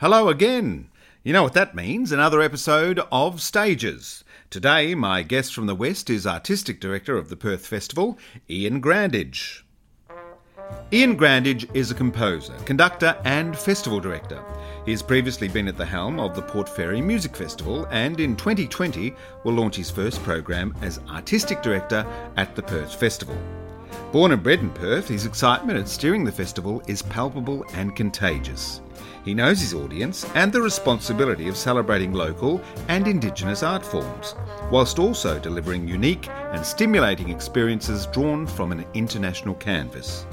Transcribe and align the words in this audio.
Hello 0.00 0.28
again. 0.28 0.90
You 1.24 1.32
know 1.32 1.42
what 1.42 1.54
that 1.54 1.74
means 1.74 2.12
another 2.12 2.40
episode 2.40 3.00
of 3.10 3.42
Stages. 3.42 4.22
Today, 4.48 4.94
my 4.94 5.24
guest 5.24 5.52
from 5.52 5.66
the 5.66 5.74
West 5.74 6.08
is 6.08 6.24
Artistic 6.24 6.78
Director 6.78 7.16
of 7.16 7.30
the 7.30 7.36
Perth 7.36 7.66
Festival, 7.66 8.16
Iain 8.48 8.80
Grandage. 8.80 9.62
Iain 10.92 11.16
Grandage 11.18 11.68
is 11.74 11.90
a 11.90 11.96
composer, 11.96 12.52
conductor, 12.64 13.20
and 13.24 13.58
festival 13.58 13.98
director. 13.98 14.40
He 14.84 14.92
has 14.92 15.02
previously 15.02 15.48
been 15.48 15.66
at 15.66 15.76
the 15.76 15.84
helm 15.84 16.20
of 16.20 16.36
the 16.36 16.42
Port 16.42 16.68
Fairy 16.68 17.00
Music 17.00 17.34
Festival 17.34 17.84
and 17.90 18.20
in 18.20 18.36
2020 18.36 19.12
will 19.42 19.54
launch 19.54 19.74
his 19.74 19.90
first 19.90 20.22
program 20.22 20.76
as 20.80 21.00
Artistic 21.08 21.60
Director 21.60 22.06
at 22.36 22.54
the 22.54 22.62
Perth 22.62 22.94
Festival. 22.94 23.36
Born 24.12 24.30
and 24.30 24.44
bred 24.44 24.60
in 24.60 24.70
Perth, 24.70 25.08
his 25.08 25.26
excitement 25.26 25.76
at 25.76 25.88
steering 25.88 26.22
the 26.22 26.30
festival 26.30 26.84
is 26.86 27.02
palpable 27.02 27.64
and 27.74 27.96
contagious. 27.96 28.80
He 29.28 29.34
knows 29.34 29.60
his 29.60 29.74
audience 29.74 30.24
and 30.34 30.50
the 30.50 30.62
responsibility 30.62 31.48
of 31.48 31.56
celebrating 31.58 32.14
local 32.14 32.62
and 32.88 33.06
Indigenous 33.06 33.62
art 33.62 33.84
forms, 33.84 34.34
whilst 34.70 34.98
also 34.98 35.38
delivering 35.38 35.86
unique 35.86 36.30
and 36.30 36.64
stimulating 36.64 37.28
experiences 37.28 38.06
drawn 38.06 38.46
from 38.46 38.72
an 38.72 38.86
international 38.94 39.54
canvas. 39.56 40.24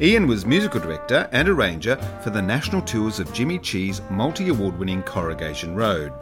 Iain 0.00 0.26
was 0.26 0.44
musical 0.44 0.80
director 0.80 1.28
and 1.30 1.48
arranger 1.48 1.94
for 2.24 2.30
the 2.30 2.42
national 2.42 2.82
tours 2.82 3.20
of 3.20 3.32
Jimmy 3.32 3.60
Chi's 3.60 4.02
multi 4.10 4.48
award 4.48 4.76
winning 4.76 5.04
Corrugation 5.04 5.76
Road. 5.76 6.12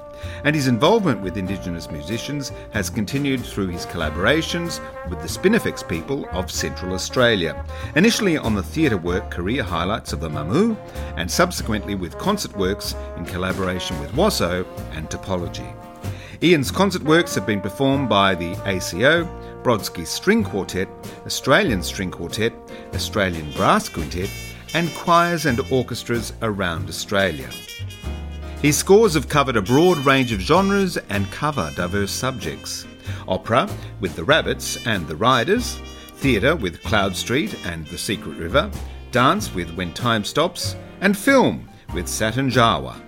And 0.44 0.54
his 0.54 0.66
involvement 0.66 1.20
with 1.20 1.36
Indigenous 1.36 1.90
musicians 1.90 2.52
has 2.72 2.90
continued 2.90 3.44
through 3.44 3.68
his 3.68 3.86
collaborations 3.86 4.80
with 5.08 5.20
the 5.20 5.28
Spinifex 5.28 5.86
people 5.86 6.26
of 6.32 6.50
Central 6.50 6.94
Australia, 6.94 7.64
initially 7.96 8.36
on 8.36 8.54
the 8.54 8.62
theatre 8.62 8.96
work 8.96 9.30
Career 9.30 9.62
Highlights 9.62 10.12
of 10.12 10.20
the 10.20 10.28
Mamu, 10.28 10.76
and 11.16 11.30
subsequently 11.30 11.94
with 11.94 12.18
concert 12.18 12.56
works 12.56 12.94
in 13.16 13.24
collaboration 13.24 13.98
with 14.00 14.12
WASO 14.12 14.66
and 14.92 15.08
Topology. 15.08 15.74
Iain's 16.42 16.70
concert 16.70 17.02
works 17.02 17.34
have 17.34 17.46
been 17.46 17.60
performed 17.60 18.08
by 18.08 18.34
the 18.34 18.52
ACO, 18.64 19.24
Brodsky 19.62 20.06
String 20.06 20.42
Quartet, 20.42 20.88
Australian 21.26 21.82
String 21.82 22.10
Quartet, 22.10 22.54
Australian 22.94 23.52
Brass 23.52 23.90
Quintet, 23.90 24.30
and 24.72 24.90
choirs 24.94 25.44
and 25.44 25.60
orchestras 25.70 26.32
around 26.40 26.88
Australia. 26.88 27.50
His 28.62 28.76
scores 28.76 29.14
have 29.14 29.26
covered 29.26 29.56
a 29.56 29.62
broad 29.62 29.96
range 30.04 30.32
of 30.32 30.40
genres 30.40 30.98
and 31.08 31.30
cover 31.30 31.72
diverse 31.76 32.10
subjects. 32.10 32.86
Opera 33.26 33.66
with 34.00 34.14
The 34.14 34.24
Rabbits 34.24 34.86
and 34.86 35.08
The 35.08 35.16
Riders, 35.16 35.80
theatre 36.16 36.54
with 36.54 36.82
Cloud 36.82 37.16
Street 37.16 37.56
and 37.64 37.86
The 37.86 37.96
Secret 37.96 38.36
River, 38.36 38.70
dance 39.12 39.54
with 39.54 39.74
When 39.76 39.94
Time 39.94 40.24
Stops, 40.24 40.76
and 41.00 41.16
film 41.16 41.70
with 41.94 42.06
Saturn 42.06 42.50
Jawa. 42.50 43.00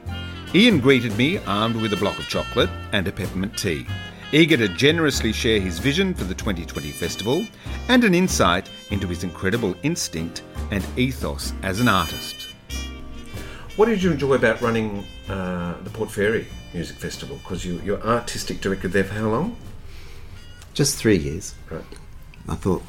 Ian 0.55 0.81
greeted 0.81 1.19
me 1.19 1.37
armed 1.47 1.77
with 1.77 1.93
a 1.93 1.99
block 1.99 2.19
of 2.19 2.29
chocolate 2.29 2.71
and 2.93 3.07
a 3.07 3.13
peppermint 3.13 3.59
tea, 3.59 3.87
eager 4.33 4.57
to 4.57 4.69
generously 4.69 5.35
share 5.35 5.61
his 5.61 5.79
vision 5.79 6.15
for 6.15 6.25
the 6.25 6.35
2020 6.35 6.91
festival 6.93 7.47
and 7.89 8.05
an 8.05 8.15
insight 8.15 8.71
into 8.91 9.07
his 9.07 9.23
incredible 9.23 9.77
instinct 9.83 10.45
and 10.71 10.83
ethos 10.97 11.53
as 11.63 11.79
an 11.79 11.89
artist. 11.89 12.52
What 13.77 13.87
did 13.87 14.03
you 14.03 14.11
enjoy 14.13 14.35
about 14.35 14.61
running 14.61 15.05
uh, 15.29 15.75
the 15.83 15.91
Port 15.91 16.11
Fairy 16.11 16.47
Music 16.75 16.97
Festival? 16.97 17.37
Because 17.43 17.65
you, 17.65 17.81
you're 17.85 18.03
artistic 18.03 18.61
director 18.61 18.89
there 18.89 19.05
for 19.05 19.15
how 19.15 19.29
long? 19.31 19.57
Just 20.75 20.99
three 20.99 21.17
years. 21.17 21.55
Right. 21.71 21.83
I 22.49 22.55
thought 22.55 22.83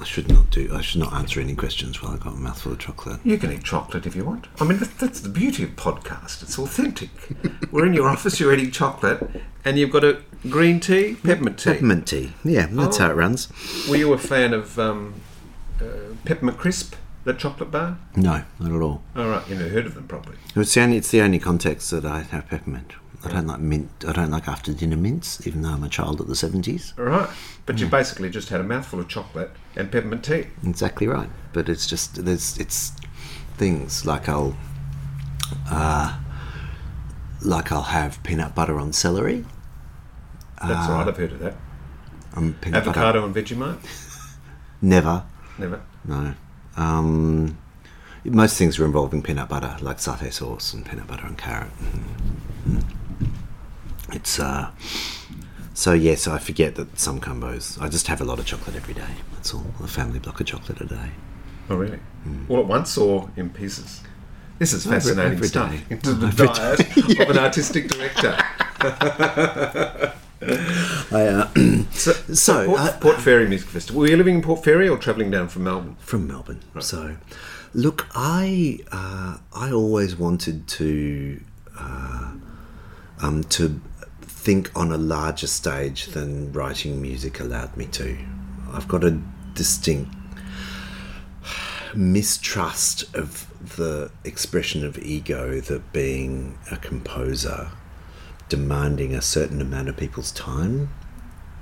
I 0.00 0.04
should 0.04 0.28
not 0.28 0.50
do. 0.50 0.74
I 0.74 0.80
should 0.80 1.00
not 1.00 1.12
answer 1.12 1.40
any 1.40 1.54
questions 1.54 2.02
while 2.02 2.12
I 2.12 2.16
got 2.16 2.32
a 2.34 2.36
mouthful 2.36 2.72
of 2.72 2.78
chocolate. 2.80 3.20
You 3.24 3.38
can 3.38 3.52
eat 3.52 3.62
chocolate 3.62 4.04
if 4.04 4.16
you 4.16 4.24
want. 4.24 4.48
I 4.60 4.64
mean, 4.64 4.78
that- 4.78 4.98
that's 4.98 5.20
the 5.20 5.28
beauty 5.28 5.62
of 5.62 5.70
podcast. 5.70 6.42
It's 6.42 6.58
authentic. 6.58 7.10
We're 7.70 7.86
in 7.86 7.94
your 7.94 8.08
office, 8.08 8.40
you're 8.40 8.52
eating 8.52 8.72
chocolate, 8.72 9.28
and 9.64 9.78
you've 9.78 9.92
got 9.92 10.02
a 10.04 10.22
green 10.50 10.80
tea, 10.80 11.14
peppermint 11.22 11.58
tea. 11.60 11.72
Peppermint 11.72 12.06
tea. 12.08 12.32
Yeah, 12.44 12.66
that's 12.70 12.98
Oh. 12.98 13.04
how 13.04 13.10
it 13.10 13.14
runs. 13.14 13.48
Were 13.88 13.96
you 13.96 14.12
a 14.12 14.18
fan 14.18 14.52
of 14.52 14.76
um, 14.78 15.14
uh, 15.80 15.84
Peppermint 16.24 16.58
Crisp, 16.58 16.94
that 17.26 17.38
chocolate 17.38 17.70
bar? 17.70 17.98
No, 18.14 18.42
not 18.58 18.72
at 18.72 18.80
all. 18.80 19.02
All 19.14 19.28
right, 19.28 19.46
you 19.48 19.56
never 19.56 19.68
heard 19.68 19.86
of 19.86 19.94
them 19.94 20.08
probably. 20.08 20.36
It's 20.54 20.74
the 20.74 20.80
only. 20.80 20.96
It's 20.96 21.10
the 21.10 21.20
only 21.20 21.38
context 21.38 21.90
that 21.90 22.04
I 22.04 22.22
have 22.22 22.48
peppermint. 22.48 22.94
I 23.24 23.30
don't 23.32 23.46
like 23.46 23.60
mint. 23.60 23.90
I 24.06 24.12
don't 24.12 24.30
like 24.30 24.46
after 24.48 24.72
dinner 24.72 24.96
mints, 24.96 25.46
even 25.46 25.62
though 25.62 25.70
I'm 25.70 25.82
a 25.82 25.88
child 25.88 26.20
of 26.20 26.28
the 26.28 26.36
seventies. 26.36 26.94
All 26.98 27.04
right, 27.04 27.28
but 27.66 27.78
you 27.78 27.86
basically 27.86 28.30
just 28.30 28.48
had 28.48 28.60
a 28.60 28.64
mouthful 28.64 29.00
of 29.00 29.08
chocolate 29.08 29.50
and 29.74 29.90
peppermint 29.90 30.24
tea. 30.24 30.46
Exactly 30.64 31.06
right. 31.06 31.28
But 31.52 31.68
it's 31.68 31.86
just 31.86 32.24
there's 32.24 32.56
it's 32.58 32.92
things 33.56 34.06
like 34.06 34.28
I'll 34.28 34.56
uh, 35.70 36.18
like 37.42 37.72
I'll 37.72 37.82
have 37.82 38.22
peanut 38.22 38.54
butter 38.54 38.78
on 38.78 38.92
celery. 38.92 39.44
That's 40.64 40.88
right. 40.88 41.06
I've 41.06 41.16
heard 41.16 41.32
of 41.32 41.40
that. 41.40 41.56
Um, 42.34 42.54
peanut 42.60 42.84
butter. 42.84 43.00
Avocado 43.00 43.24
and 43.24 43.34
Vegemite? 43.34 43.78
Never. 44.82 45.24
Never. 45.58 45.82
No. 46.04 46.34
Um, 46.76 47.58
most 48.24 48.56
things 48.58 48.78
are 48.78 48.84
involving 48.84 49.22
peanut 49.22 49.48
butter, 49.48 49.76
like 49.80 49.98
satay 49.98 50.32
sauce 50.32 50.74
and 50.74 50.84
peanut 50.84 51.06
butter 51.06 51.26
and 51.26 51.38
carrot. 51.38 51.70
Mm. 52.68 52.84
It's 54.12 54.38
uh, 54.38 54.70
so 55.74 55.92
yes, 55.92 56.26
I 56.26 56.38
forget 56.38 56.74
that 56.76 56.98
some 56.98 57.20
combos. 57.20 57.80
I 57.80 57.88
just 57.88 58.06
have 58.08 58.20
a 58.20 58.24
lot 58.24 58.38
of 58.38 58.46
chocolate 58.46 58.76
every 58.76 58.94
day. 58.94 59.14
That's 59.34 59.52
all. 59.54 59.66
A 59.82 59.86
family 59.86 60.18
block 60.18 60.40
of 60.40 60.46
chocolate 60.46 60.80
a 60.80 60.86
day. 60.86 61.10
Oh, 61.68 61.76
really? 61.76 61.98
All 62.48 62.60
at 62.60 62.66
once 62.66 62.96
or 62.96 63.30
in 63.36 63.50
pieces? 63.50 64.02
This 64.58 64.72
is 64.72 64.86
fascinating 64.86 65.32
every 65.34 65.48
stuff. 65.48 65.70
day. 65.70 65.82
Into 65.90 66.14
the 66.14 66.28
Every 66.28 66.46
diet 66.46 67.20
of 67.20 67.30
an 67.30 67.38
artistic 67.38 67.88
director. 67.88 68.36
I, 70.42 71.26
uh, 71.28 71.48
So, 71.92 72.12
So, 72.12 72.66
Port, 72.66 72.80
uh, 72.80 72.98
Port 72.98 73.20
Fairy 73.20 73.48
Music 73.48 73.68
Festival. 73.68 74.00
Were 74.02 74.08
you 74.08 74.16
living 74.16 74.36
in 74.36 74.42
Port 74.42 74.62
Fairy 74.62 74.88
or 74.88 74.98
travelling 74.98 75.30
down 75.30 75.48
from 75.48 75.64
Melbourne? 75.64 75.96
from 75.98 76.26
Melbourne. 76.26 76.60
So, 76.80 77.16
look, 77.72 78.06
I 78.14 78.80
uh, 78.92 79.38
I 79.54 79.72
always 79.72 80.16
wanted 80.16 80.68
to 80.68 81.40
uh, 81.78 82.32
um, 83.22 83.44
to 83.44 83.80
think 84.22 84.70
on 84.76 84.92
a 84.92 84.98
larger 84.98 85.46
stage 85.46 86.06
than 86.06 86.52
writing 86.52 87.00
music 87.00 87.40
allowed 87.40 87.76
me 87.76 87.86
to. 87.86 88.16
I've 88.72 88.88
got 88.88 89.04
a 89.04 89.18
distinct 89.54 90.14
mistrust 91.94 93.14
of 93.14 93.46
the 93.76 94.10
expression 94.24 94.84
of 94.84 94.98
ego 94.98 95.60
that 95.60 95.92
being 95.92 96.58
a 96.70 96.76
composer 96.76 97.70
demanding 98.48 99.14
a 99.14 99.22
certain 99.22 99.60
amount 99.60 99.88
of 99.88 99.96
people's 99.96 100.32
time 100.32 100.90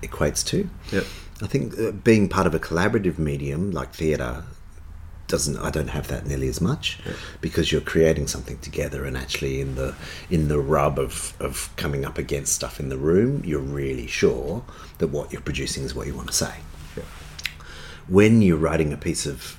equates 0.03 0.45
to. 0.47 0.69
Yep. 0.93 1.05
I 1.43 1.47
think 1.47 1.78
uh, 1.78 1.91
being 1.93 2.28
part 2.28 2.47
of 2.47 2.55
a 2.55 2.59
collaborative 2.59 3.19
medium 3.19 3.71
like 3.71 3.93
theatre 3.93 4.45
doesn't 5.27 5.56
I 5.56 5.71
don't 5.71 5.89
have 5.89 6.09
that 6.09 6.27
nearly 6.27 6.49
as 6.49 6.61
much 6.61 6.99
because 7.41 7.72
you're 7.72 7.81
creating 7.81 8.27
something 8.27 8.59
together 8.59 9.05
and 9.05 9.17
actually 9.17 9.61
in 9.61 9.75
the 9.75 9.95
in 10.28 10.49
the 10.49 10.61
rub 10.61 10.99
of, 10.99 11.34
of 11.41 11.71
coming 11.77 12.05
up 12.05 12.19
against 12.19 12.53
stuff 12.53 12.78
in 12.78 12.91
the 12.91 12.99
room 12.99 13.43
you're 13.45 13.61
really 13.61 14.06
sure 14.06 14.65
that 14.99 15.09
what 15.09 15.33
you're 15.33 15.41
producing 15.41 15.83
is 15.83 15.95
what 15.95 16.06
you 16.06 16.15
want 16.15 16.28
to 16.28 16.34
say. 16.34 16.55
Yeah. 16.97 17.05
When 18.06 18.43
you're 18.43 18.59
writing 18.59 18.93
a 18.93 18.99
piece 18.99 19.25
of 19.25 19.56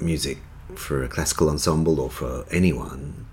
music 0.00 0.38
for 0.76 1.02
a 1.02 1.08
classical 1.08 1.48
ensemble 1.48 2.00
or 2.00 2.10
for 2.10 2.44
anyone, 2.50 3.25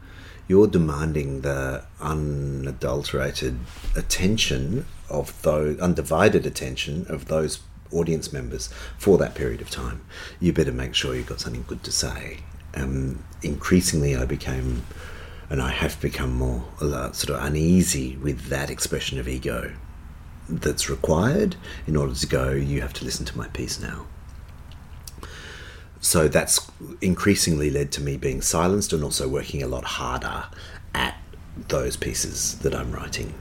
you're 0.47 0.67
demanding 0.67 1.41
the 1.41 1.83
unadulterated 2.01 3.59
attention 3.95 4.85
of 5.09 5.41
those 5.43 5.79
undivided 5.79 6.45
attention 6.45 7.05
of 7.07 7.25
those 7.25 7.61
audience 7.91 8.33
members 8.33 8.69
for 8.97 9.17
that 9.17 9.35
period 9.35 9.61
of 9.61 9.69
time. 9.69 10.03
You 10.39 10.51
better 10.51 10.71
make 10.71 10.95
sure 10.95 11.15
you've 11.15 11.27
got 11.27 11.39
something 11.39 11.65
good 11.67 11.83
to 11.83 11.91
say. 11.91 12.39
Um, 12.73 13.23
increasingly, 13.41 14.15
I 14.15 14.25
became, 14.25 14.83
and 15.49 15.61
I 15.61 15.69
have 15.69 16.01
become 16.01 16.33
more 16.33 16.65
uh, 16.81 17.11
sort 17.11 17.37
of 17.37 17.45
uneasy 17.45 18.17
with 18.17 18.47
that 18.47 18.69
expression 18.69 19.19
of 19.19 19.27
ego 19.27 19.73
that's 20.49 20.89
required 20.89 21.55
in 21.87 21.95
order 21.95 22.13
to 22.15 22.27
go. 22.27 22.51
You 22.51 22.81
have 22.81 22.93
to 22.93 23.05
listen 23.05 23.25
to 23.27 23.37
my 23.37 23.47
piece 23.49 23.79
now 23.79 24.07
so 26.03 26.27
that's 26.27 26.69
increasingly 26.99 27.71
led 27.71 27.89
to 27.93 28.01
me 28.01 28.17
being 28.17 28.41
silenced 28.41 28.91
and 28.91 29.05
also 29.05 29.25
working 29.25 29.63
a 29.63 29.67
lot 29.67 29.85
harder 29.85 30.43
at 30.93 31.17
those 31.69 31.95
pieces 31.95 32.59
that 32.59 32.75
I'm 32.75 32.91
writing. 32.91 33.33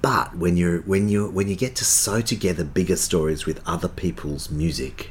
But 0.00 0.34
when 0.34 0.56
you're 0.56 0.80
when 0.80 1.10
you 1.10 1.28
when 1.28 1.48
you 1.48 1.54
get 1.54 1.76
to 1.76 1.84
sew 1.84 2.22
together 2.22 2.64
bigger 2.64 2.96
stories 2.96 3.44
with 3.44 3.60
other 3.66 3.88
people's 3.88 4.50
music, 4.50 5.10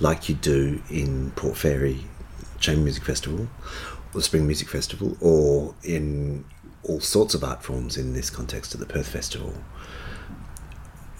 like 0.00 0.30
you 0.30 0.34
do 0.34 0.82
in 0.88 1.32
Port 1.32 1.58
Fairy 1.58 2.06
Chamber 2.58 2.84
Music 2.84 3.04
Festival, 3.04 3.40
or 3.42 4.14
the 4.14 4.22
Spring 4.22 4.46
Music 4.46 4.68
Festival, 4.68 5.18
or 5.20 5.74
in 5.82 6.46
all 6.84 7.00
sorts 7.00 7.34
of 7.34 7.44
art 7.44 7.62
forms 7.62 7.98
in 7.98 8.14
this 8.14 8.30
context 8.30 8.72
of 8.72 8.80
the 8.80 8.86
Perth 8.86 9.08
Festival, 9.08 9.52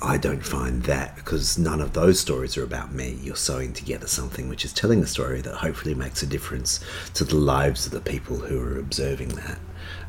I 0.05 0.19
don't 0.19 0.45
find 0.45 0.83
that 0.83 1.17
because 1.17 1.57
none 1.57 1.81
of 1.81 1.95
those 1.95 2.21
stories 2.21 2.59
are 2.59 2.63
about 2.63 2.93
me. 2.93 3.19
You're 3.23 3.37
sewing 3.37 3.73
together 3.73 4.07
something 4.07 4.51
which 4.51 4.63
is 4.63 4.73
telling 4.75 5.03
a 5.03 5.07
story 5.07 5.41
that 5.41 5.55
hopefully 5.55 5.95
makes 5.95 6.23
a 6.23 6.27
difference 6.27 6.79
to 7.15 7.25
the 7.25 7.37
lives 7.37 7.87
of 7.87 7.93
the 7.93 8.01
people 8.03 8.37
who 8.37 8.61
are 8.61 8.79
observing 8.79 9.31
that 9.31 9.59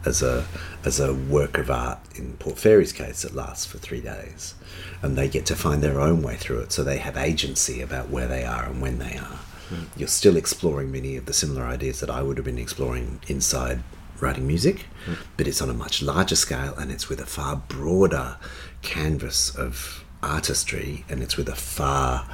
as 0.05 0.21
a 0.21 0.45
as 0.83 0.99
a 0.99 1.13
work 1.13 1.57
of 1.57 1.71
art 1.71 1.99
in 2.15 2.33
Port 2.33 2.59
Fairy's 2.59 2.91
case 2.91 3.21
that 3.21 3.35
lasts 3.35 3.65
for 3.65 3.77
three 3.77 4.01
days. 4.01 4.55
And 5.01 5.17
they 5.17 5.29
get 5.29 5.45
to 5.47 5.55
find 5.55 5.81
their 5.81 6.01
own 6.01 6.21
way 6.21 6.35
through 6.35 6.59
it, 6.59 6.73
so 6.73 6.83
they 6.83 6.97
have 6.97 7.15
agency 7.15 7.81
about 7.81 8.09
where 8.09 8.27
they 8.27 8.43
are 8.43 8.65
and 8.65 8.81
when 8.81 8.99
they 8.99 9.17
are. 9.17 9.39
Hmm. 9.69 9.85
You're 9.95 10.09
still 10.09 10.35
exploring 10.35 10.91
many 10.91 11.15
of 11.15 11.25
the 11.25 11.33
similar 11.33 11.63
ideas 11.63 12.01
that 12.01 12.09
I 12.09 12.21
would 12.21 12.37
have 12.37 12.45
been 12.45 12.59
exploring 12.59 13.21
inside 13.27 13.81
writing 14.19 14.47
music, 14.47 14.85
hmm. 15.05 15.13
but 15.37 15.47
it's 15.47 15.61
on 15.61 15.69
a 15.69 15.73
much 15.73 16.01
larger 16.01 16.35
scale 16.35 16.75
and 16.75 16.91
it's 16.91 17.07
with 17.07 17.21
a 17.21 17.25
far 17.25 17.55
broader 17.55 18.37
canvas 18.85 19.55
of 19.55 20.05
artistry 20.23 21.03
and 21.09 21.21
it's 21.21 21.37
with 21.37 21.49
a 21.49 21.55
far 21.55 22.27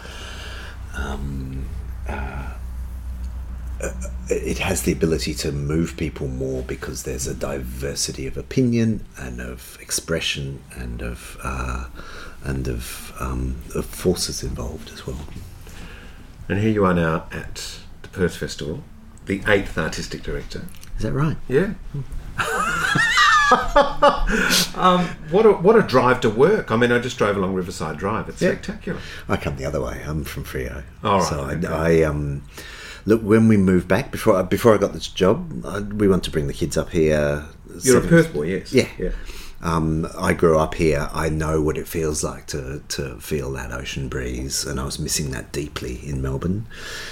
um, 0.95 1.67
uh, 2.07 2.53
uh, 3.81 3.91
it 4.29 4.59
has 4.59 4.83
the 4.83 4.91
ability 4.91 5.33
to 5.33 5.51
move 5.51 5.97
people 5.97 6.27
more 6.27 6.61
because 6.61 7.03
there's 7.03 7.25
a 7.25 7.33
diversity 7.33 8.27
of 8.27 8.37
opinion 8.37 9.03
and 9.17 9.41
of 9.41 9.77
expression 9.81 10.61
and 10.75 11.01
of 11.01 11.37
uh, 11.43 11.87
and 12.43 12.67
of, 12.67 13.13
um, 13.19 13.61
of 13.75 13.85
forces 13.85 14.43
involved 14.43 14.91
as 14.91 15.05
well. 15.05 15.19
And 16.49 16.59
here 16.59 16.71
you 16.71 16.85
are 16.85 16.93
now 16.93 17.27
at 17.31 17.79
the 18.01 18.07
Perth 18.09 18.35
Festival, 18.35 18.83
the 19.25 19.41
eighth 19.47 19.77
artistic 19.77 20.23
director. 20.23 20.65
Is 20.97 21.03
that 21.03 21.13
right? 21.13 21.37
Yeah. 21.47 21.73
um, 24.75 25.05
what 25.29 25.45
a 25.45 25.51
what 25.51 25.75
a 25.75 25.81
drive 25.81 26.21
to 26.21 26.29
work! 26.29 26.71
I 26.71 26.75
mean, 26.77 26.91
I 26.91 26.99
just 26.99 27.17
drove 27.17 27.35
along 27.37 27.53
Riverside 27.53 27.97
Drive. 27.97 28.29
It's 28.29 28.41
Yeah. 28.41 28.51
spectacular. 28.51 28.99
I 29.27 29.37
come 29.37 29.57
the 29.57 29.65
other 29.65 29.81
way. 29.81 30.01
I'm 30.05 30.23
from 30.23 30.43
Freo. 30.43 30.83
All 31.03 31.19
right, 31.19 31.27
So 31.27 31.43
I, 31.43 31.53
okay. 31.55 31.67
I 31.67 32.01
um, 32.03 32.43
look 33.05 33.21
when 33.21 33.47
we 33.47 33.57
moved 33.57 33.87
back 33.87 34.11
before 34.11 34.37
I- 34.37 34.43
before 34.43 34.73
I 34.73 34.77
got 34.77 34.93
this 34.93 35.07
job, 35.07 35.65
I, 35.65 35.79
we 35.79 36.07
want 36.07 36.23
to 36.25 36.31
bring 36.31 36.47
the 36.47 36.53
kids 36.53 36.77
up 36.77 36.89
here. 36.91 37.45
You're 37.83 37.99
a 38.03 38.07
Perth 38.07 38.33
boy, 38.33 38.43
yes. 38.43 38.73
Yeah. 38.73 38.87
yeah. 38.97 39.09
Um, 39.63 40.07
I 40.17 40.33
grew 40.33 40.57
up 40.57 40.73
here. 40.73 41.07
I 41.13 41.29
know 41.29 41.61
what 41.61 41.77
it 41.77 41.87
feels 41.87 42.23
like 42.23 42.47
to, 42.47 42.81
to 42.89 43.17
feel 43.19 43.51
that 43.51 43.71
ocean 43.71 44.07
breeze, 44.09 44.65
and 44.65 44.79
I 44.79 44.85
was 44.85 44.97
missing 44.97 45.29
that 45.31 45.51
deeply 45.51 45.99
in 46.07 46.21
Melbourne. 46.21 46.65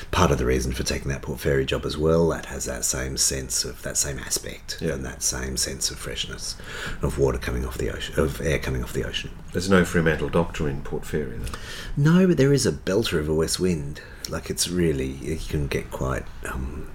Part 0.09 0.31
of 0.31 0.39
the 0.39 0.45
reason 0.45 0.71
for 0.71 0.81
taking 0.83 1.09
that 1.09 1.21
Port 1.21 1.39
Fairy 1.39 1.63
job 1.65 1.85
as 1.85 1.97
well, 1.97 2.27
that 2.29 2.47
has 2.47 2.65
that 2.65 2.85
same 2.85 3.17
sense 3.17 3.63
of 3.65 3.81
that 3.83 3.97
same 3.97 4.17
aspect 4.17 4.79
Yeah. 4.81 4.93
and 4.93 5.05
that 5.05 5.21
same 5.21 5.57
sense 5.57 5.91
of 5.91 5.99
freshness 5.99 6.55
of 7.03 7.19
water 7.19 7.37
coming 7.37 7.65
off 7.65 7.77
the 7.77 7.91
ocean, 7.91 8.19
of 8.19 8.41
air 8.41 8.57
coming 8.57 8.83
off 8.83 8.93
the 8.93 9.05
ocean. 9.05 9.29
There's 9.53 9.69
no 9.69 9.85
Fremantle 9.85 10.29
Doctor 10.29 10.67
in 10.67 10.81
Port 10.81 11.05
Fairy, 11.05 11.37
though. 11.37 11.57
No, 11.95 12.27
but 12.27 12.37
there 12.37 12.53
is 12.53 12.65
a 12.65 12.71
belter 12.71 13.19
of 13.19 13.29
a 13.29 13.33
west 13.33 13.59
wind. 13.59 14.01
Like 14.27 14.49
it's 14.49 14.67
really 14.67 15.07
you 15.07 15.37
can 15.37 15.67
get 15.67 15.91
quite 15.91 16.23
um, 16.45 16.89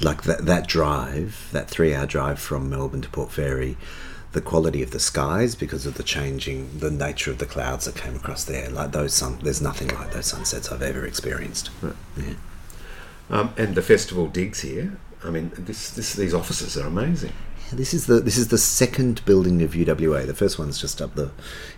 like 0.00 0.22
that 0.24 0.46
that 0.46 0.66
drive, 0.68 1.48
that 1.52 1.68
three 1.68 1.94
hour 1.94 2.06
drive 2.06 2.38
from 2.38 2.68
Melbourne 2.70 3.02
to 3.02 3.08
Port 3.08 3.32
Fairy. 3.32 3.76
The 4.36 4.42
quality 4.42 4.82
of 4.82 4.90
the 4.90 5.00
skies 5.00 5.54
because 5.54 5.86
of 5.86 5.94
the 5.94 6.02
changing, 6.02 6.78
the 6.80 6.90
nature 6.90 7.30
of 7.30 7.38
the 7.38 7.46
clouds 7.46 7.86
that 7.86 7.96
came 7.96 8.14
across 8.14 8.44
there. 8.44 8.68
Like 8.68 8.92
those 8.92 9.14
sun, 9.14 9.38
there's 9.42 9.62
nothing 9.62 9.88
like 9.88 10.12
those 10.12 10.26
sunsets 10.26 10.70
I've 10.70 10.82
ever 10.82 11.06
experienced. 11.06 11.70
Yeah. 11.82 12.34
Um, 13.30 13.54
and 13.56 13.74
the 13.74 13.80
festival 13.80 14.26
digs 14.26 14.60
here. 14.60 14.98
I 15.24 15.30
mean, 15.30 15.52
this, 15.56 15.88
this 15.90 16.12
these 16.12 16.34
offices 16.34 16.76
are 16.76 16.86
amazing. 16.86 17.32
Yeah, 17.68 17.76
This 17.76 17.94
is 17.94 18.04
the 18.04 18.20
this 18.20 18.36
is 18.36 18.48
the 18.48 18.58
second 18.58 19.24
building 19.24 19.62
of 19.62 19.72
UWA. 19.72 20.26
The 20.26 20.34
first 20.34 20.58
one's 20.58 20.78
just 20.78 21.00
up 21.00 21.14
the 21.14 21.30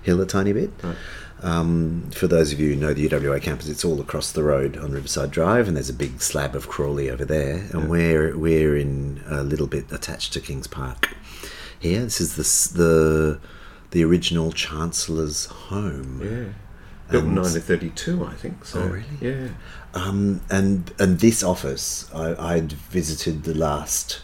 hill 0.02 0.20
a 0.20 0.26
tiny 0.26 0.52
bit. 0.52 0.72
Um, 1.40 2.10
for 2.12 2.26
those 2.26 2.52
of 2.52 2.58
you 2.58 2.70
who 2.70 2.76
know 2.81 2.93
the 2.93 3.08
UWA 3.08 3.40
campus, 3.40 3.69
it's 3.69 3.84
all 3.84 4.00
across 4.00 4.32
the 4.32 4.43
road 4.43 4.76
on 4.76 4.90
Riverside 4.90 5.31
Drive, 5.31 5.69
and 5.69 5.76
there's 5.76 5.88
a 5.90 5.94
big 5.94 6.20
slab 6.20 6.56
of 6.56 6.69
Crawley 6.69 7.08
over 7.08 7.25
there, 7.25 7.69
and 7.72 7.88
we're 7.88 8.37
we're 8.37 8.76
in 8.76 9.22
a 9.28 9.44
little 9.44 9.69
bit 9.69 9.93
attached 9.93 10.32
to 10.32 10.40
Kings 10.40 10.66
Park. 10.66 11.14
Here, 11.81 12.01
this 12.03 12.21
is 12.21 12.35
the 12.35 12.79
the 12.79 13.39
the 13.91 14.05
original 14.05 14.53
Chancellor's 14.53 15.47
home. 15.47 16.21
Yeah. 16.23 16.53
Built 17.11 17.25
in 17.25 17.31
And- 17.31 17.39
1932, 17.39 18.23
I 18.27 18.35
think. 18.35 18.67
So, 18.67 18.81
Oh, 18.83 18.87
really? 18.89 19.05
Yeah. 19.21 19.49
Um, 19.95 20.43
and 20.51 20.93
and 20.99 21.21
this 21.21 21.43
office, 21.43 22.07
I, 22.15 22.55
I'd 22.55 22.73
visited 22.73 23.45
the 23.45 23.55
last. 23.55 24.21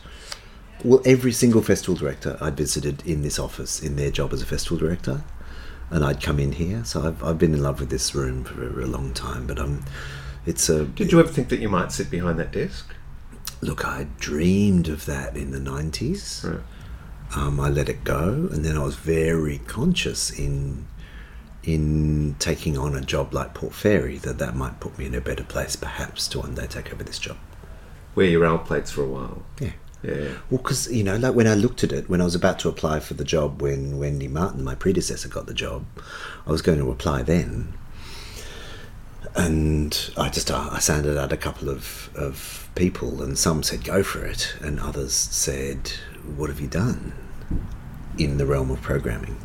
Well, 0.85 1.01
every 1.07 1.33
single 1.33 1.63
festival 1.63 1.95
director 1.95 2.37
I'd 2.43 2.59
visited 2.59 3.03
in 3.07 3.23
this 3.23 3.39
office 3.39 3.81
in 3.83 3.97
their 3.97 4.11
job 4.11 4.35
as 4.35 4.43
a 4.43 4.47
festival 4.47 4.77
director, 4.77 5.23
and 5.91 6.05
I'd 6.05 6.23
come 6.23 6.39
in 6.39 6.53
here. 6.53 6.85
So 6.85 7.07
I've, 7.07 7.25
I've 7.25 7.39
been 7.39 7.55
in 7.55 7.63
love 7.63 7.81
with 7.81 7.89
this 7.89 8.15
room 8.15 8.45
for 8.45 8.63
a, 8.81 8.85
a 8.85 8.89
long 8.89 9.15
time. 9.15 9.47
But 9.47 9.59
um, 9.59 9.83
it's 10.45 10.69
a. 10.69 10.85
Did 10.85 11.11
you 11.11 11.21
ever 11.21 11.29
think 11.31 11.49
that 11.49 11.61
you 11.61 11.71
might 11.71 11.91
sit 11.91 12.11
behind 12.11 12.39
that 12.39 12.53
desk? 12.53 12.93
look? 13.63 13.87
I 13.87 14.09
dreamed 14.21 14.89
of 14.89 15.07
that 15.07 15.39
in 15.39 15.53
the 15.53 15.61
nineties. 15.61 16.45
Right. 16.47 16.61
Um, 17.37 17.59
I 17.59 17.69
let 17.69 17.89
it 17.89 18.05
go, 18.05 18.49
and 18.53 18.65
then 18.65 18.77
I 18.77 18.85
was 18.85 18.97
very 18.97 19.59
conscious 19.59 20.31
in 20.31 20.87
in 21.65 22.37
taking 22.39 22.77
on 22.77 22.95
a 22.95 23.01
job 23.01 23.33
like 23.33 23.55
Port 23.55 23.73
Fairy 23.73 24.19
that 24.19 24.39
that 24.39 24.55
might 24.55 24.81
put 24.81 24.99
me 24.99 25.07
in 25.07 25.15
a 25.15 25.21
better 25.21 25.45
place, 25.45 25.77
perhaps, 25.77 26.29
to 26.29 26.41
one 26.41 26.55
day 26.55 26.67
take 26.67 26.93
over 26.93 27.03
this 27.03 27.19
job. 27.19 27.39
Wear 28.15 28.27
your 28.27 28.45
L 28.45 28.59
plates 28.59 28.91
for 28.91 29.03
a 29.03 29.09
while. 29.09 29.43
Yeah. 29.59 29.73
Yeah. 30.03 30.29
Well, 30.51 30.59
because 30.59 30.93
you 30.93 31.03
know, 31.03 31.17
like 31.17 31.35
when 31.35 31.47
I 31.47 31.55
looked 31.55 31.83
at 31.83 31.91
it, 31.91 32.09
when 32.09 32.21
I 32.21 32.25
was 32.25 32.35
about 32.35 32.59
to 32.61 32.69
apply 32.69 33.01
for 33.01 33.15
the 33.15 33.25
job, 33.25 33.63
when 33.63 33.99
Wendy 33.99 34.29
Martin, 34.29 34.63
my 34.63 34.75
predecessor, 34.75 35.29
got 35.29 35.47
the 35.47 35.55
job, 35.55 35.87
I 36.47 36.53
was 36.53 36.61
going 36.63 36.79
to 36.79 36.91
apply 36.91 37.23
then, 37.23 37.73
and 39.35 40.11
I 40.17 40.29
just 40.29 40.51
uh, 40.51 40.69
I 40.71 40.79
sounded 40.79 41.17
out 41.17 41.33
a 41.33 41.39
couple 41.39 41.71
of 41.71 42.11
of 42.15 42.69
people, 42.75 43.23
and 43.23 43.39
some 43.39 43.63
said 43.63 43.83
go 43.83 44.03
for 44.03 44.25
it, 44.27 44.55
and 44.61 44.79
others 44.79 45.15
said, 45.15 45.91
"What 46.37 46.51
have 46.51 46.61
you 46.61 46.69
done 46.69 47.15
in 48.19 48.39
the 48.39 48.47
realm 48.47 48.71
of 48.71 48.81
programming?" 48.83 49.37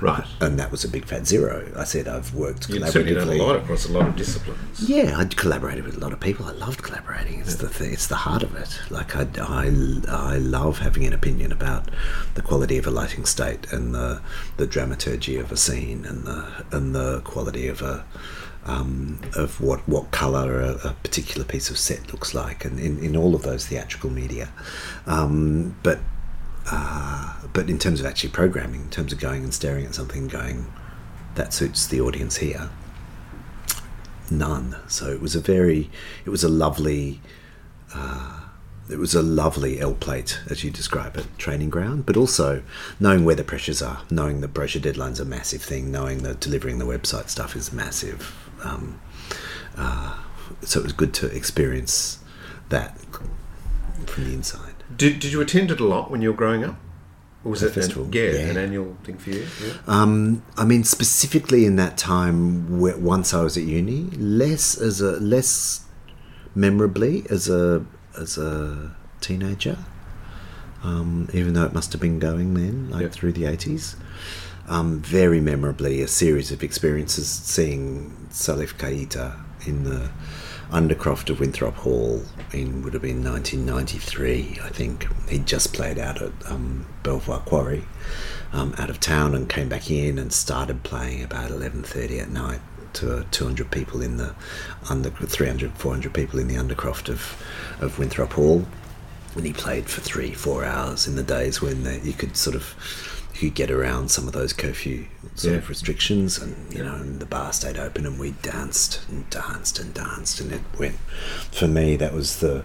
Right. 0.00 0.24
And 0.40 0.58
that 0.58 0.70
was 0.70 0.84
a 0.84 0.88
big 0.88 1.06
fat 1.06 1.26
zero. 1.26 1.72
I 1.74 1.84
said, 1.84 2.06
"I've 2.06 2.34
worked 2.34 2.64
certainly 2.64 3.14
done 3.14 3.28
a 3.28 3.34
lot 3.34 3.56
across 3.56 3.88
a 3.88 3.92
lot 3.92 4.06
of 4.06 4.16
disciplines. 4.16 4.88
Yeah, 4.88 5.16
I'd 5.16 5.36
collaborated 5.36 5.84
with 5.84 5.96
a 5.96 6.00
lot 6.00 6.12
of 6.12 6.20
people. 6.20 6.46
I 6.46 6.52
loved 6.52 6.82
collaborating. 6.82 7.40
It's 7.40 7.54
the 7.56 7.68
th- 7.68 7.92
it's 7.92 8.06
the 8.06 8.16
heart 8.16 8.42
of 8.42 8.54
it. 8.56 8.78
Like 8.90 9.16
I, 9.16 9.26
I, 9.40 9.72
I 10.08 10.36
love 10.36 10.80
having 10.80 11.04
an 11.06 11.14
opinion 11.14 11.50
about 11.50 11.90
the 12.34 12.42
quality 12.42 12.76
of 12.76 12.86
a 12.86 12.90
lighting 12.90 13.24
state 13.24 13.72
and 13.72 13.94
the 13.94 14.20
the 14.58 14.66
dramaturgy 14.66 15.36
of 15.38 15.50
a 15.50 15.56
scene 15.56 16.04
and 16.04 16.24
the 16.24 16.44
and 16.72 16.94
the 16.94 17.20
quality 17.20 17.68
of 17.68 17.80
a 17.80 18.04
um, 18.66 19.20
of 19.34 19.60
what 19.60 19.80
what 19.88 20.10
color 20.10 20.60
a, 20.60 20.72
a 20.88 20.92
particular 21.02 21.44
piece 21.46 21.70
of 21.70 21.78
set 21.78 22.12
looks 22.12 22.34
like, 22.34 22.64
and 22.64 22.78
in, 22.78 22.98
in 22.98 23.16
all 23.16 23.34
of 23.34 23.42
those 23.42 23.66
theatrical 23.66 24.10
media. 24.10 24.50
Um, 25.06 25.76
but 25.82 26.00
uh, 26.70 27.34
but 27.52 27.70
in 27.70 27.78
terms 27.78 28.00
of 28.00 28.06
actually 28.06 28.30
programming, 28.30 28.82
in 28.82 28.90
terms 28.90 29.12
of 29.12 29.20
going 29.20 29.44
and 29.44 29.54
staring 29.54 29.86
at 29.86 29.94
something, 29.94 30.28
going 30.28 30.72
that 31.34 31.52
suits 31.52 31.86
the 31.86 32.00
audience 32.00 32.36
here 32.36 32.70
none. 34.30 34.76
So 34.88 35.10
it 35.10 35.20
was 35.20 35.34
a 35.34 35.40
very, 35.40 35.90
it 36.24 36.30
was 36.30 36.44
a 36.44 36.48
lovely, 36.48 37.20
uh, 37.94 38.40
it 38.90 38.98
was 38.98 39.14
a 39.14 39.22
lovely 39.22 39.80
L 39.80 39.94
plate, 39.94 40.40
as 40.48 40.62
you 40.64 40.70
describe 40.70 41.16
it, 41.16 41.26
training 41.38 41.70
ground, 41.70 42.06
but 42.06 42.16
also 42.16 42.62
knowing 43.00 43.24
where 43.24 43.34
the 43.34 43.44
pressures 43.44 43.82
are, 43.82 44.02
knowing 44.10 44.40
the 44.40 44.48
brochure 44.48 44.82
deadline's 44.82 45.20
a 45.20 45.24
massive 45.24 45.62
thing, 45.62 45.90
knowing 45.90 46.22
that 46.22 46.40
delivering 46.40 46.78
the 46.78 46.86
website 46.86 47.28
stuff 47.28 47.56
is 47.56 47.72
massive. 47.72 48.34
Um, 48.64 49.00
uh, 49.76 50.22
so 50.62 50.80
it 50.80 50.84
was 50.84 50.92
good 50.92 51.12
to 51.14 51.26
experience 51.26 52.18
that 52.68 52.98
from 54.06 54.24
the 54.24 54.32
inside. 54.32 54.75
Did, 54.94 55.18
did 55.20 55.32
you 55.32 55.40
attend 55.40 55.70
it 55.70 55.80
a 55.80 55.84
lot 55.84 56.10
when 56.10 56.22
you 56.22 56.30
were 56.30 56.36
growing 56.36 56.64
up? 56.64 56.76
Or 57.44 57.50
was 57.52 57.60
The 57.60 57.68
it 57.68 57.96
an- 57.96 58.12
yeah, 58.12 58.22
Yeah. 58.22 58.38
an 58.50 58.56
annual 58.56 58.96
thing 59.04 59.18
for 59.18 59.30
you? 59.30 59.46
Yeah. 59.64 59.72
Um, 59.86 60.42
I 60.56 60.64
mean, 60.64 60.84
specifically 60.84 61.64
in 61.64 61.76
that 61.76 61.96
time, 61.96 62.78
where, 62.80 62.96
once 62.96 63.32
I 63.34 63.42
was 63.42 63.56
at 63.56 63.62
uni, 63.64 64.10
less 64.16 64.76
as 64.76 65.00
a 65.00 65.12
less 65.20 65.82
memorably 66.54 67.24
as 67.30 67.48
a 67.48 67.84
as 68.18 68.38
a 68.38 68.92
teenager. 69.20 69.78
Um, 70.82 71.28
even 71.32 71.54
though 71.54 71.64
it 71.64 71.72
must 71.72 71.92
have 71.92 72.00
been 72.00 72.18
going 72.18 72.54
then, 72.54 72.90
like 72.90 73.02
Yeah. 73.02 73.08
through 73.08 73.32
the 73.32 73.44
eighties. 73.46 73.96
Um, 74.68 75.00
very 75.00 75.40
memorably, 75.40 76.00
a 76.02 76.08
series 76.08 76.50
of 76.50 76.62
experiences 76.64 77.28
seeing 77.28 78.12
Salif 78.32 78.74
Keita 78.76 79.34
in 79.64 79.84
the 79.84 80.10
Undercroft 80.70 81.30
of 81.30 81.40
Winthrop 81.40 81.74
Hall 81.76 82.22
in 82.52 82.82
would 82.82 82.92
have 82.92 83.02
been 83.02 83.22
1993, 83.22 84.58
I 84.62 84.68
think. 84.68 85.06
He'd 85.28 85.46
just 85.46 85.72
played 85.72 85.98
out 85.98 86.20
at 86.20 86.32
um, 86.46 86.86
Belvoir 87.02 87.40
Quarry, 87.40 87.84
um, 88.52 88.74
out 88.78 88.90
of 88.90 88.98
town, 88.98 89.34
and 89.34 89.48
came 89.48 89.68
back 89.68 89.90
in 89.90 90.18
and 90.18 90.32
started 90.32 90.82
playing 90.82 91.22
about 91.22 91.50
11:30 91.50 92.20
at 92.20 92.30
night 92.30 92.60
to 92.94 93.18
uh, 93.18 93.24
200 93.30 93.70
people 93.70 94.02
in 94.02 94.16
the 94.16 94.34
under 94.88 95.10
300 95.10 95.72
400 95.72 96.14
people 96.14 96.38
in 96.38 96.48
the 96.48 96.56
Undercroft 96.56 97.08
of 97.08 97.40
of 97.80 97.98
Winthrop 97.98 98.32
Hall 98.32 98.66
and 99.36 99.44
he 99.46 99.52
played 99.52 99.88
for 99.88 100.00
three, 100.00 100.32
four 100.32 100.64
hours 100.64 101.06
in 101.06 101.14
the 101.14 101.22
days 101.22 101.60
when 101.60 101.84
the, 101.84 101.98
you 102.00 102.14
could 102.14 102.36
sort 102.36 102.56
of 102.56 102.64
you 103.42 103.50
could 103.50 103.54
get 103.54 103.70
around 103.70 104.10
some 104.10 104.26
of 104.26 104.32
those 104.32 104.52
curfew 104.52 105.06
sort 105.34 105.52
Yeah. 105.52 105.58
of 105.58 105.68
restrictions, 105.68 106.38
and 106.38 106.54
you 106.72 106.82
know, 106.82 106.94
and 106.94 107.20
the 107.20 107.26
bar 107.26 107.52
stayed 107.52 107.76
open, 107.78 108.06
and 108.06 108.18
we 108.18 108.32
danced 108.42 109.00
and 109.08 109.28
danced 109.30 109.78
and 109.78 109.92
danced, 109.92 110.40
and 110.40 110.52
it 110.52 110.62
went. 110.78 110.96
For 111.52 111.68
me, 111.68 111.96
that 111.96 112.12
was 112.14 112.38
the 112.38 112.64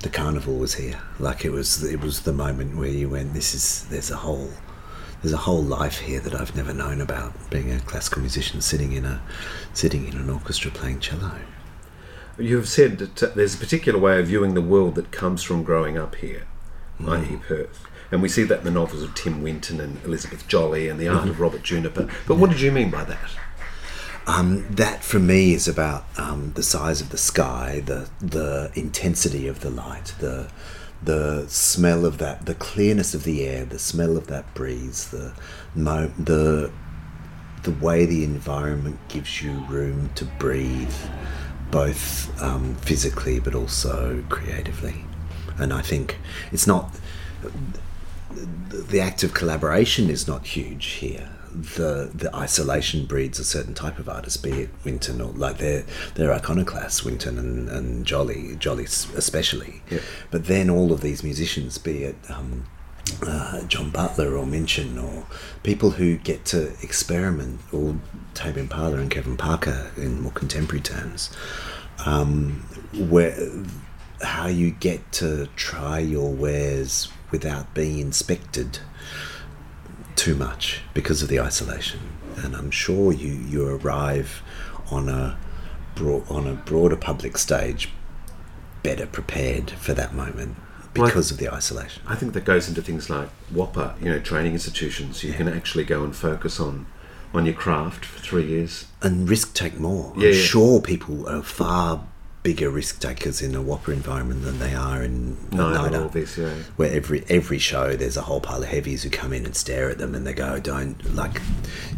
the 0.00 0.08
carnival 0.08 0.56
was 0.56 0.74
here. 0.74 0.98
Like 1.18 1.44
it 1.44 1.50
was, 1.50 1.82
it 1.84 2.00
was 2.00 2.20
the 2.20 2.32
moment 2.32 2.76
where 2.76 2.88
you 2.88 3.08
went. 3.10 3.34
This 3.34 3.54
is 3.54 3.86
there's 3.90 4.10
a 4.10 4.16
whole 4.16 4.50
there's 5.22 5.34
a 5.34 5.38
whole 5.48 5.62
life 5.62 5.98
here 5.98 6.20
that 6.20 6.34
I've 6.34 6.56
never 6.56 6.72
known 6.72 7.00
about. 7.00 7.32
Being 7.50 7.70
a 7.70 7.80
classical 7.80 8.20
musician, 8.22 8.60
sitting 8.60 8.92
in 8.92 9.04
a 9.04 9.20
sitting 9.74 10.06
in 10.08 10.16
an 10.16 10.30
orchestra 10.30 10.70
playing 10.70 11.00
cello. 11.00 11.32
You 12.38 12.56
have 12.56 12.68
said 12.68 12.98
that 12.98 13.34
there's 13.34 13.54
a 13.54 13.58
particular 13.58 13.98
way 13.98 14.18
of 14.18 14.28
viewing 14.28 14.54
the 14.54 14.62
world 14.62 14.94
that 14.94 15.10
comes 15.12 15.42
from 15.42 15.62
growing 15.62 15.98
up 15.98 16.14
here, 16.14 16.46
i.e., 16.98 17.04
mm. 17.04 17.42
Perth. 17.42 17.86
And 18.12 18.22
we 18.22 18.28
see 18.28 18.42
that 18.44 18.58
in 18.58 18.64
the 18.64 18.70
novels 18.70 19.02
of 19.02 19.14
Tim 19.14 19.42
Winton 19.42 19.80
and 19.80 20.02
Elizabeth 20.04 20.48
Jolley 20.48 20.88
and 20.88 20.98
The 20.98 21.08
Art 21.08 21.28
of 21.28 21.40
Robert 21.40 21.62
Juniper. 21.62 22.08
But 22.26 22.38
what 22.38 22.50
did 22.50 22.60
you 22.60 22.72
mean 22.72 22.90
by 22.90 23.04
that? 23.04 23.30
Um, 24.26 24.66
that 24.70 25.02
for 25.02 25.18
me 25.18 25.54
is 25.54 25.66
about 25.66 26.04
um, 26.18 26.52
the 26.54 26.62
size 26.62 27.00
of 27.00 27.10
the 27.10 27.18
sky, 27.18 27.82
the 27.84 28.08
the 28.20 28.70
intensity 28.74 29.48
of 29.48 29.60
the 29.60 29.70
light, 29.70 30.14
the 30.18 30.50
the 31.02 31.46
smell 31.48 32.04
of 32.04 32.18
that, 32.18 32.46
the 32.46 32.54
clearness 32.54 33.14
of 33.14 33.24
the 33.24 33.44
air, 33.46 33.64
the 33.64 33.78
smell 33.78 34.16
of 34.16 34.26
that 34.26 34.52
breeze, 34.54 35.08
the 35.08 35.32
mo- 35.74 36.12
the 36.18 36.70
the 37.62 37.72
way 37.72 38.06
the 38.06 38.24
environment 38.24 38.98
gives 39.08 39.42
you 39.42 39.52
room 39.68 40.10
to 40.14 40.24
breathe, 40.24 40.94
both 41.70 42.30
um, 42.42 42.74
physically 42.76 43.40
but 43.40 43.54
also 43.54 44.22
creatively. 44.28 45.04
And 45.58 45.72
I 45.72 45.82
think 45.82 46.18
it's 46.52 46.66
not 46.66 46.94
the 48.30 49.00
act 49.00 49.22
of 49.22 49.34
collaboration 49.34 50.10
is 50.10 50.26
not 50.26 50.46
huge 50.46 50.86
here. 50.86 51.30
The 51.52 52.10
the 52.14 52.34
isolation 52.34 53.06
breeds 53.06 53.40
a 53.40 53.44
certain 53.44 53.74
type 53.74 53.98
of 53.98 54.08
artist, 54.08 54.42
be 54.42 54.50
it 54.50 54.70
Winton 54.84 55.20
or 55.20 55.32
like 55.32 55.58
they're 55.58 55.84
they're 56.14 56.32
iconoclasts, 56.32 57.04
Winton 57.04 57.38
and, 57.38 57.68
and 57.68 58.06
Jolley, 58.06 58.54
Jolley 58.56 58.84
especially. 58.84 59.82
Yeah. 59.90 59.98
But 60.30 60.46
then 60.46 60.70
all 60.70 60.92
of 60.92 61.00
these 61.00 61.24
musicians, 61.24 61.76
be 61.76 62.04
it 62.04 62.16
um, 62.28 62.66
uh, 63.22 63.62
John 63.64 63.90
Butler 63.90 64.36
or 64.36 64.46
Minchin 64.46 64.96
or 64.96 65.26
people 65.64 65.90
who 65.90 66.16
get 66.18 66.44
to 66.46 66.68
experiment, 66.82 67.60
or 67.72 67.96
Tame 68.34 68.56
Impala 68.58 68.98
and 68.98 69.10
Kevin 69.10 69.36
Parker 69.36 69.90
in 69.96 70.22
more 70.22 70.32
contemporary 70.32 70.82
terms, 70.82 71.30
um, 72.06 72.64
where 73.08 73.36
how 74.22 74.46
you 74.46 74.70
get 74.70 75.10
to 75.12 75.48
try 75.56 75.98
your 75.98 76.30
wares 76.32 77.08
without 77.30 77.74
being 77.74 77.98
inspected 77.98 78.78
too 80.16 80.34
much 80.34 80.82
because 80.94 81.22
of 81.22 81.28
the 81.28 81.40
isolation. 81.40 82.00
And 82.36 82.54
I'm 82.54 82.70
sure 82.70 83.12
you, 83.12 83.32
you 83.32 83.66
arrive 83.66 84.42
on 84.90 85.08
a 85.08 85.38
broad, 85.94 86.28
on 86.30 86.46
a 86.46 86.54
broader 86.54 86.96
public 86.96 87.38
stage 87.38 87.90
better 88.82 89.06
prepared 89.06 89.70
for 89.70 89.92
that 89.94 90.14
moment 90.14 90.56
Well, 90.96 91.06
because 91.06 91.30
of 91.30 91.38
the 91.38 91.52
isolation. 91.52 92.02
I 92.06 92.14
think 92.16 92.32
that 92.32 92.44
goes 92.44 92.68
into 92.68 92.82
things 92.82 93.10
like 93.10 93.28
WAAPA, 93.52 94.00
you 94.02 94.10
know, 94.10 94.18
training 94.18 94.52
institutions. 94.52 95.22
You 95.22 95.32
can 95.34 95.48
actually 95.48 95.84
go 95.84 96.02
and 96.04 96.14
focus 96.14 96.58
on 96.60 96.86
on 97.32 97.46
your 97.46 97.54
craft 97.54 98.04
for 98.04 98.18
three 98.18 98.44
years. 98.44 98.86
and 99.02 99.28
risk 99.28 99.54
take 99.54 99.78
more. 99.78 100.12
Yeah, 100.16 100.30
I'm 100.30 100.34
yeah. 100.34 100.40
sure 100.40 100.80
people 100.80 101.28
are 101.28 101.42
far 101.42 102.04
bigger 102.42 102.70
risk 102.70 103.00
takers 103.00 103.42
in 103.42 103.54
a 103.54 103.62
WAAPA 103.62 103.92
environment 103.92 104.42
than 104.44 104.58
they 104.58 104.74
are 104.74 105.02
in 105.02 105.36
No, 105.52 106.08
this, 106.08 106.38
yeah. 106.38 106.54
where 106.76 106.90
every 106.90 107.22
every 107.28 107.58
show 107.58 107.94
there's 107.96 108.16
a 108.16 108.22
whole 108.22 108.40
pile 108.40 108.62
of 108.62 108.68
heavies 108.68 109.02
who 109.02 109.10
come 109.10 109.32
in 109.34 109.44
and 109.44 109.54
stare 109.54 109.90
at 109.90 109.98
them 109.98 110.14
and 110.14 110.26
they 110.26 110.32
go, 110.32 110.58
"Don't 110.58 111.14
like." 111.14 111.40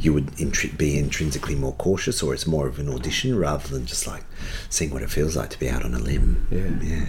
You 0.01 0.13
would 0.15 0.27
intri- 0.33 0.77
be 0.77 0.99
intrinsically 0.99 1.55
more 1.55 1.75
cautious, 1.75 2.23
or 2.23 2.35
it's 2.35 2.47
more 2.47 2.67
of 2.67 2.79
an 2.81 2.89
audition 2.89 3.39
rather 3.39 3.69
than 3.69 3.87
just 3.87 4.07
like 4.07 4.25
seeing 4.69 4.91
what 4.91 5.03
it 5.03 5.11
feels 5.11 5.37
like 5.37 5.51
to 5.51 5.59
be 5.61 5.69
out 5.69 5.85
on 5.85 5.95
a 5.95 5.99
limb. 6.01 6.47
Yeah. 6.51 6.71
yeah. 6.83 7.07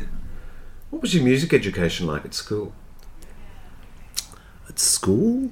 What 0.91 1.01
was 1.01 1.15
your 1.15 1.23
music 1.23 1.53
education 1.53 2.05
like 2.05 2.23
at 2.25 2.35
school? 2.35 2.71
At 4.69 4.77
school, 4.77 5.49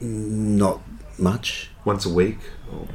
not 0.00 0.80
much. 1.18 1.70
Once 1.84 2.06
a 2.06 2.10
week? 2.10 2.38
Or, 2.72 2.86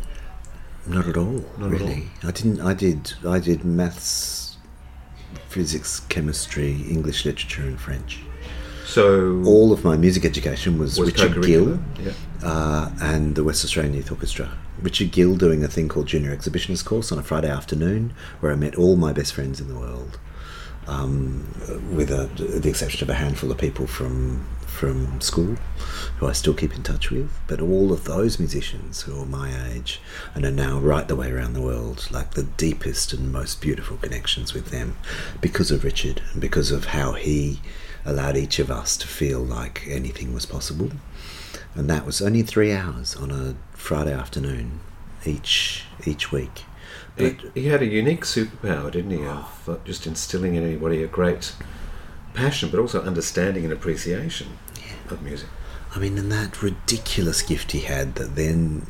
Not 0.87 1.07
at 1.07 1.17
all, 1.17 1.45
Not 1.57 1.67
at 1.73 1.79
really. 1.79 2.09
I 2.23 2.31
didn't. 2.31 2.59
I 2.61 2.73
did. 2.73 3.13
I 3.27 3.39
did 3.39 3.63
maths, 3.63 4.57
physics, 5.49 5.99
chemistry, 6.09 6.71
English 6.89 7.25
literature, 7.25 7.63
and 7.63 7.79
French. 7.79 8.19
so 8.85 9.41
All 9.45 9.71
of 9.71 9.83
my 9.83 9.95
music 9.95 10.25
education 10.25 10.77
was, 10.79 10.97
was 10.99 11.11
Richard? 11.11 11.43
Gill 11.43 11.79
Yeah. 12.03 12.11
uh, 12.43 12.89
and 13.01 13.35
the 13.35 13.43
West 13.43 13.63
Australian 13.63 13.93
Youth 13.93 14.11
Orchestra. 14.11 14.49
Richard 14.81 15.11
Gill 15.11 15.35
doing 15.35 15.63
a 15.63 15.67
thing 15.67 15.87
called 15.87 16.07
Junior 16.07 16.35
Exhibitionist 16.35 16.83
Course 16.85 17.11
on 17.11 17.19
a 17.19 17.23
Friday 17.23 17.49
afternoon, 17.49 18.13
where 18.39 18.51
I 18.51 18.55
met 18.55 18.75
all 18.75 18.95
my 18.95 19.13
best 19.13 19.33
friends 19.33 19.61
in 19.61 19.67
the 19.67 19.75
world, 19.79 20.17
um, 20.87 21.47
with 21.93 22.09
a, 22.09 22.25
the 22.35 22.67
exception 22.69 23.03
of 23.03 23.09
a 23.09 23.13
handful 23.13 23.51
of 23.51 23.57
people 23.59 23.85
from 23.85 24.47
from 24.71 25.21
school, 25.21 25.55
who 26.17 26.27
I 26.27 26.31
still 26.31 26.53
keep 26.53 26.75
in 26.75 26.83
touch 26.83 27.11
with. 27.11 27.31
But 27.47 27.61
all 27.61 27.91
of 27.91 28.05
those 28.05 28.39
musicians 28.39 29.03
who 29.03 29.21
are 29.21 29.25
my 29.25 29.71
age 29.71 30.01
and 30.33 30.45
are 30.45 30.51
now 30.51 30.79
right 30.79 31.07
the 31.07 31.15
way 31.15 31.31
around 31.31 31.53
the 31.53 31.61
world, 31.61 32.07
like 32.11 32.31
the 32.31 32.43
deepest 32.43 33.13
and 33.13 33.31
most 33.31 33.61
beautiful 33.61 33.97
connections 33.97 34.53
with 34.53 34.69
them, 34.69 34.97
because 35.41 35.71
of 35.71 35.83
Richard 35.83 36.21
and 36.31 36.41
because 36.41 36.71
of 36.71 36.85
how 36.85 37.13
he 37.13 37.59
allowed 38.05 38.37
each 38.37 38.59
of 38.59 38.71
us 38.71 38.97
to 38.97 39.07
feel 39.07 39.39
like 39.39 39.83
anything 39.87 40.33
was 40.33 40.45
possible 40.45 40.91
and 41.75 41.89
that 41.89 42.05
was 42.05 42.21
only 42.21 42.41
three 42.41 42.71
hours 42.71 43.15
on 43.15 43.31
a 43.31 43.55
Friday 43.77 44.13
afternoon 44.13 44.79
each 45.25 45.85
each 46.05 46.31
week. 46.31 46.65
He, 47.17 47.29
But 47.29 47.55
he 47.55 47.67
had 47.67 47.81
a 47.81 47.85
unique 47.85 48.25
superpower, 48.25 48.91
didn't 48.91 49.11
he, 49.11 49.25
of 49.25 49.69
uh, 49.69 49.77
just 49.85 50.05
instilling 50.05 50.55
in 50.55 50.63
anybody 50.63 51.03
a 51.03 51.07
great 51.07 51.53
passion, 52.33 52.69
but 52.69 52.79
also 52.79 53.01
understanding 53.01 53.63
and 53.63 53.73
appreciation 53.73 54.57
of 55.09 55.21
music. 55.21 55.49
I 55.93 55.99
mean, 55.99 56.17
and 56.17 56.31
that 56.31 56.61
ridiculous 56.61 57.41
gift 57.41 57.73
he 57.73 57.81
had 57.81 58.15
that 58.15 58.35
then, 58.35 58.87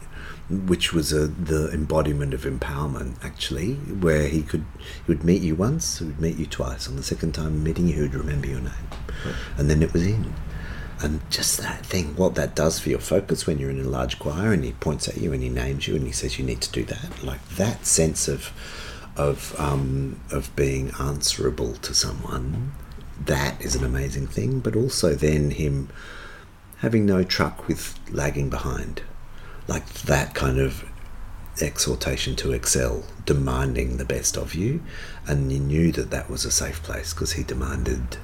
which 0.49 0.93
was 0.93 1.11
a, 1.11 1.27
the 1.27 1.71
embodiment 1.71 2.33
of 2.33 2.41
empowerment, 2.43 3.15
actually, 3.23 3.73
where 3.75 4.27
he 4.27 4.43
could 4.43 4.65
he 4.77 5.01
would 5.07 5.23
meet 5.23 5.41
you 5.41 5.55
once, 5.55 5.99
he 5.99 6.05
would 6.05 6.21
meet 6.21 6.37
you 6.37 6.45
twice. 6.45 6.87
On 6.87 6.95
the 6.95 7.03
second 7.03 7.33
time 7.33 7.63
meeting 7.63 7.87
you, 7.87 7.95
he 7.95 8.01
would 8.01 8.15
remember 8.15 8.47
your 8.47 8.61
name, 8.61 8.87
and 9.57 9.69
then 9.69 9.81
it 9.81 9.93
was 9.93 10.05
in. 10.05 10.33
And 11.03 11.19
just 11.31 11.57
that 11.57 11.83
thing, 11.83 12.15
what 12.15 12.35
that 12.35 12.53
does 12.55 12.79
for 12.79 12.89
your 12.89 12.99
focus 12.99 13.47
when 13.47 13.57
you're 13.57 13.71
in 13.71 13.79
a 13.79 13.89
large 13.89 14.19
choir 14.19 14.53
and 14.53 14.63
he 14.63 14.73
points 14.73 15.07
at 15.07 15.17
you 15.17 15.33
and 15.33 15.41
he 15.41 15.49
names 15.49 15.87
you 15.87 15.95
and 15.95 16.05
he 16.05 16.11
says 16.11 16.37
you 16.37 16.45
need 16.45 16.61
to 16.61 16.71
do 16.71 16.83
that, 16.83 17.23
like 17.23 17.43
that 17.55 17.87
sense 17.87 18.27
of 18.27 18.51
of 19.17 19.59
um, 19.59 20.19
of 20.31 20.55
being 20.55 20.91
answerable 20.99 21.73
to 21.73 21.93
someone, 21.93 22.71
that 23.25 23.61
is 23.61 23.75
an 23.75 23.83
amazing 23.83 24.27
thing. 24.27 24.59
But 24.59 24.75
also 24.75 25.15
then 25.15 25.51
him 25.51 25.89
having 26.79 27.05
no 27.05 27.23
truck 27.23 27.67
with 27.67 27.97
lagging 28.11 28.49
behind, 28.49 29.03
like 29.67 29.87
that 30.01 30.33
kind 30.33 30.59
of 30.59 30.83
exhortation 31.61 32.35
to 32.37 32.53
excel, 32.53 33.03
demanding 33.25 33.97
the 33.97 34.05
best 34.05 34.37
of 34.37 34.55
you, 34.55 34.81
and 35.27 35.51
you 35.51 35.59
knew 35.59 35.91
that 35.91 36.09
that 36.11 36.29
was 36.29 36.45
a 36.45 36.51
safe 36.51 36.81
place 36.83 37.13
because 37.13 37.33
he 37.33 37.43
demanded, 37.43 38.17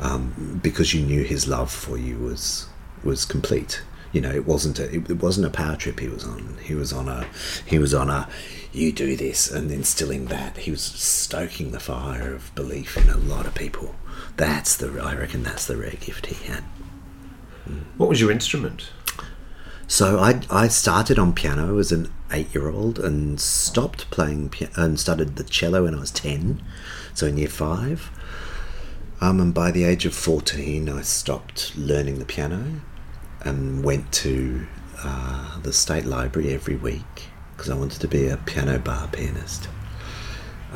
um, 0.00 0.60
because 0.62 0.94
you 0.94 1.02
knew 1.02 1.22
his 1.22 1.46
love 1.46 1.70
for 1.70 1.98
you 1.98 2.18
was 2.18 2.68
was 3.02 3.24
complete. 3.24 3.82
You 4.12 4.20
know, 4.20 4.30
it 4.30 4.46
wasn't 4.46 4.78
a 4.78 4.94
it, 4.94 5.10
it 5.10 5.22
wasn't 5.22 5.46
a 5.46 5.50
power 5.50 5.76
trip 5.76 6.00
he 6.00 6.08
was 6.08 6.24
on. 6.24 6.56
He 6.62 6.74
was 6.74 6.92
on 6.92 7.08
a 7.08 7.26
he 7.66 7.78
was 7.78 7.92
on 7.92 8.08
a 8.08 8.28
you 8.72 8.92
do 8.92 9.16
this 9.16 9.50
and 9.50 9.70
instilling 9.70 10.26
that. 10.26 10.56
He 10.56 10.70
was 10.70 10.82
stoking 10.82 11.72
the 11.72 11.80
fire 11.80 12.34
of 12.34 12.54
belief 12.54 12.96
in 12.96 13.08
a 13.10 13.16
lot 13.16 13.46
of 13.46 13.54
people. 13.54 13.94
That's 14.36 14.76
the 14.76 14.88
I 15.00 15.14
reckon 15.14 15.42
that's 15.42 15.66
the 15.66 15.76
rare 15.76 15.90
gift 16.00 16.26
he 16.26 16.46
had. 16.46 16.64
What 17.96 18.08
was 18.08 18.20
your 18.20 18.30
instrument? 18.30 18.90
So 19.86 20.18
I, 20.18 20.40
I 20.50 20.68
started 20.68 21.18
on 21.18 21.34
piano 21.34 21.78
as 21.78 21.92
an 21.92 22.12
eight-year-old 22.30 22.98
and 22.98 23.40
stopped 23.40 24.10
playing 24.10 24.48
piano 24.48 24.72
and 24.76 24.98
started 24.98 25.36
the 25.36 25.44
cello 25.44 25.84
when 25.84 25.94
I 25.94 26.00
was 26.00 26.10
ten, 26.10 26.62
so 27.14 27.26
in 27.26 27.38
year 27.38 27.48
five. 27.48 28.10
Um, 29.20 29.40
and 29.40 29.54
by 29.54 29.70
the 29.70 29.84
age 29.84 30.04
of 30.04 30.14
fourteen, 30.14 30.88
I 30.88 31.02
stopped 31.02 31.76
learning 31.76 32.18
the 32.18 32.24
piano 32.24 32.80
and 33.42 33.84
went 33.84 34.10
to 34.12 34.66
uh, 35.02 35.60
the 35.60 35.72
state 35.72 36.06
library 36.06 36.52
every 36.52 36.76
week 36.76 37.28
because 37.52 37.70
I 37.70 37.76
wanted 37.76 38.00
to 38.00 38.08
be 38.08 38.28
a 38.28 38.36
piano 38.38 38.78
bar 38.78 39.08
pianist. 39.08 39.68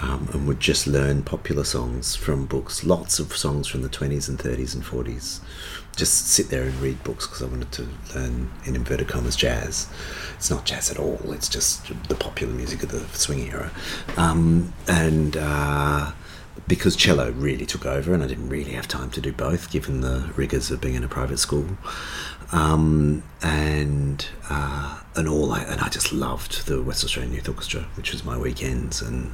Um, 0.01 0.29
and 0.33 0.47
would 0.47 0.61
just 0.61 0.87
learn 0.87 1.25
popular 1.25 1.65
songs 1.65 2.15
from 2.15 2.47
books, 2.47 2.85
lots 2.85 3.19
of 3.19 3.37
songs 3.37 3.67
from 3.67 3.83
the 3.83 3.89
20s 3.89 4.29
and 4.29 4.39
30s 4.39 4.73
and 4.75 4.85
40s. 4.85 5.41
Just 5.97 6.29
sit 6.29 6.51
there 6.51 6.63
and 6.63 6.75
read 6.81 7.03
books 7.03 7.27
because 7.27 7.43
I 7.43 7.47
wanted 7.47 7.73
to 7.73 7.89
learn, 8.15 8.49
in 8.65 8.77
inverted 8.77 9.09
commas, 9.09 9.35
jazz. 9.35 9.89
It's 10.37 10.51
not 10.51 10.65
jazz 10.65 10.89
at 10.89 11.01
all, 11.01 11.21
it's 11.33 11.49
just 11.49 11.89
the 12.09 12.15
popular 12.15 12.53
music 12.53 12.85
of 12.85 12.93
the 12.93 13.01
swing 13.19 13.41
era. 13.51 13.73
Um, 14.17 14.73
and 14.87 15.37
uh, 15.37 16.13
because 16.69 16.97
cello 16.97 17.31
really 17.33 17.67
took 17.67 17.87
over, 17.87 18.15
and 18.15 18.23
I 18.23 18.27
didn't 18.27 18.49
really 18.49 18.73
have 18.73 18.89
time 18.89 19.11
to 19.11 19.21
do 19.21 19.33
both, 19.33 19.71
given 19.71 20.01
the 20.01 20.31
rigors 20.37 20.71
of 20.71 20.81
being 20.81 20.95
in 20.95 21.05
a 21.05 21.09
private 21.09 21.39
school. 21.39 21.67
Um, 22.53 23.23
and 23.43 24.27
uh, 24.49 25.01
and 25.15 25.29
all 25.29 25.53
I, 25.53 25.61
and 25.63 25.81
I 25.81 25.89
just 25.89 26.13
loved 26.13 26.67
the 26.67 26.83
West 26.83 27.05
Australian 27.05 27.35
Youth 27.35 27.49
Orchestra, 27.49 27.83
which 27.97 28.13
was 28.13 28.25
my 28.25 28.39
weekends, 28.39 29.03
and 29.03 29.33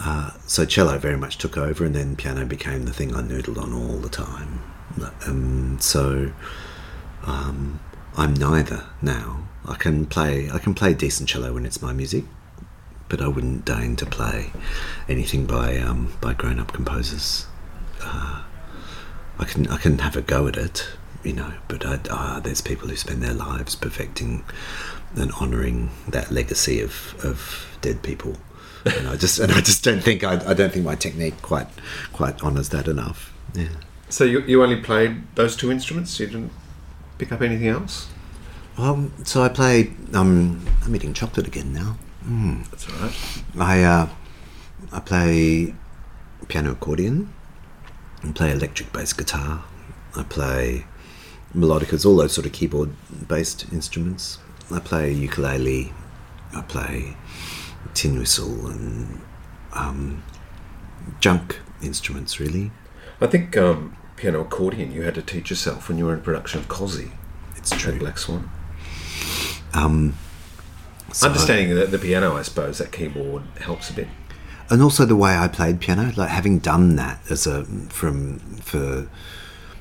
uh, 0.00 0.30
so 0.46 0.64
cello 0.64 0.98
very 0.98 1.16
much 1.16 1.38
took 1.38 1.56
over, 1.56 1.84
and 1.84 1.94
then 1.94 2.16
piano 2.16 2.44
became 2.44 2.84
the 2.84 2.92
thing 2.92 3.14
I 3.14 3.22
noodled 3.22 3.60
on 3.60 3.72
all 3.72 3.98
the 3.98 4.08
time. 4.08 4.60
Um, 5.26 5.78
so 5.80 6.32
um, 7.24 7.80
I'm 8.16 8.34
neither 8.34 8.84
now. 9.02 9.48
I 9.64 9.74
can 9.74 10.06
play 10.06 10.50
I 10.50 10.58
can 10.58 10.74
play 10.74 10.94
decent 10.94 11.28
cello 11.28 11.52
when 11.54 11.66
it's 11.66 11.82
my 11.82 11.92
music, 11.92 12.24
but 13.08 13.20
I 13.20 13.28
wouldn't 13.28 13.64
deign 13.64 13.96
to 13.96 14.06
play 14.06 14.52
anything 15.08 15.46
by 15.46 15.78
um, 15.78 16.14
by 16.20 16.34
grown 16.34 16.60
up 16.60 16.72
composers. 16.72 17.46
Uh, 18.02 18.42
I 19.38 19.44
can 19.44 19.66
I 19.68 19.76
can 19.76 19.98
have 19.98 20.16
a 20.16 20.22
go 20.22 20.46
at 20.46 20.56
it, 20.56 20.86
you 21.24 21.32
know, 21.32 21.52
but 21.68 21.84
I, 21.84 21.98
uh, 22.08 22.40
there's 22.40 22.60
people 22.60 22.88
who 22.88 22.96
spend 22.96 23.22
their 23.22 23.34
lives 23.34 23.74
perfecting 23.74 24.44
and 25.14 25.32
honouring 25.32 25.90
that 26.08 26.30
legacy 26.30 26.80
of, 26.80 27.14
of 27.24 27.78
dead 27.80 28.02
people, 28.02 28.36
and 28.86 29.08
I 29.08 29.16
just 29.16 29.38
and 29.38 29.52
I 29.52 29.60
just 29.60 29.82
don't 29.84 30.00
think 30.00 30.24
I, 30.24 30.50
I 30.50 30.54
don't 30.54 30.72
think 30.72 30.84
my 30.84 30.94
technique 30.94 31.40
quite 31.42 31.68
quite 32.12 32.42
honours 32.42 32.68
that 32.70 32.88
enough. 32.88 33.32
Yeah. 33.54 33.68
So 34.08 34.24
you, 34.24 34.40
you 34.42 34.62
only 34.62 34.80
played 34.80 35.22
those 35.34 35.56
two 35.56 35.70
instruments? 35.70 36.18
You 36.20 36.26
didn't 36.26 36.52
pick 37.18 37.32
up 37.32 37.42
anything 37.42 37.68
else? 37.68 38.08
Um, 38.78 39.12
so 39.24 39.42
I 39.42 39.48
played. 39.48 39.94
Um, 40.14 40.64
I'm 40.84 40.94
eating 40.94 41.14
chocolate 41.14 41.46
again 41.46 41.72
now. 41.72 41.96
Mm. 42.24 42.68
That's 42.70 42.88
all 42.88 42.96
right. 42.96 43.42
I 43.58 43.82
uh, 43.82 44.08
I 44.92 45.00
play 45.00 45.74
piano 46.48 46.72
accordion. 46.72 47.32
I 48.22 48.32
play 48.32 48.52
electric 48.52 48.92
bass 48.92 49.12
guitar. 49.12 49.64
I 50.14 50.22
play 50.22 50.86
melodicas, 51.54 52.04
all 52.04 52.16
those 52.16 52.32
sort 52.32 52.46
of 52.46 52.52
keyboard 52.52 52.90
based 53.26 53.66
instruments. 53.72 54.38
I 54.70 54.80
play 54.80 55.12
ukulele. 55.12 55.92
I 56.54 56.62
play 56.62 57.16
tin 57.94 58.18
whistle 58.18 58.66
and 58.68 59.20
um, 59.72 60.22
junk 61.20 61.60
instruments, 61.82 62.40
really. 62.40 62.70
I 63.20 63.26
think 63.26 63.56
um, 63.56 63.96
piano 64.16 64.40
accordion 64.40 64.92
you 64.92 65.02
had 65.02 65.14
to 65.16 65.22
teach 65.22 65.50
yourself 65.50 65.88
when 65.88 65.98
you 65.98 66.06
were 66.06 66.14
in 66.14 66.20
production 66.20 66.60
of 66.60 66.68
Cosi. 66.68 67.10
It's 67.56 67.70
true. 67.70 67.98
Black 67.98 68.18
Swan. 68.18 68.50
Um, 69.74 70.14
so- 71.12 71.26
Understanding 71.28 71.74
the, 71.74 71.86
the 71.86 71.98
piano, 71.98 72.36
I 72.36 72.42
suppose, 72.42 72.78
that 72.78 72.92
keyboard 72.92 73.42
helps 73.60 73.90
a 73.90 73.92
bit. 73.94 74.08
and 74.70 74.82
also 74.82 75.04
the 75.04 75.16
way 75.16 75.36
I 75.36 75.48
played 75.48 75.80
piano, 75.80 76.12
like 76.16 76.28
having 76.30 76.58
done 76.58 76.96
that 76.96 77.20
as 77.30 77.46
a 77.46 77.64
from 77.64 78.38
for 78.60 79.08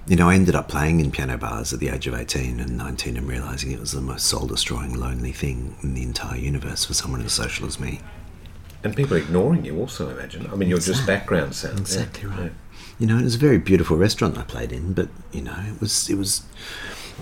you 0.07 0.15
know, 0.15 0.29
I 0.29 0.35
ended 0.35 0.55
up 0.55 0.67
playing 0.67 1.00
in 1.00 1.12
piano 1.12 1.38
bars 1.38 1.74
at 1.74 1.79
the 1.79 1.89
age 1.89 2.05
of 2.05 2.13
18 2.13 2.59
and 2.59 2.77
19 2.77 3.17
and 3.17 3.27
realizing 3.27 3.71
it 3.71 3.79
was 3.79 3.91
the 3.91 4.01
most 4.01 4.27
soul 4.27 4.45
destroying, 4.45 4.93
lonely 4.93 5.31
thing 5.31 5.75
in 5.81 5.95
the 5.95 6.03
entire 6.03 6.38
universe 6.38 6.85
for 6.85 6.93
someone 6.93 7.21
as 7.24 7.33
social 7.33 7.65
as 7.65 7.79
me. 7.79 8.01
And 8.83 8.95
people 8.95 9.17
ignoring 9.17 9.65
you 9.65 9.79
also, 9.79 10.09
I 10.09 10.13
imagine. 10.13 10.47
I 10.51 10.55
mean, 10.55 10.69
you're 10.69 10.77
just 10.77 11.07
background 11.07 11.55
sound. 11.55 11.75
yeah. 11.75 11.81
Exactly 11.81 12.29
right. 12.29 12.39
Yeah. 12.43 12.50
You 13.00 13.07
know, 13.07 13.17
it 13.17 13.24
was 13.24 13.35
a 13.35 13.39
very 13.39 13.57
beautiful 13.57 13.97
restaurant 13.97 14.38
I 14.38 14.43
played 14.43 14.71
in, 14.71 14.93
but 14.93 15.09
you 15.31 15.41
know, 15.41 15.57
it 15.67 15.81
was 15.81 16.07
it 16.07 16.17
was 16.19 16.43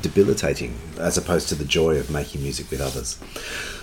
debilitating 0.02 0.78
as 1.00 1.18
opposed 1.18 1.48
to 1.50 1.56
the 1.56 1.64
joy 1.64 1.96
of 1.98 2.10
making 2.10 2.42
music 2.42 2.70
with 2.70 2.82
others. 2.82 3.18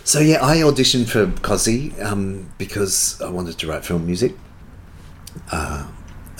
So 0.05 0.21
yeah, 0.21 0.45
I 0.45 0.59
auditioned 0.59 1.09
for 1.09 1.33
Cosi 1.41 1.99
um, 2.03 2.53
because 2.59 3.21
I 3.23 3.31
wanted 3.31 3.59
to 3.59 3.67
write 3.67 3.85
film 3.85 4.05
music. 4.05 4.35
Uh, 5.51 5.87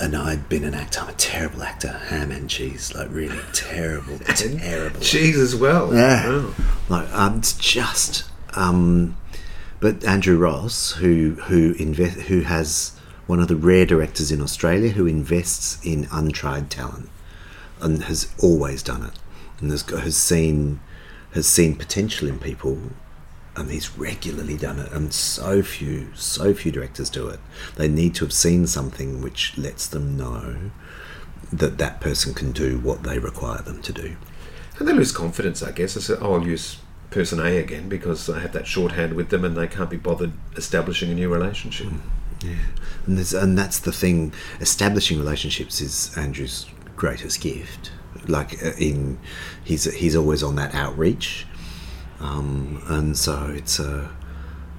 and 0.01 0.15
I'd 0.17 0.49
been 0.49 0.63
an 0.63 0.73
actor. 0.73 1.01
I'm 1.01 1.09
a 1.09 1.13
terrible 1.13 1.61
actor, 1.61 1.89
ham 1.89 2.31
and 2.31 2.49
cheese, 2.49 2.93
like 2.95 3.09
really 3.11 3.39
terrible, 3.53 4.17
terrible. 4.19 4.99
Cheese 4.99 5.37
as 5.37 5.55
well. 5.55 5.93
Yeah. 5.93 6.51
Like 6.89 7.07
um, 7.13 7.37
it's 7.37 7.53
just. 7.53 8.25
Um, 8.55 9.15
but 9.79 10.03
Andrew 10.03 10.37
Ross, 10.37 10.93
who 10.93 11.37
who 11.43 11.75
invest, 11.77 12.17
who 12.21 12.41
has 12.41 12.97
one 13.27 13.39
of 13.39 13.47
the 13.47 13.55
rare 13.55 13.85
directors 13.85 14.31
in 14.31 14.41
Australia 14.41 14.89
who 14.89 15.05
invests 15.05 15.79
in 15.85 16.07
untried 16.11 16.69
talent, 16.71 17.09
and 17.79 18.03
has 18.03 18.33
always 18.41 18.81
done 18.81 19.03
it, 19.03 19.13
and 19.59 19.69
has 19.69 19.83
has 19.83 20.17
seen 20.17 20.79
has 21.33 21.47
seen 21.47 21.75
potential 21.75 22.27
in 22.27 22.39
people, 22.39 22.77
and 23.55 23.69
he's 23.69 23.97
regularly 23.97 24.57
done 24.57 24.79
it. 24.79 24.91
And 24.91 25.13
so 25.13 25.61
few 25.61 26.07
so 26.15 26.53
few 26.53 26.71
directors 26.71 27.09
do 27.09 27.27
it. 27.27 27.39
They 27.75 27.87
need 27.87 28.15
to 28.15 28.25
have 28.25 28.33
seen 28.33 28.67
something 28.67 29.21
which 29.21 29.57
lets 29.57 29.87
them 29.87 30.17
know 30.17 30.71
that 31.51 31.77
that 31.77 31.99
person 31.99 32.33
can 32.33 32.51
do 32.51 32.79
what 32.79 33.03
they 33.03 33.19
require 33.19 33.61
them 33.61 33.81
to 33.81 33.93
do. 33.93 34.15
And 34.79 34.87
they 34.87 34.93
lose 34.93 35.11
confidence, 35.11 35.61
I 35.61 35.71
guess. 35.71 35.97
I 35.97 35.99
said, 35.99 36.19
oh, 36.21 36.35
I'll 36.35 36.47
use 36.47 36.77
person 37.09 37.39
A 37.39 37.57
again 37.57 37.89
because 37.89 38.29
I 38.29 38.39
have 38.39 38.53
that 38.53 38.65
shorthand 38.65 39.13
with 39.13 39.29
them 39.29 39.43
and 39.43 39.55
they 39.55 39.67
can't 39.67 39.89
be 39.89 39.97
bothered 39.97 40.31
establishing 40.55 41.11
a 41.11 41.13
new 41.13 41.29
relationship. 41.31 41.87
Yeah, 42.43 42.55
and 43.05 43.17
there's, 43.17 43.33
and 43.33 43.57
that's 43.57 43.79
the 43.79 43.91
thing. 43.91 44.33
Establishing 44.59 45.19
relationships 45.19 45.81
is 45.81 46.17
Andrew's 46.17 46.65
greatest 46.95 47.41
gift. 47.41 47.91
Like 48.27 48.63
uh, 48.63 48.71
in, 48.79 49.19
he's 49.63 49.83
he's 49.93 50.15
always 50.15 50.41
on 50.41 50.55
that 50.55 50.73
outreach, 50.73 51.45
um, 52.21 52.81
and 52.87 53.17
so 53.17 53.51
it's 53.55 53.79
uh, 53.79 54.07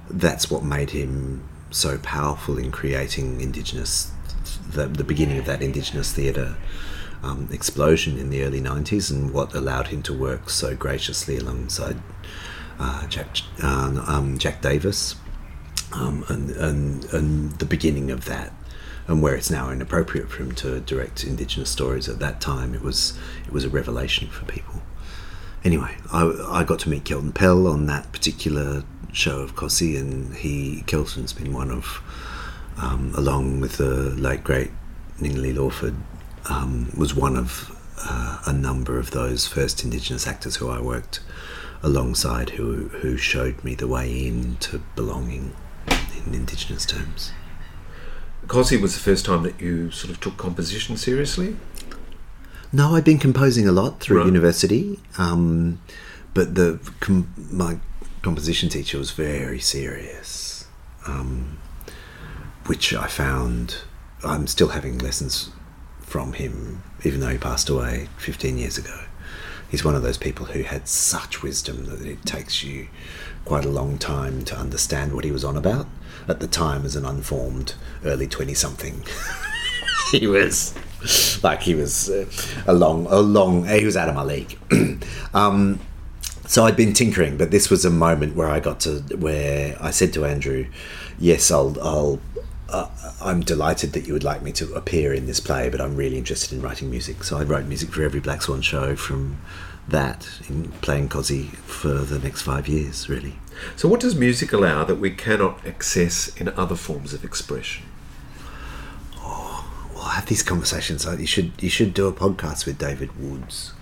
that's 0.09 0.51
what 0.51 0.63
made 0.63 0.91
him 0.91 1.49
so 1.71 1.99
powerful 1.99 2.57
in 2.57 2.71
creating 2.71 3.41
indigenous, 3.41 4.13
the, 4.71 4.87
the 4.87 5.05
beginning 5.05 5.39
of 5.39 5.47
that 5.47 5.63
indigenous 5.63 6.13
theatre 6.13 6.57
um, 7.23 7.49
explosion 7.53 8.17
in 8.19 8.31
the 8.31 8.45
early 8.45 8.61
'90s, 8.61 9.11
and 9.11 9.33
what 9.33 9.55
allowed 9.55 9.89
him 9.89 10.03
to 10.05 10.13
work 10.13 10.51
so 10.51 10.77
graciously 10.77 11.37
alongside 11.37 11.97
uh, 12.79 13.07
Jack 13.09 13.37
uh, 13.63 14.05
um, 14.07 14.39
Jack 14.39 14.63
Davis 14.63 15.17
um, 15.93 16.25
and, 16.29 16.51
and 16.51 17.05
and 17.13 17.53
the 17.59 17.67
beginning 17.67 18.13
of 18.13 18.25
that, 18.27 18.53
and 19.09 19.21
where 19.21 19.35
it's 19.35 19.51
now 19.51 19.71
inappropriate 19.71 20.31
for 20.31 20.43
him 20.45 20.53
to 20.53 20.79
direct 20.81 21.25
Indigenous 21.25 21.71
stories. 21.71 22.09
At 22.09 22.21
that 22.21 22.41
time, 22.41 22.73
it 22.73 22.83
was 22.83 23.19
it 23.47 23.53
was 23.53 23.65
a 23.65 23.69
revelation 23.69 24.29
for 24.29 24.45
people. 24.45 24.82
Anyway, 25.65 25.97
I, 26.13 26.25
I 26.49 26.65
got 26.65 26.81
to 26.81 26.89
meet 26.89 27.05
Kelton 27.05 27.33
Pell 27.33 27.69
on 27.69 27.87
that 27.87 28.11
particular 28.13 28.83
show 29.13 29.41
of 29.41 29.55
Cosi, 29.55 29.97
and 29.97 30.35
he 30.35 30.83
Kelton's 30.87 31.33
been 31.33 31.53
one 31.53 31.71
of, 31.71 32.03
um, 32.79 33.13
along 33.17 33.61
with 33.61 33.77
the 33.77 34.11
late 34.11 34.43
great 34.43 34.71
Ningali 35.21 35.55
Lawford, 35.55 35.95
um, 36.49 36.91
was 36.97 37.15
one 37.15 37.37
of 37.37 37.79
uh, 37.99 38.43
a 38.47 38.53
number 38.53 38.99
of 38.99 39.13
those 39.13 39.47
first 39.47 39.85
Indigenous 39.85 40.27
actors 40.27 40.57
who 40.57 40.69
I 40.69 40.81
worked 40.81 41.21
alongside, 41.83 42.51
who 42.51 42.89
who 42.89 43.17
showed 43.17 43.63
me 43.63 43.75
the 43.75 43.89
way 43.89 44.27
into 44.27 44.83
belonging 44.97 45.55
in 46.27 46.35
Indigenous 46.35 46.85
terms. 46.87 47.33
Cosi 48.49 48.77
was 48.77 48.95
the 48.95 49.01
first 49.01 49.25
time 49.25 49.45
that 49.45 49.61
you 49.61 49.91
sort 49.93 50.13
of 50.13 50.21
took 50.21 50.37
composition 50.37 50.97
seriously. 50.97 51.57
No, 52.73 52.95
I'd 52.95 53.05
been 53.05 53.19
composing 53.19 53.69
a 53.69 53.73
lot 53.73 54.01
through 54.01 54.19
Right. 54.19 54.27
university, 54.27 54.99
um, 55.19 55.79
but 56.35 56.55
the 56.55 56.79
com- 57.01 57.29
my 57.51 57.79
composition 58.23 58.69
teacher 58.69 58.99
was 58.99 59.11
very 59.11 59.61
serious, 59.61 60.65
um, 61.07 61.59
which 62.67 62.95
I 62.95 63.07
found 63.09 63.77
I'm 64.25 64.47
still 64.47 64.69
having 64.69 64.99
lessons 64.99 65.51
from 66.07 66.33
him, 66.35 66.83
even 67.05 67.21
though 67.21 67.29
he 67.29 67.39
passed 67.39 67.69
away 67.69 68.09
15 68.19 68.57
years 68.57 68.79
ago. 68.79 69.01
He's 69.69 69.85
one 69.85 69.95
of 69.97 70.03
those 70.03 70.17
people 70.19 70.47
who 70.47 70.63
had 70.63 70.87
such 70.87 71.43
wisdom 71.43 71.87
that 71.87 72.07
it 72.07 72.25
takes 72.25 72.63
you 72.63 72.87
quite 73.45 73.65
a 73.65 73.69
long 73.71 73.99
time 73.99 74.45
to 74.45 74.57
understand 74.57 75.13
what 75.13 75.25
he 75.25 75.33
was 75.33 75.45
on 75.45 75.57
about. 75.57 75.89
At 76.29 76.39
the 76.41 76.47
time, 76.47 76.85
as 76.85 76.95
an 76.95 77.05
unformed 77.05 77.75
early 78.05 78.29
20 78.29 78.55
something, 78.55 79.03
he 80.13 80.27
was 80.27 80.73
like 81.43 81.63
he 81.63 81.75
was 81.75 82.11
uh, 82.11 82.27
a 82.67 82.73
long, 82.73 83.07
a 83.07 83.19
long. 83.19 83.67
He 83.67 83.85
was 83.85 83.97
out 83.97 84.09
of 84.09 84.15
my 84.15 84.23
league. 84.23 84.59
um, 85.35 85.81
so 86.47 86.65
I'd 86.65 86.77
been 86.77 86.93
tinkering, 86.93 87.37
but 87.37 87.51
this 87.51 87.71
was 87.71 87.85
a 87.85 87.91
moment 87.91 88.37
where 88.37 88.49
I 88.49 88.61
got 88.61 88.81
to 88.81 89.01
where 89.17 89.77
I 89.81 89.91
said 89.91 90.13
to 90.15 90.25
Andrew, 90.25 90.67
"Yes, 91.19 91.51
I'll, 91.51 91.77
I'll, 91.81 92.21
uh, 92.69 92.89
I'm 93.21 93.41
delighted 93.41 93.93
that 93.95 94.07
you 94.07 94.13
would 94.13 94.25
like 94.25 94.43
me 94.43 94.53
to 94.53 94.73
appear 94.75 95.13
in 95.13 95.27
this 95.27 95.41
play, 95.41 95.69
but 95.71 95.81
I'm 95.81 95.97
really 95.97 96.19
interested 96.19 96.57
in 96.57 96.63
writing 96.63 96.91
music." 96.91 97.25
So 97.25 97.39
I 97.39 97.43
wrote 97.43 97.67
music 97.67 97.91
for 97.91 98.03
every 98.03 98.21
Black 98.21 98.43
Swan 98.43 98.61
show 98.61 98.97
from 98.97 99.39
that, 99.89 100.29
in 100.49 100.71
playing 100.81 101.09
Cosi 101.09 101.45
for 101.67 101.89
the 101.89 102.19
next 102.19 102.43
five 102.43 102.69
years, 102.69 103.09
really. 103.09 103.35
So, 103.77 103.89
what 103.89 104.01
does 104.01 104.15
music 104.15 104.53
allow 104.53 104.85
that 104.85 104.97
we 104.97 105.11
cannot 105.11 105.65
access 105.67 106.35
in 106.37 106.49
other 106.51 106.77
forms 106.77 107.13
of 107.13 107.25
expression? 107.25 107.85
Have 110.13 110.27
these 110.27 110.43
conversations. 110.43 111.07
Like 111.07 111.19
you 111.19 111.27
should, 111.27 111.53
you 111.63 111.71
should 111.71 111.95
do 111.95 112.07
a 112.07 112.13
podcast 112.13 112.67
with 112.67 112.79
David 112.79 113.19
Woods 113.19 113.73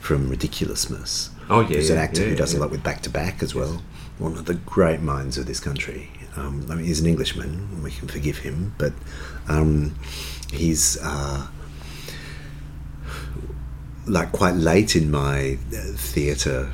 from 0.00 0.30
Ridiculusmus. 0.30 1.28
Oh, 1.50 1.60
yeah, 1.60 1.76
who's 1.76 1.90
an 1.90 1.98
actor 1.98 2.22
yeah, 2.22 2.30
who 2.30 2.36
does 2.36 2.54
yeah. 2.54 2.60
a 2.60 2.62
lot 2.62 2.70
with 2.70 2.82
back 2.82 3.02
to 3.02 3.10
back 3.10 3.42
as 3.42 3.54
well. 3.54 3.82
One 4.18 4.32
of 4.32 4.46
the 4.46 4.54
great 4.54 5.00
minds 5.00 5.36
of 5.36 5.46
this 5.46 5.60
country. 5.60 6.10
Um, 6.36 6.66
I 6.70 6.74
mean, 6.74 6.86
he's 6.86 7.00
an 7.00 7.06
Englishman. 7.06 7.82
We 7.82 7.90
can 7.90 8.08
forgive 8.08 8.38
him, 8.38 8.74
but 8.78 8.92
um, 9.48 9.94
he's 10.52 10.98
uh, 11.02 11.48
like 14.06 14.32
quite 14.32 14.54
late 14.54 14.96
in 14.96 15.10
my 15.10 15.58
uh, 15.70 15.92
theatre 15.96 16.72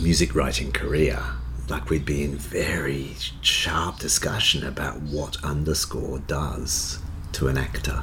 music 0.00 0.34
writing 0.34 0.72
career. 0.72 1.22
Like 1.68 1.90
we'd 1.90 2.04
be 2.04 2.24
in 2.24 2.36
very 2.36 3.14
sharp 3.42 3.98
discussion 3.98 4.66
about 4.66 5.02
what 5.02 5.42
underscore 5.44 6.18
does 6.20 7.00
to 7.38 7.46
an 7.46 7.56
actor 7.56 8.02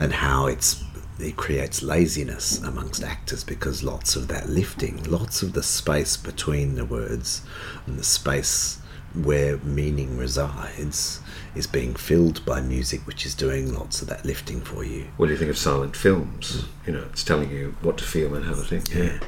and 0.00 0.12
how 0.12 0.46
it's 0.46 0.82
it 1.20 1.36
creates 1.36 1.84
laziness 1.84 2.60
amongst 2.62 3.02
actors 3.02 3.44
because 3.44 3.82
lots 3.82 4.16
of 4.16 4.26
that 4.28 4.48
lifting, 4.48 5.02
lots 5.04 5.42
of 5.42 5.52
the 5.52 5.62
space 5.62 6.16
between 6.16 6.74
the 6.74 6.84
words 6.84 7.42
and 7.86 7.96
the 7.98 8.04
space 8.04 8.80
where 9.14 9.58
meaning 9.58 10.16
resides 10.16 11.20
is 11.58 11.66
being 11.66 11.94
filled 11.94 12.44
by 12.46 12.60
music, 12.60 13.06
which 13.06 13.26
is 13.26 13.34
doing 13.34 13.74
lots 13.74 14.00
of 14.00 14.08
that 14.08 14.24
lifting 14.24 14.60
for 14.60 14.84
you. 14.84 15.08
What 15.16 15.26
do 15.26 15.32
you 15.32 15.38
think 15.38 15.50
of 15.50 15.58
silent 15.58 15.96
films? 15.96 16.64
You 16.86 16.92
know, 16.92 17.04
it's 17.10 17.24
telling 17.24 17.50
you 17.50 17.74
what 17.82 17.98
to 17.98 18.04
feel 18.04 18.34
and 18.34 18.44
how 18.44 18.54
to 18.54 18.62
think. 18.62 18.94
Yeah. 18.94 19.18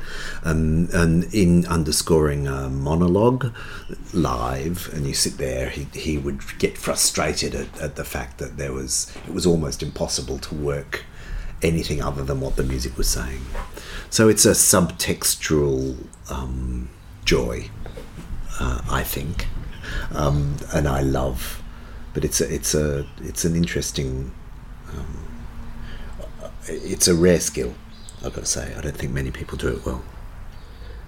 Um, 0.45 0.89
and 0.93 1.25
in 1.35 1.67
underscoring 1.67 2.47
a 2.47 2.69
monologue 2.69 3.53
live, 4.15 4.89
and 4.95 5.07
you 5.07 5.15
sit 5.15 5.37
there, 5.39 5.69
he, 5.69 5.87
he 5.93 6.17
would 6.17 6.41
get 6.59 6.79
frustrated 6.79 7.55
at, 7.55 7.81
at 7.81 7.97
the 7.97 8.05
fact 8.05 8.39
that 8.39 8.57
there 8.57 8.73
was, 8.73 9.13
it 9.27 9.35
was 9.35 9.45
almost 9.45 9.83
impossible 9.83 10.39
to 10.39 10.55
work 10.55 11.05
anything 11.63 12.01
other 12.01 12.25
than 12.25 12.41
what 12.41 12.57
the 12.57 12.63
music 12.63 12.97
was 12.97 13.09
saying. 13.09 13.45
So 14.09 14.29
it's 14.29 14.47
a 14.47 14.53
subtextual 14.53 16.07
um, 16.31 16.89
joy, 17.25 17.69
uh, 18.59 18.81
I 18.91 19.03
think, 19.03 19.47
um, 20.13 20.57
and 20.73 20.89
I 20.89 21.01
love. 21.01 21.63
But 22.13 22.25
it's 22.25 22.41
a, 22.41 22.53
it's 22.53 22.75
a 22.75 23.07
it's 23.21 23.45
an 23.45 23.55
interesting. 23.57 24.33
Um, 24.93 25.27
it's 26.67 27.09
a 27.09 27.15
rare 27.15 27.41
skill. 27.41 27.75
I've 28.25 28.35
got 28.35 28.41
to 28.41 28.47
say, 28.47 28.75
I 28.75 28.81
don't 28.81 28.97
think 28.97 29.13
many 29.13 29.31
people 29.31 29.57
do 29.57 29.69
it 29.69 29.87
well. 29.87 30.03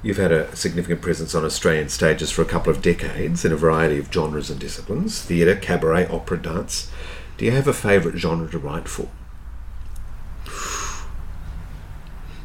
You've 0.03 0.17
had 0.17 0.33
a 0.33 0.55
significant 0.57 1.01
presence 1.01 1.35
on 1.35 1.45
Australian 1.45 1.89
stages 1.89 2.31
for 2.31 2.43
a 2.43 2.47
couple 2.47 2.73
of 2.73 2.83
decades 2.83 3.45
in 3.45 3.53
a 3.53 3.57
variety 3.57 3.99
of 3.99 4.13
genres 4.13 4.51
and 4.51 4.59
disciplines 4.59 5.23
theatre, 5.23 5.55
cabaret, 5.55 6.09
opera, 6.09 6.41
dance. 6.41 6.91
Do 7.37 7.45
you 7.45 7.53
have 7.53 7.69
a 7.69 7.73
favourite 7.73 8.19
genre 8.19 8.51
to 8.51 8.59
write 8.59 8.89
for? 8.89 9.09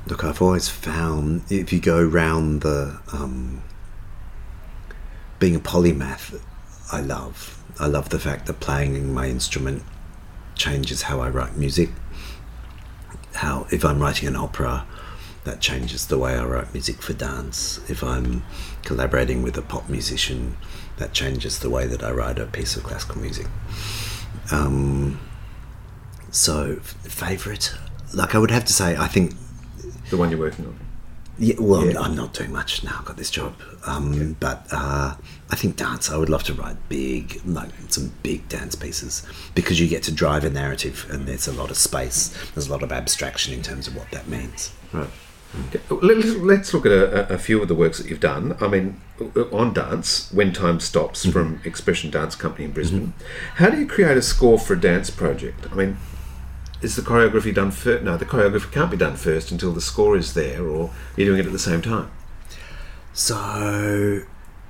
Look, 0.06 0.24
I've 0.24 0.42
always 0.42 0.70
found 0.70 1.44
if 1.50 1.74
you 1.74 1.80
go 1.80 2.02
round 2.02 2.62
the 2.62 3.00
um, 3.12 3.64
being 5.40 5.56
a 5.56 5.60
polymath, 5.60 6.40
I 6.92 7.02
love. 7.02 7.62
I 7.80 7.88
love 7.88 8.10
the 8.10 8.20
fact 8.20 8.46
that 8.48 8.60
playing 8.60 9.14
my 9.14 9.28
instrument 9.28 9.84
changes 10.56 11.04
how 11.04 11.20
I 11.22 11.30
write 11.30 11.56
music. 11.58 11.90
How 13.34 13.68
if 13.72 13.84
I'm 13.86 14.00
writing 14.00 14.28
an 14.28 14.36
opera, 14.36 14.86
that 15.44 15.60
changes 15.62 16.08
the 16.08 16.18
way 16.18 16.36
I 16.36 16.44
write 16.46 16.74
music 16.74 17.02
for 17.02 17.14
dance. 17.14 17.80
If 17.90 18.04
I'm 18.04 18.44
collaborating 18.84 19.44
with 19.44 19.58
a 19.58 19.62
pop 19.62 19.90
musician, 19.90 20.58
that 20.98 21.14
changes 21.14 21.60
the 21.60 21.70
way 21.70 21.86
that 21.88 22.04
I 22.04 22.12
write 22.12 22.40
a 22.40 22.46
piece 22.46 22.76
of 22.76 22.84
classical 22.84 23.22
music. 23.22 23.48
Um, 24.52 25.20
so, 26.32 26.78
favorite, 26.78 27.74
like 28.14 28.34
I 28.34 28.40
would 28.40 28.52
have 28.52 28.66
to 28.66 28.74
say, 28.74 28.96
I 28.98 29.08
think 29.08 29.34
The 30.10 30.18
one 30.18 30.30
you're 30.32 30.40
working 30.40 30.66
on? 30.66 30.80
yeah, 31.38 31.56
well, 31.60 31.86
Yeah. 31.86 32.00
I'm 32.00 32.16
not 32.16 32.34
doing 32.34 32.52
much 32.52 32.84
now. 32.84 32.96
I've 33.00 33.06
got 33.06 33.18
this 33.18 33.30
job, 33.30 33.54
um, 33.86 34.36
but 34.40 34.66
uh, 34.72 35.16
I 35.50 35.56
think 35.56 35.78
dance. 35.78 36.12
I 36.12 36.18
would 36.18 36.30
love 36.30 36.44
to 36.44 36.54
write 36.54 36.76
big, 36.90 37.42
like 37.46 37.70
some 37.88 38.12
big 38.22 38.50
dance 38.50 38.76
pieces, 38.76 39.26
because 39.56 39.80
you 39.80 39.88
get 39.88 40.04
to 40.04 40.12
drive 40.12 40.44
a 40.44 40.50
narrative, 40.50 41.08
and 41.10 41.26
there's 41.26 41.48
a 41.48 41.54
lot 41.54 41.72
of 41.72 41.78
space. 41.78 42.36
There's 42.54 42.68
a 42.68 42.72
lot 42.72 42.84
of 42.84 42.92
abstraction 42.92 43.54
in 43.54 43.62
terms 43.62 43.88
of 43.88 43.96
what 43.96 44.12
that 44.12 44.28
means. 44.28 44.74
Right. 44.92 45.08
Okay, 45.70 45.80
Let's, 45.90 46.36
let's 46.36 46.74
look 46.74 46.86
at 46.86 46.92
a, 46.92 47.34
a 47.34 47.38
few 47.38 47.62
of 47.62 47.70
the 47.70 47.76
works 47.76 47.98
that 47.98 48.10
you've 48.10 48.20
done. 48.20 48.58
I 48.60 48.68
mean, 48.68 49.00
on 49.52 49.74
dance, 49.74 50.32
When 50.34 50.52
Time 50.52 50.80
Stops 50.82 51.26
from 51.26 51.62
Expression 51.64 52.12
Dance 52.12 52.36
Company 52.36 52.66
in 52.66 52.72
Brisbane. 52.72 53.14
How 53.56 53.70
do 53.70 53.80
you 53.80 53.88
create 53.88 54.18
a 54.18 54.22
score 54.22 54.60
for 54.60 54.74
a 54.74 54.80
dance 54.80 55.10
project? 55.10 55.66
I 55.72 55.76
mean, 55.76 55.98
is 56.82 56.96
the 56.96 57.02
choreography 57.02 57.54
done 57.54 57.72
first? 57.72 58.04
No, 58.04 58.18
the 58.18 58.26
choreography 58.26 58.72
can't 58.72 58.92
be 58.92 58.98
done 58.98 59.16
first 59.16 59.52
until 59.52 59.72
the 59.72 59.82
score 59.82 60.18
is 60.18 60.34
there, 60.34 60.68
or 60.68 60.92
you're 61.16 61.28
doing 61.28 61.40
it 61.40 61.46
at 61.46 61.54
the 61.54 61.60
same 61.60 61.82
time. 61.82 62.12
So, 63.14 64.24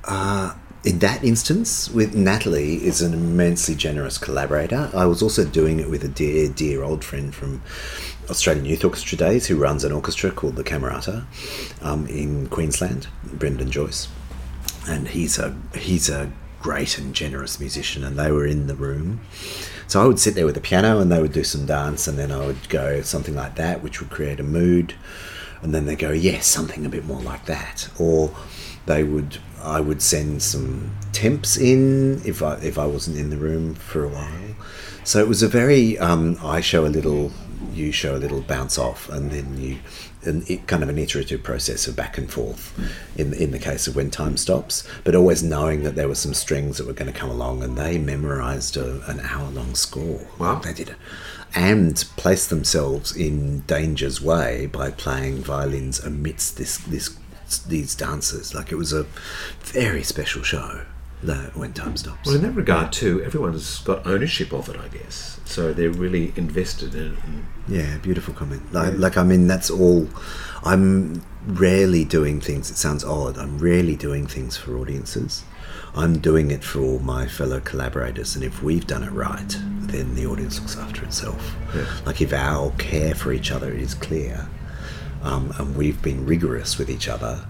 uh, 0.06 0.54
in 0.88 1.00
that 1.00 1.22
instance, 1.22 1.90
with 1.90 2.16
Natalie 2.16 2.76
is 2.76 3.02
an 3.02 3.14
immensely 3.14 3.76
generous 3.76 4.18
collaborator. 4.18 4.90
I 4.94 5.06
was 5.06 5.22
also 5.22 5.44
doing 5.44 5.82
it 5.82 5.90
with 5.90 6.02
a 6.06 6.08
dear, 6.08 6.48
dear 6.48 6.82
old 6.82 7.04
friend 7.04 7.36
from 7.36 7.62
Australian 8.30 8.64
Youth 8.64 8.86
Orchestra 8.86 9.18
days 9.18 9.48
who 9.48 9.58
runs 9.58 9.84
an 9.84 9.92
orchestra 9.92 10.32
called 10.32 10.56
the 10.56 10.64
Camerata 10.64 11.26
um, 11.82 12.08
in 12.08 12.48
Queensland, 12.48 13.08
Brendan 13.34 13.70
Joyce, 13.70 14.08
and 14.88 15.10
he's 15.10 15.38
a 15.38 15.54
he's 15.76 16.08
a 16.08 16.32
great 16.62 16.98
and 16.98 17.14
generous 17.14 17.60
musician. 17.60 18.06
And 18.06 18.18
they 18.18 18.32
were 18.32 18.46
in 18.46 18.68
the 18.68 18.76
room, 18.76 19.20
so 19.88 20.02
I 20.02 20.06
would 20.06 20.20
sit 20.20 20.36
there 20.36 20.46
with 20.46 20.56
the 20.56 20.62
piano 20.62 21.02
and 21.02 21.12
they 21.12 21.22
would 21.22 21.34
do 21.34 21.44
some 21.44 21.66
dance, 21.66 22.08
and 22.08 22.18
then 22.18 22.32
I 22.32 22.46
would 22.46 22.70
go 22.70 23.02
something 23.02 23.36
like 23.36 23.56
that, 23.56 23.84
which 23.84 24.00
would 24.00 24.10
create 24.10 24.40
a 24.40 24.44
mood 24.44 24.94
and 25.62 25.74
then 25.74 25.86
they 25.86 25.96
go, 25.96 26.12
yes, 26.12 26.46
something 26.46 26.86
a 26.86 26.90
bit 26.90 27.06
more 27.06 27.22
like 27.22 27.46
that, 27.46 27.90
or 27.98 28.32
they 28.86 29.04
would, 29.04 29.40
I 29.68 29.82
would 29.82 30.02
send 30.02 30.42
some 30.42 30.96
temps 31.12 31.58
in 31.58 32.22
if 32.26 32.42
I 32.42 32.56
if 32.56 32.78
I 32.78 32.86
wasn't 32.86 33.18
in 33.18 33.30
the 33.30 33.38
room 33.38 33.76
for 33.76 34.06
a 34.06 34.08
while. 34.08 34.56
So 35.04 35.20
it 35.20 35.28
was 35.28 35.44
a 35.44 35.48
very 35.48 35.98
um, 35.98 36.38
I 36.42 36.62
show 36.62 36.86
a 36.86 36.88
little, 36.88 37.32
you 37.74 37.92
show 37.92 38.16
a 38.16 38.20
little, 38.20 38.42
bounce 38.42 38.78
off, 38.78 39.10
and 39.10 39.32
then 39.32 39.58
you, 39.58 39.80
and 40.24 40.50
it 40.50 40.68
kind 40.68 40.84
of 40.84 40.90
an 40.90 40.98
iterative 40.98 41.44
process 41.44 41.88
of 41.88 41.96
back 41.96 42.18
and 42.18 42.32
forth. 42.32 42.74
In 43.18 43.34
in 43.34 43.52
the 43.52 43.60
case 43.60 43.88
of 43.88 43.96
when 43.96 44.10
time 44.10 44.38
stops, 44.38 44.88
but 45.04 45.16
always 45.16 45.44
knowing 45.44 45.84
that 45.84 45.96
there 45.96 46.08
were 46.08 46.16
some 46.16 46.34
strings 46.34 46.78
that 46.78 46.88
were 46.88 46.94
going 46.94 47.12
to 47.12 47.20
come 47.20 47.30
along, 47.30 47.62
and 47.62 47.78
they 47.78 47.98
memorized 47.98 48.78
a, 48.78 49.02
an 49.10 49.20
hour 49.20 49.50
long 49.50 49.76
score. 49.76 50.28
Wow. 50.40 50.60
they 50.60 50.74
did 50.74 50.90
it 50.90 50.98
and 51.56 52.04
placed 52.18 52.50
themselves 52.50 53.16
in 53.16 53.62
danger's 53.62 54.22
way 54.22 54.66
by 54.66 54.92
playing 54.92 55.38
violins 55.38 55.98
amidst 56.00 56.58
this 56.58 56.78
this 56.78 57.18
these 57.68 57.96
dancers. 57.96 58.54
Like 58.54 58.72
it 58.72 58.76
was 58.76 58.94
a 58.94 59.06
very 59.62 60.04
special 60.04 60.44
show. 60.44 60.86
That 61.24 61.58
when 61.58 61.74
time 61.74 61.98
stops. 61.98 62.28
Well, 62.28 62.36
in 62.36 62.44
that 62.44 62.52
regard, 62.52 62.94
too, 62.94 63.24
everyone's 63.24 63.80
got 63.80 64.06
ownership 64.06 64.54
of 64.54 64.70
it, 64.70 64.78
I 64.78 64.88
guess. 64.88 65.40
So 65.46 65.74
they're 65.74 65.90
really 65.90 66.32
invested 66.36 66.94
in 66.94 67.14
it. 67.14 67.20
Yeah, 67.68 67.98
beautiful 67.98 68.36
comment. 68.36 68.72
Like, 68.72 69.00
like 69.00 69.18
I 69.18 69.24
mean, 69.24 69.48
that's 69.48 69.72
all. 69.72 70.08
I'm 70.64 71.24
rarely 71.48 72.06
doing 72.06 72.40
things. 72.40 72.70
It 72.70 72.78
sounds 72.78 73.04
odd. 73.04 73.36
I'm 73.40 73.58
rarely 73.58 73.96
doing 73.96 74.28
things 74.28 74.58
for 74.58 74.78
audiences. 74.78 75.44
I'm 75.96 76.20
doing 76.20 76.52
it 76.52 76.64
for 76.64 76.82
all 76.82 77.00
my 77.00 77.26
fellow 77.26 77.62
collaborators, 77.62 78.36
and 78.36 78.44
if 78.44 78.62
we've 78.62 78.86
done 78.86 79.02
it 79.02 79.12
right, 79.12 79.58
then 79.88 80.14
the 80.14 80.28
audience 80.28 80.60
looks 80.60 80.78
after 80.78 81.04
itself. 81.04 81.56
Yeah. 81.76 81.86
Like 82.06 82.22
if 82.22 82.32
our 82.32 82.70
care 82.78 83.16
for 83.16 83.34
each 83.34 83.52
other 83.52 83.72
is 83.72 83.96
clear, 83.96 84.48
um, 85.24 85.54
and 85.58 85.76
we've 85.76 86.02
been 86.02 86.26
rigorous 86.26 86.78
with 86.78 86.90
each 86.90 87.08
other, 87.08 87.46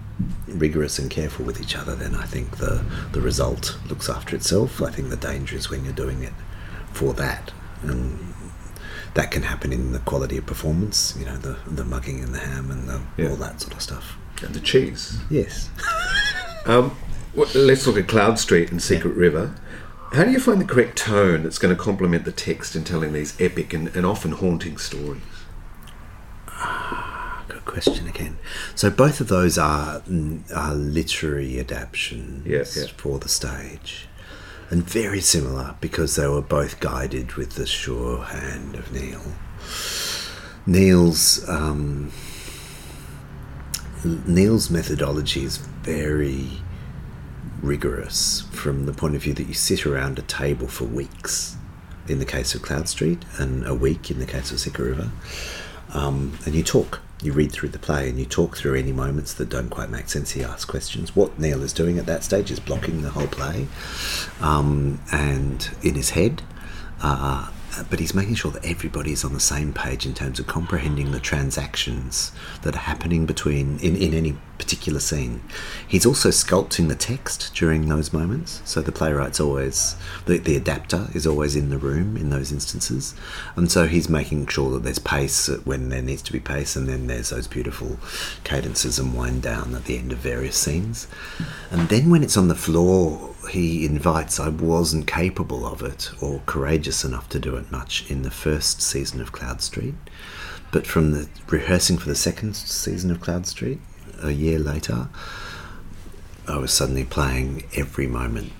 rigorous 0.46 0.98
and 0.98 1.10
careful 1.10 1.44
with 1.44 1.60
each 1.60 1.76
other, 1.76 1.94
then 1.94 2.14
I 2.14 2.24
think 2.24 2.56
the 2.58 2.84
the 3.12 3.20
result 3.20 3.78
looks 3.88 4.08
after 4.08 4.34
itself. 4.36 4.80
I 4.82 4.90
think 4.90 5.10
the 5.10 5.16
danger 5.16 5.56
is 5.56 5.70
when 5.70 5.84
you're 5.84 5.92
doing 5.94 6.22
it 6.22 6.32
for 6.92 7.12
that, 7.14 7.52
and 7.82 8.18
that 9.14 9.30
can 9.30 9.42
happen 9.42 9.72
in 9.72 9.92
the 9.92 9.98
quality 10.00 10.36
of 10.38 10.46
performance. 10.46 11.14
You 11.18 11.26
know, 11.26 11.36
the 11.36 11.56
the 11.66 11.84
mugging 11.84 12.22
and 12.22 12.34
the 12.34 12.38
ham 12.40 12.70
and 12.70 12.88
the, 12.88 13.00
Yeah. 13.16 13.30
all 13.30 13.36
that 13.36 13.60
sort 13.60 13.74
of 13.74 13.82
stuff. 13.82 14.16
and 14.42 14.54
the 14.54 14.60
cheese. 14.60 15.18
Yes. 15.30 15.70
Um, 16.66 16.94
well, 17.34 17.48
let's 17.54 17.86
look 17.86 17.96
at 17.96 18.08
Cloud 18.08 18.38
Street 18.38 18.70
and 18.70 18.82
Secret 18.82 19.14
River. 19.14 19.54
How 20.12 20.24
do 20.24 20.30
you 20.30 20.38
find 20.38 20.60
the 20.60 20.66
correct 20.66 20.98
tone 20.98 21.44
that's 21.44 21.56
going 21.58 21.74
to 21.74 21.82
complement 21.82 22.26
the 22.26 22.32
text 22.32 22.76
in 22.76 22.84
telling 22.84 23.14
these 23.14 23.40
epic 23.40 23.72
and, 23.72 23.88
and 23.96 24.04
often 24.04 24.32
haunting 24.32 24.76
stories? 24.76 25.22
Question 27.68 28.08
again. 28.08 28.38
So 28.74 28.88
both 28.88 29.20
of 29.20 29.28
those 29.28 29.58
are, 29.58 30.00
mm, 30.00 30.40
are 30.56 30.74
literary 30.74 31.60
adaptations 31.60 32.46
Yeah, 32.46 32.64
yeah. 32.74 32.88
for 32.96 33.18
the 33.18 33.28
stage, 33.28 34.08
and 34.70 34.82
very 34.82 35.20
similar 35.20 35.74
because 35.80 36.16
they 36.16 36.26
were 36.26 36.40
both 36.40 36.80
guided 36.80 37.34
with 37.34 37.56
the 37.56 37.66
sure 37.66 38.22
hand 38.24 38.74
of 38.74 38.90
Neil. 38.90 39.20
Neil's 40.66 41.46
um, 41.48 42.10
Neil's 44.04 44.70
methodology 44.70 45.44
is 45.44 45.58
very 45.58 46.48
rigorous 47.60 48.42
from 48.50 48.86
the 48.86 48.92
point 48.94 49.14
of 49.14 49.22
view 49.22 49.34
that 49.34 49.46
you 49.46 49.54
sit 49.54 49.84
around 49.84 50.18
a 50.18 50.22
table 50.22 50.68
for 50.68 50.84
weeks 50.84 51.56
in 52.06 52.18
the 52.18 52.24
case 52.24 52.54
of 52.54 52.62
Cloud 52.62 52.88
Street 52.88 53.24
and 53.38 53.66
a 53.66 53.74
week 53.74 54.10
in 54.10 54.20
the 54.20 54.26
case 54.26 54.50
of 54.52 54.58
Secret 54.58 54.84
River 54.84 55.10
um, 55.92 56.38
and 56.46 56.54
you 56.54 56.62
talk. 56.62 57.00
You 57.22 57.32
read 57.32 57.50
through 57.50 57.70
the 57.70 57.78
play 57.78 58.08
and 58.08 58.18
you 58.18 58.24
talk 58.24 58.56
through 58.56 58.76
any 58.76 58.92
moments 58.92 59.34
that 59.34 59.48
don't 59.48 59.70
quite 59.70 59.90
make 59.90 60.08
sense. 60.08 60.32
He 60.32 60.44
asks 60.44 60.64
questions. 60.64 61.16
What 61.16 61.38
Neil 61.38 61.62
is 61.62 61.72
doing 61.72 61.98
at 61.98 62.06
that 62.06 62.22
stage 62.22 62.50
is 62.50 62.60
blocking 62.60 63.02
the 63.02 63.10
whole 63.10 63.26
play, 63.26 63.66
um, 64.40 65.00
and 65.10 65.68
in 65.82 65.94
his 65.94 66.10
head. 66.10 66.42
Uh, 67.02 67.50
but 67.90 68.00
he's 68.00 68.14
making 68.14 68.34
sure 68.34 68.50
that 68.50 68.64
everybody 68.64 69.12
is 69.12 69.24
on 69.24 69.32
the 69.34 69.40
same 69.40 69.72
page 69.72 70.06
in 70.06 70.14
terms 70.14 70.38
of 70.38 70.46
comprehending 70.46 71.12
the 71.12 71.20
transactions 71.20 72.32
that 72.62 72.74
are 72.74 72.80
happening 72.80 73.26
between 73.26 73.78
in, 73.80 73.96
in 73.96 74.14
any 74.14 74.36
particular 74.58 75.00
scene. 75.00 75.42
He's 75.86 76.04
also 76.04 76.30
sculpting 76.30 76.88
the 76.88 76.94
text 76.94 77.54
during 77.54 77.88
those 77.88 78.12
moments, 78.12 78.60
so 78.64 78.80
the 78.80 78.92
playwright's 78.92 79.40
always 79.40 79.96
the, 80.26 80.38
the 80.38 80.56
adapter 80.56 81.08
is 81.14 81.26
always 81.26 81.54
in 81.56 81.70
the 81.70 81.78
room 81.78 82.16
in 82.16 82.30
those 82.30 82.52
instances, 82.52 83.14
and 83.56 83.70
so 83.70 83.86
he's 83.86 84.08
making 84.08 84.46
sure 84.48 84.70
that 84.72 84.82
there's 84.82 84.98
pace 84.98 85.48
when 85.64 85.88
there 85.88 86.02
needs 86.02 86.22
to 86.22 86.32
be 86.32 86.40
pace, 86.40 86.76
and 86.76 86.88
then 86.88 87.06
there's 87.06 87.30
those 87.30 87.46
beautiful 87.46 87.98
cadences 88.44 88.98
and 88.98 89.16
wind 89.16 89.42
down 89.42 89.74
at 89.74 89.84
the 89.84 89.96
end 89.96 90.12
of 90.12 90.18
various 90.18 90.56
scenes, 90.56 91.06
and 91.70 91.88
then 91.88 92.10
when 92.10 92.22
it's 92.22 92.36
on 92.36 92.48
the 92.48 92.54
floor 92.54 93.34
he 93.50 93.84
invites, 93.84 94.40
I 94.40 94.48
wasn't 94.48 95.06
capable 95.06 95.66
of 95.66 95.82
it 95.82 96.10
or 96.22 96.42
courageous 96.46 97.04
enough 97.04 97.28
to 97.30 97.38
do 97.38 97.56
it 97.56 97.70
much 97.70 98.10
in 98.10 98.22
the 98.22 98.30
first 98.30 98.80
season 98.80 99.20
of 99.20 99.32
Cloud 99.32 99.60
Street. 99.62 99.94
But 100.70 100.86
from 100.86 101.12
the 101.12 101.28
rehearsing 101.48 101.98
for 101.98 102.08
the 102.08 102.14
second 102.14 102.54
season 102.56 103.10
of 103.10 103.20
Cloud 103.20 103.46
Street, 103.46 103.80
a 104.22 104.30
year 104.30 104.58
later, 104.58 105.08
I 106.46 106.56
was 106.58 106.72
suddenly 106.72 107.04
playing 107.04 107.64
every 107.76 108.06
moment. 108.06 108.52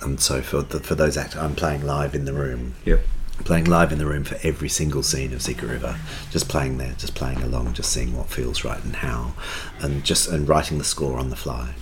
And 0.00 0.20
so 0.20 0.42
for 0.42 0.62
the, 0.62 0.80
for 0.80 0.94
those 0.94 1.16
actors, 1.16 1.40
I'm 1.40 1.54
playing 1.54 1.86
live 1.86 2.14
in 2.14 2.24
the 2.24 2.32
room. 2.32 2.74
Yep. 2.84 3.00
Playing 3.44 3.64
live 3.64 3.90
in 3.90 3.98
the 3.98 4.06
room 4.06 4.22
for 4.22 4.38
every 4.42 4.68
single 4.68 5.02
scene 5.02 5.32
of 5.32 5.42
Secret 5.42 5.68
River, 5.68 5.98
just 6.30 6.48
playing 6.48 6.78
there, 6.78 6.94
just 6.96 7.14
playing 7.14 7.42
along, 7.42 7.72
just 7.72 7.90
seeing 7.90 8.16
what 8.16 8.28
feels 8.28 8.64
right 8.64 8.82
and 8.84 8.96
how, 8.96 9.34
and 9.80 10.04
just 10.04 10.28
and 10.28 10.48
writing 10.48 10.78
the 10.78 10.84
score 10.84 11.18
on 11.18 11.30
the 11.30 11.36
fly. 11.36 11.74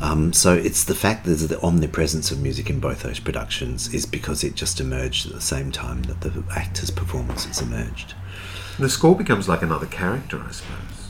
Um, 0.00 0.32
so 0.32 0.54
it's 0.54 0.84
the 0.84 0.94
fact 0.94 1.24
that 1.24 1.34
the 1.36 1.60
omnipresence 1.62 2.30
of 2.30 2.40
music 2.40 2.68
in 2.68 2.80
both 2.80 3.02
those 3.02 3.20
productions 3.20 3.92
is 3.94 4.06
because 4.06 4.44
it 4.44 4.54
just 4.54 4.80
emerged 4.80 5.26
at 5.26 5.32
the 5.32 5.40
same 5.40 5.70
time 5.70 6.02
that 6.04 6.20
the 6.20 6.44
actors' 6.54 6.90
performances 6.90 7.60
emerged. 7.60 8.14
The 8.78 8.90
score 8.90 9.14
becomes 9.16 9.48
like 9.48 9.62
another 9.62 9.86
character, 9.86 10.40
I 10.40 10.50
suppose. 10.50 11.04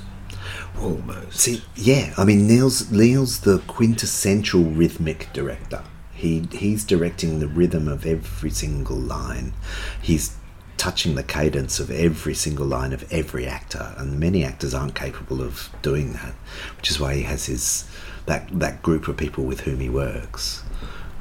Almost. 0.79 1.40
See, 1.40 1.62
yeah, 1.77 2.12
I 2.18 2.25
mean 2.25 2.47
Neil's 2.47 2.90
Neil's 2.90 3.40
the 3.40 3.59
quintessential 3.66 4.64
rhythmic 4.64 5.33
director. 5.33 5.83
He 6.12 6.47
he's 6.53 6.85
directing 6.85 7.38
the 7.38 7.49
rhythm 7.49 7.88
of 7.88 8.05
every 8.05 8.51
single 8.51 8.97
line. 8.97 9.55
He's 10.03 10.37
touching 10.77 11.14
the 11.14 11.23
cadence 11.23 11.79
of 11.79 11.90
every 11.90 12.35
single 12.35 12.66
line 12.66 12.92
of 12.92 13.11
every 13.12 13.47
actor, 13.47 13.94
and 13.97 14.18
many 14.18 14.44
actors 14.44 14.75
aren't 14.75 14.94
capable 14.94 15.40
of 15.40 15.70
doing 15.81 16.12
that, 16.14 16.35
which 16.77 16.90
is 16.90 16.99
why 17.01 17.14
he 17.14 17.23
has 17.23 17.47
his 17.47 17.88
that 18.26 18.48
that 18.58 18.82
group 18.82 19.08
of 19.08 19.16
people 19.16 19.44
with 19.44 19.60
whom 19.60 19.80
he 19.80 19.88
works. 19.88 20.62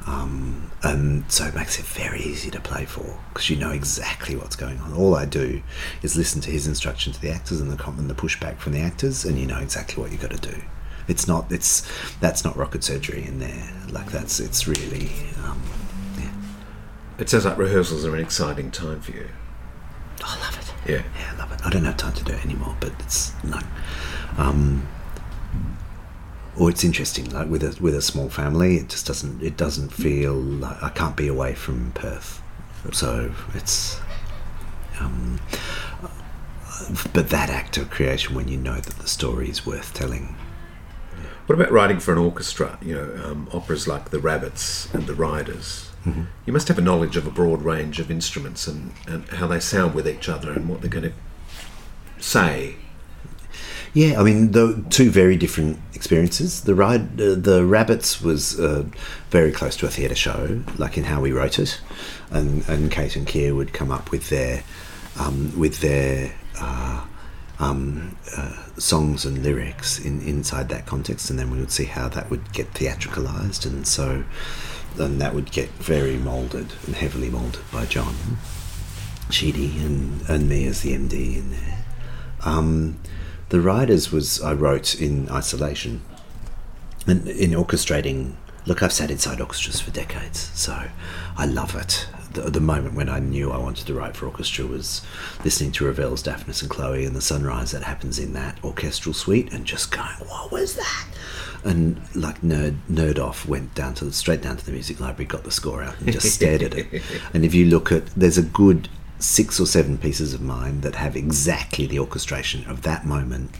Um, 0.06 0.70
and 0.82 1.30
so 1.32 1.46
it 1.46 1.54
makes 1.54 1.78
it 1.78 1.86
very 1.86 2.20
easy 2.20 2.50
to 2.50 2.60
play 2.60 2.84
for 2.84 3.18
because 3.32 3.48
you 3.48 3.56
know 3.56 3.70
exactly 3.70 4.36
what's 4.36 4.54
going 4.54 4.78
on. 4.80 4.92
All 4.92 5.14
I 5.14 5.24
do 5.24 5.62
is 6.02 6.14
listen 6.14 6.42
to 6.42 6.50
his 6.50 6.66
instruction 6.66 7.12
to 7.14 7.20
the 7.20 7.30
actors 7.30 7.60
and 7.60 7.70
the 7.70 7.88
and 7.88 8.10
the 8.10 8.14
pushback 8.14 8.58
from 8.58 8.74
the 8.74 8.80
actors, 8.80 9.24
and 9.24 9.38
you 9.38 9.46
know 9.46 9.58
exactly 9.58 10.02
what 10.02 10.12
you've 10.12 10.20
got 10.20 10.32
to 10.32 10.50
do. 10.50 10.62
It's 11.08 11.26
not 11.26 11.50
it's 11.50 11.88
that's 12.20 12.44
not 12.44 12.56
rocket 12.56 12.84
surgery 12.84 13.24
in 13.24 13.38
there. 13.38 13.72
Like 13.90 14.10
that's 14.10 14.40
it's 14.40 14.68
really 14.68 15.08
um, 15.42 15.62
yeah. 16.18 16.32
It 17.18 17.30
sounds 17.30 17.46
like 17.46 17.56
rehearsals 17.56 18.04
are 18.04 18.14
an 18.14 18.20
exciting 18.20 18.70
time 18.70 19.00
for 19.00 19.12
you. 19.12 19.28
I 20.22 20.38
love 20.40 20.58
it. 20.58 20.90
Yeah. 20.90 21.02
Yeah, 21.18 21.32
I 21.32 21.36
love 21.38 21.52
it. 21.52 21.64
I 21.64 21.70
don't 21.70 21.84
have 21.84 21.96
time 21.96 22.12
to 22.14 22.24
do 22.24 22.32
it 22.32 22.44
anymore, 22.44 22.76
but 22.78 22.92
it's 23.00 23.32
no. 23.42 23.58
Um, 24.36 24.86
or 26.56 26.70
it's 26.70 26.84
interesting, 26.84 27.30
like 27.30 27.48
with 27.48 27.62
a 27.62 27.76
with 27.82 27.94
a 27.94 28.02
small 28.02 28.28
family, 28.28 28.76
it 28.76 28.88
just 28.88 29.06
doesn't 29.06 29.42
it 29.42 29.56
doesn't 29.56 29.90
feel 29.90 30.34
like 30.34 30.82
I 30.82 30.88
can't 30.90 31.16
be 31.16 31.28
away 31.28 31.54
from 31.54 31.92
Perth, 31.92 32.42
so 32.92 33.32
it's. 33.54 34.00
Um, 35.00 35.40
but 37.12 37.28
that 37.30 37.50
act 37.50 37.76
of 37.76 37.90
creation, 37.90 38.34
when 38.34 38.48
you 38.48 38.56
know 38.56 38.76
that 38.76 38.96
the 38.98 39.08
story 39.08 39.48
is 39.48 39.64
worth 39.66 39.94
telling, 39.94 40.36
What 41.46 41.56
about 41.56 41.72
writing 41.72 42.00
for 42.00 42.12
an 42.12 42.18
orchestra? 42.18 42.78
You 42.80 42.94
know, 42.94 43.24
um, 43.24 43.48
operas 43.52 43.86
like 43.86 44.10
The 44.10 44.18
Rabbits 44.18 44.92
and 44.94 45.06
The 45.06 45.14
Riders. 45.14 45.90
Mm-hmm. 46.04 46.22
You 46.46 46.52
must 46.52 46.68
have 46.68 46.78
a 46.78 46.82
knowledge 46.82 47.16
of 47.16 47.26
a 47.26 47.30
broad 47.30 47.62
range 47.62 48.00
of 48.00 48.10
instruments 48.10 48.66
and, 48.66 48.92
and 49.06 49.28
how 49.28 49.46
they 49.46 49.60
sound 49.60 49.94
with 49.94 50.08
each 50.08 50.28
other 50.28 50.52
and 50.52 50.68
what 50.68 50.80
they're 50.80 50.90
going 50.90 51.10
to 51.10 52.22
say. 52.22 52.76
Yeah, 53.94 54.20
I 54.20 54.24
mean, 54.24 54.50
the 54.50 54.84
two 54.90 55.08
very 55.08 55.36
different 55.36 55.78
experiences. 55.94 56.62
The 56.62 56.74
ride, 56.74 57.20
uh, 57.20 57.36
the 57.36 57.64
Rabbits 57.64 58.20
was 58.20 58.58
uh, 58.58 58.86
very 59.30 59.52
close 59.52 59.76
to 59.76 59.86
a 59.86 59.88
theatre 59.88 60.16
show, 60.16 60.62
like 60.78 60.98
in 60.98 61.04
how 61.04 61.20
we 61.20 61.30
wrote 61.30 61.60
it, 61.60 61.80
and 62.32 62.68
and 62.68 62.90
Kate 62.90 63.14
and 63.14 63.24
Keir 63.24 63.54
would 63.54 63.72
come 63.72 63.92
up 63.92 64.10
with 64.10 64.30
their 64.30 64.64
um, 65.16 65.56
with 65.56 65.78
their 65.78 66.34
uh, 66.58 67.06
um, 67.60 68.16
uh, 68.36 68.56
songs 68.78 69.24
and 69.24 69.44
lyrics 69.44 70.00
in 70.00 70.20
inside 70.22 70.68
that 70.70 70.86
context, 70.86 71.30
and 71.30 71.38
then 71.38 71.52
we 71.52 71.60
would 71.60 71.70
see 71.70 71.84
how 71.84 72.08
that 72.08 72.30
would 72.30 72.52
get 72.52 72.74
theatricalized, 72.74 73.64
and 73.64 73.86
so 73.86 74.24
then 74.96 75.18
that 75.18 75.36
would 75.36 75.52
get 75.52 75.68
very 75.74 76.16
moulded 76.16 76.72
and 76.86 76.96
heavily 76.96 77.30
moulded 77.30 77.62
by 77.72 77.86
John 77.86 78.16
Sheedy 79.30 79.78
and 79.78 80.28
and 80.28 80.48
me 80.48 80.66
as 80.66 80.82
the 80.82 80.96
MD 80.96 81.36
in 81.36 81.52
there. 81.52 81.84
Um, 82.44 82.98
the 83.54 83.60
Riders 83.60 84.10
was 84.10 84.42
I 84.42 84.52
wrote 84.52 85.00
in 85.00 85.28
isolation, 85.30 86.02
and 87.06 87.28
in 87.28 87.52
orchestrating. 87.52 88.34
Look, 88.66 88.82
I've 88.82 88.92
sat 88.92 89.12
inside 89.12 89.40
orchestras 89.40 89.80
for 89.80 89.92
decades, 89.92 90.50
so 90.54 90.88
I 91.36 91.46
love 91.46 91.76
it. 91.76 92.08
The, 92.32 92.50
the 92.50 92.58
moment 92.58 92.94
when 92.94 93.08
I 93.08 93.20
knew 93.20 93.52
I 93.52 93.58
wanted 93.58 93.86
to 93.86 93.94
write 93.94 94.16
for 94.16 94.26
orchestra 94.26 94.66
was 94.66 95.02
listening 95.44 95.70
to 95.72 95.84
Ravel's 95.84 96.20
Daphnis 96.20 96.62
and 96.62 96.70
Chloe 96.70 97.04
and 97.04 97.14
the 97.14 97.20
sunrise 97.20 97.70
that 97.70 97.84
happens 97.84 98.18
in 98.18 98.32
that 98.32 98.58
orchestral 98.64 99.14
suite, 99.14 99.52
and 99.52 99.64
just 99.64 99.92
going, 99.92 100.16
"What 100.26 100.50
was 100.50 100.74
that?" 100.74 101.06
And 101.62 102.00
like 102.12 102.40
nerd 102.40 102.78
nerd 102.90 103.20
off 103.20 103.46
went 103.46 103.72
down 103.76 103.94
to 103.94 104.04
the, 104.04 104.12
straight 104.12 104.42
down 104.42 104.56
to 104.56 104.66
the 104.66 104.72
music 104.72 104.98
library, 104.98 105.28
got 105.28 105.44
the 105.44 105.52
score 105.52 105.84
out, 105.84 106.00
and 106.00 106.10
just 106.10 106.34
stared 106.34 106.64
at 106.64 106.74
it. 106.74 107.02
And 107.32 107.44
if 107.44 107.54
you 107.54 107.66
look 107.66 107.92
at, 107.92 108.06
there's 108.16 108.36
a 108.36 108.42
good 108.42 108.88
six 109.24 109.58
or 109.58 109.66
seven 109.66 109.96
pieces 109.96 110.34
of 110.34 110.42
mine 110.42 110.82
that 110.82 110.94
have 110.96 111.16
exactly 111.16 111.86
the 111.86 111.98
orchestration 111.98 112.64
of 112.68 112.82
that 112.82 113.06
moment 113.06 113.50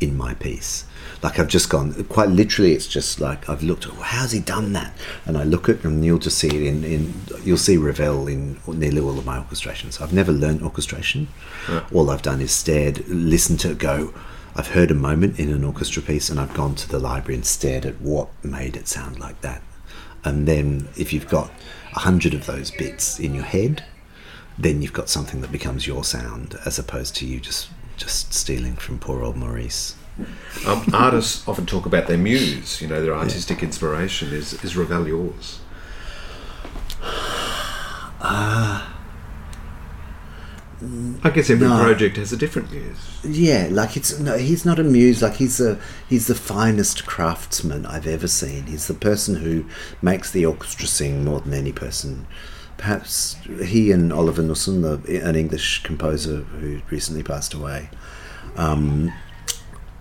in 0.00 0.16
my 0.16 0.34
piece. 0.34 0.84
Like 1.22 1.38
I've 1.38 1.48
just 1.48 1.70
gone 1.70 1.92
quite 2.04 2.28
literally. 2.28 2.72
It's 2.72 2.88
just 2.88 3.20
like 3.20 3.48
I've 3.48 3.62
looked 3.62 3.86
at 3.86 3.92
well, 3.92 4.02
how's 4.02 4.32
he 4.32 4.40
done 4.40 4.72
that, 4.72 4.92
and 5.24 5.38
I 5.38 5.44
look 5.44 5.68
at 5.68 5.84
and 5.84 6.04
you'll 6.04 6.18
just 6.18 6.38
see 6.38 6.48
it 6.48 6.62
in, 6.62 6.82
in 6.82 7.14
you'll 7.44 7.56
see 7.56 7.76
Ravel 7.76 8.26
in 8.26 8.58
nearly 8.66 9.00
all 9.00 9.16
of 9.16 9.24
my 9.24 9.38
orchestrations. 9.38 10.00
I've 10.00 10.12
never 10.12 10.32
learned 10.32 10.62
orchestration. 10.62 11.28
All 11.92 12.10
I've 12.10 12.22
done 12.22 12.40
is 12.40 12.50
stared, 12.50 13.06
listened 13.08 13.60
to 13.60 13.70
it, 13.70 13.78
go. 13.78 14.12
I've 14.54 14.68
heard 14.68 14.90
a 14.90 14.94
moment 14.94 15.38
in 15.38 15.50
an 15.50 15.64
orchestra 15.64 16.02
piece, 16.02 16.28
and 16.28 16.38
I've 16.40 16.52
gone 16.52 16.74
to 16.74 16.88
the 16.88 16.98
library 16.98 17.36
and 17.36 17.46
stared 17.46 17.86
at 17.86 18.00
what 18.00 18.28
made 18.44 18.76
it 18.76 18.88
sound 18.88 19.18
like 19.20 19.40
that. 19.40 19.62
And 20.24 20.46
then 20.46 20.88
if 20.96 21.12
you've 21.12 21.28
got 21.28 21.50
a 21.94 22.00
hundred 22.00 22.34
of 22.34 22.46
those 22.46 22.70
bits 22.70 23.18
in 23.18 23.34
your 23.34 23.44
head, 23.44 23.84
then 24.58 24.82
you've 24.82 24.92
got 24.92 25.08
something 25.08 25.40
that 25.40 25.52
becomes 25.52 25.86
your 25.86 26.04
sound 26.04 26.56
as 26.64 26.78
opposed 26.78 27.16
to 27.16 27.26
you 27.26 27.40
just 27.40 27.68
just 27.96 28.32
stealing 28.32 28.74
from 28.74 28.98
poor 28.98 29.22
old 29.22 29.36
Maurice. 29.36 29.96
Um, 30.66 30.84
artists 30.92 31.46
often 31.48 31.66
talk 31.66 31.86
about 31.86 32.06
their 32.06 32.18
muse, 32.18 32.82
you 32.82 32.88
know, 32.88 33.02
their 33.02 33.14
artistic 33.14 33.62
inspiration. 33.62 34.32
Is, 34.32 34.62
is 34.64 34.76
Ravel 34.76 35.08
yours? 35.08 35.60
I 41.24 41.30
guess 41.30 41.48
every 41.50 41.68
no. 41.68 41.78
project 41.78 42.16
has 42.16 42.32
a 42.32 42.36
different 42.36 42.70
muse. 42.72 43.20
Yeah, 43.24 43.68
like 43.70 43.96
it's 43.96 44.18
no, 44.18 44.36
he's 44.36 44.64
not 44.64 44.78
a 44.78 44.84
muse. 44.84 45.22
Like 45.22 45.34
he's 45.34 45.60
a 45.60 45.78
he's 46.08 46.26
the 46.26 46.34
finest 46.34 47.06
craftsman 47.06 47.86
I've 47.86 48.06
ever 48.06 48.26
seen. 48.26 48.66
He's 48.66 48.88
the 48.88 48.94
person 48.94 49.36
who 49.36 49.64
makes 50.00 50.30
the 50.32 50.44
orchestra 50.44 50.86
sing 50.86 51.24
more 51.24 51.40
than 51.40 51.54
any 51.54 51.72
person. 51.72 52.26
Perhaps 52.82 53.36
he 53.62 53.92
and 53.92 54.12
Oliver 54.12 54.42
Knussen, 54.42 54.82
the, 54.82 55.24
an 55.24 55.36
English 55.36 55.84
composer 55.84 56.38
who 56.38 56.82
recently 56.90 57.22
passed 57.22 57.54
away, 57.54 57.88
um, 58.56 59.12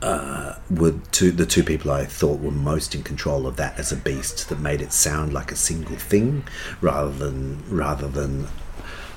uh, 0.02 0.56
were 0.68 0.96
two, 1.12 1.30
the 1.30 1.46
two 1.46 1.64
people 1.64 1.92
I 1.92 2.06
thought 2.06 2.40
were 2.40 2.50
most 2.50 2.96
in 2.96 3.04
control 3.04 3.46
of 3.46 3.56
that 3.58 3.78
as 3.78 3.92
a 3.92 3.96
beast 3.96 4.50
that 4.50 4.60
made 4.60 4.82
it 4.82 4.94
sound 4.94 5.32
like 5.32 5.52
a 5.52 5.56
single 5.56 5.96
thing 5.96 6.44
rather 6.82 7.12
than 7.12 7.64
rather 7.70 8.08
than 8.08 8.48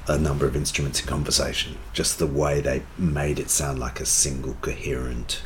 a 0.08 0.18
number 0.18 0.44
of 0.44 0.54
instruments 0.54 1.00
in 1.00 1.06
conversation. 1.06 1.78
Just 1.94 2.18
the 2.18 2.26
way 2.26 2.60
they 2.60 2.82
made 2.98 3.38
it 3.38 3.48
sound 3.48 3.78
like 3.78 3.98
a 3.98 4.04
single 4.04 4.58
coherent, 4.60 5.42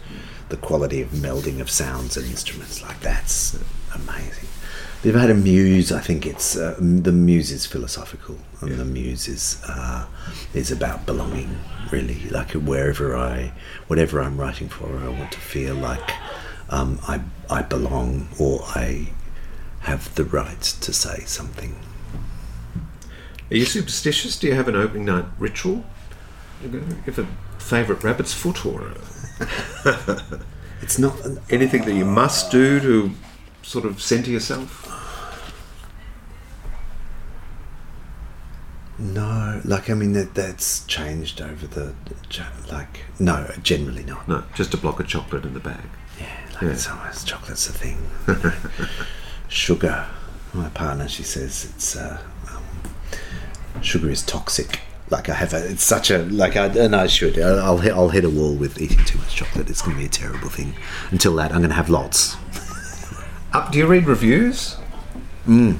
the 0.48 0.56
quality 0.56 1.00
of 1.00 1.10
melding 1.10 1.60
of 1.60 1.70
sounds 1.70 2.16
and 2.16 2.26
instruments 2.26 2.82
like 2.82 2.98
that's 2.98 3.56
amazing. 3.94 4.48
If 5.04 5.14
I 5.14 5.20
had 5.20 5.30
a 5.30 5.34
muse, 5.34 5.92
I 5.92 6.00
think 6.00 6.26
it's 6.26 6.56
uh, 6.56 6.74
the 6.80 7.12
muse 7.12 7.52
is 7.52 7.66
philosophical, 7.66 8.36
and 8.60 8.70
Yeah. 8.70 8.76
the 8.78 8.84
muse 8.84 9.28
is 9.28 9.60
uh, 9.68 10.06
is 10.54 10.72
about 10.72 11.06
belonging. 11.06 11.56
Really, 11.92 12.28
like 12.30 12.50
wherever 12.52 13.16
I, 13.16 13.52
whatever 13.86 14.20
I'm 14.20 14.36
writing 14.38 14.68
for, 14.68 14.86
I 14.98 15.08
want 15.08 15.32
to 15.32 15.38
feel 15.38 15.74
like 15.76 16.10
um, 16.68 16.98
I 17.06 17.20
I 17.48 17.62
belong 17.62 18.28
or 18.38 18.62
I 18.74 19.08
have 19.80 20.12
the 20.16 20.24
right 20.24 20.60
to 20.60 20.92
say 20.92 21.22
something. 21.26 21.76
Are 23.50 23.56
you 23.56 23.64
superstitious? 23.64 24.38
Do 24.38 24.48
you 24.48 24.54
have 24.54 24.68
an 24.68 24.76
opening 24.76 25.04
night 25.06 25.24
ritual? 25.38 25.84
You 26.62 26.80
have 27.06 27.18
a 27.20 27.26
favourite 27.58 28.02
rabbit's 28.04 28.34
foot 28.34 28.66
or 28.66 28.82
a- 29.84 30.40
It's 30.82 30.98
not. 30.98 31.14
anything 31.50 31.84
that 31.84 31.94
you 31.94 32.04
must 32.04 32.50
do 32.50 32.80
to 32.80 33.10
sort 33.62 33.84
of 33.84 34.00
centre 34.02 34.30
yourself? 34.30 34.84
No, 38.98 39.60
like 39.64 39.88
I 39.90 39.94
mean 39.94 40.12
that 40.14 40.34
that's 40.34 40.84
changed 40.86 41.40
over 41.40 41.66
the 41.68 41.94
like. 42.70 43.04
No, 43.20 43.48
generally 43.62 44.02
not. 44.02 44.26
No, 44.26 44.42
just 44.54 44.74
a 44.74 44.76
block 44.76 44.98
of 44.98 45.06
chocolate 45.06 45.44
in 45.44 45.54
the 45.54 45.60
bag. 45.60 45.84
Yeah, 46.18 46.26
like 46.54 46.62
Yeah. 46.62 46.68
it's 46.70 46.88
almost 46.88 47.26
chocolate's 47.26 47.68
a 47.68 47.72
thing. 47.72 47.98
sugar. 49.48 50.06
My 50.52 50.68
partner, 50.70 51.06
she 51.08 51.22
says 51.22 51.70
it's 51.76 51.94
uh, 51.94 52.18
um, 52.50 53.82
sugar 53.82 54.10
is 54.10 54.22
toxic. 54.24 54.80
Like 55.10 55.28
I 55.28 55.34
have 55.34 55.52
a, 55.54 55.64
it's 55.70 55.84
such 55.84 56.10
a 56.10 56.18
like 56.24 56.56
I 56.56 56.66
and 56.66 56.96
I 56.96 57.06
should 57.06 57.38
I'll 57.38 57.60
I'll 57.60 57.78
hit, 57.78 57.92
I'll 57.92 58.08
hit 58.08 58.24
a 58.24 58.30
wall 58.30 58.54
with 58.54 58.80
eating 58.80 59.04
too 59.04 59.18
much 59.18 59.36
chocolate. 59.36 59.70
It's 59.70 59.80
going 59.82 59.94
to 59.96 60.00
be 60.00 60.06
a 60.06 60.08
terrible 60.08 60.48
thing. 60.48 60.74
Until 61.12 61.36
that, 61.36 61.52
I'm 61.52 61.58
going 61.58 61.70
to 61.70 61.76
have 61.76 61.88
lots. 61.88 62.36
Up, 63.52 63.72
do 63.72 63.78
you 63.78 63.86
read 63.86 64.06
reviews? 64.06 64.76
Mm. 65.46 65.78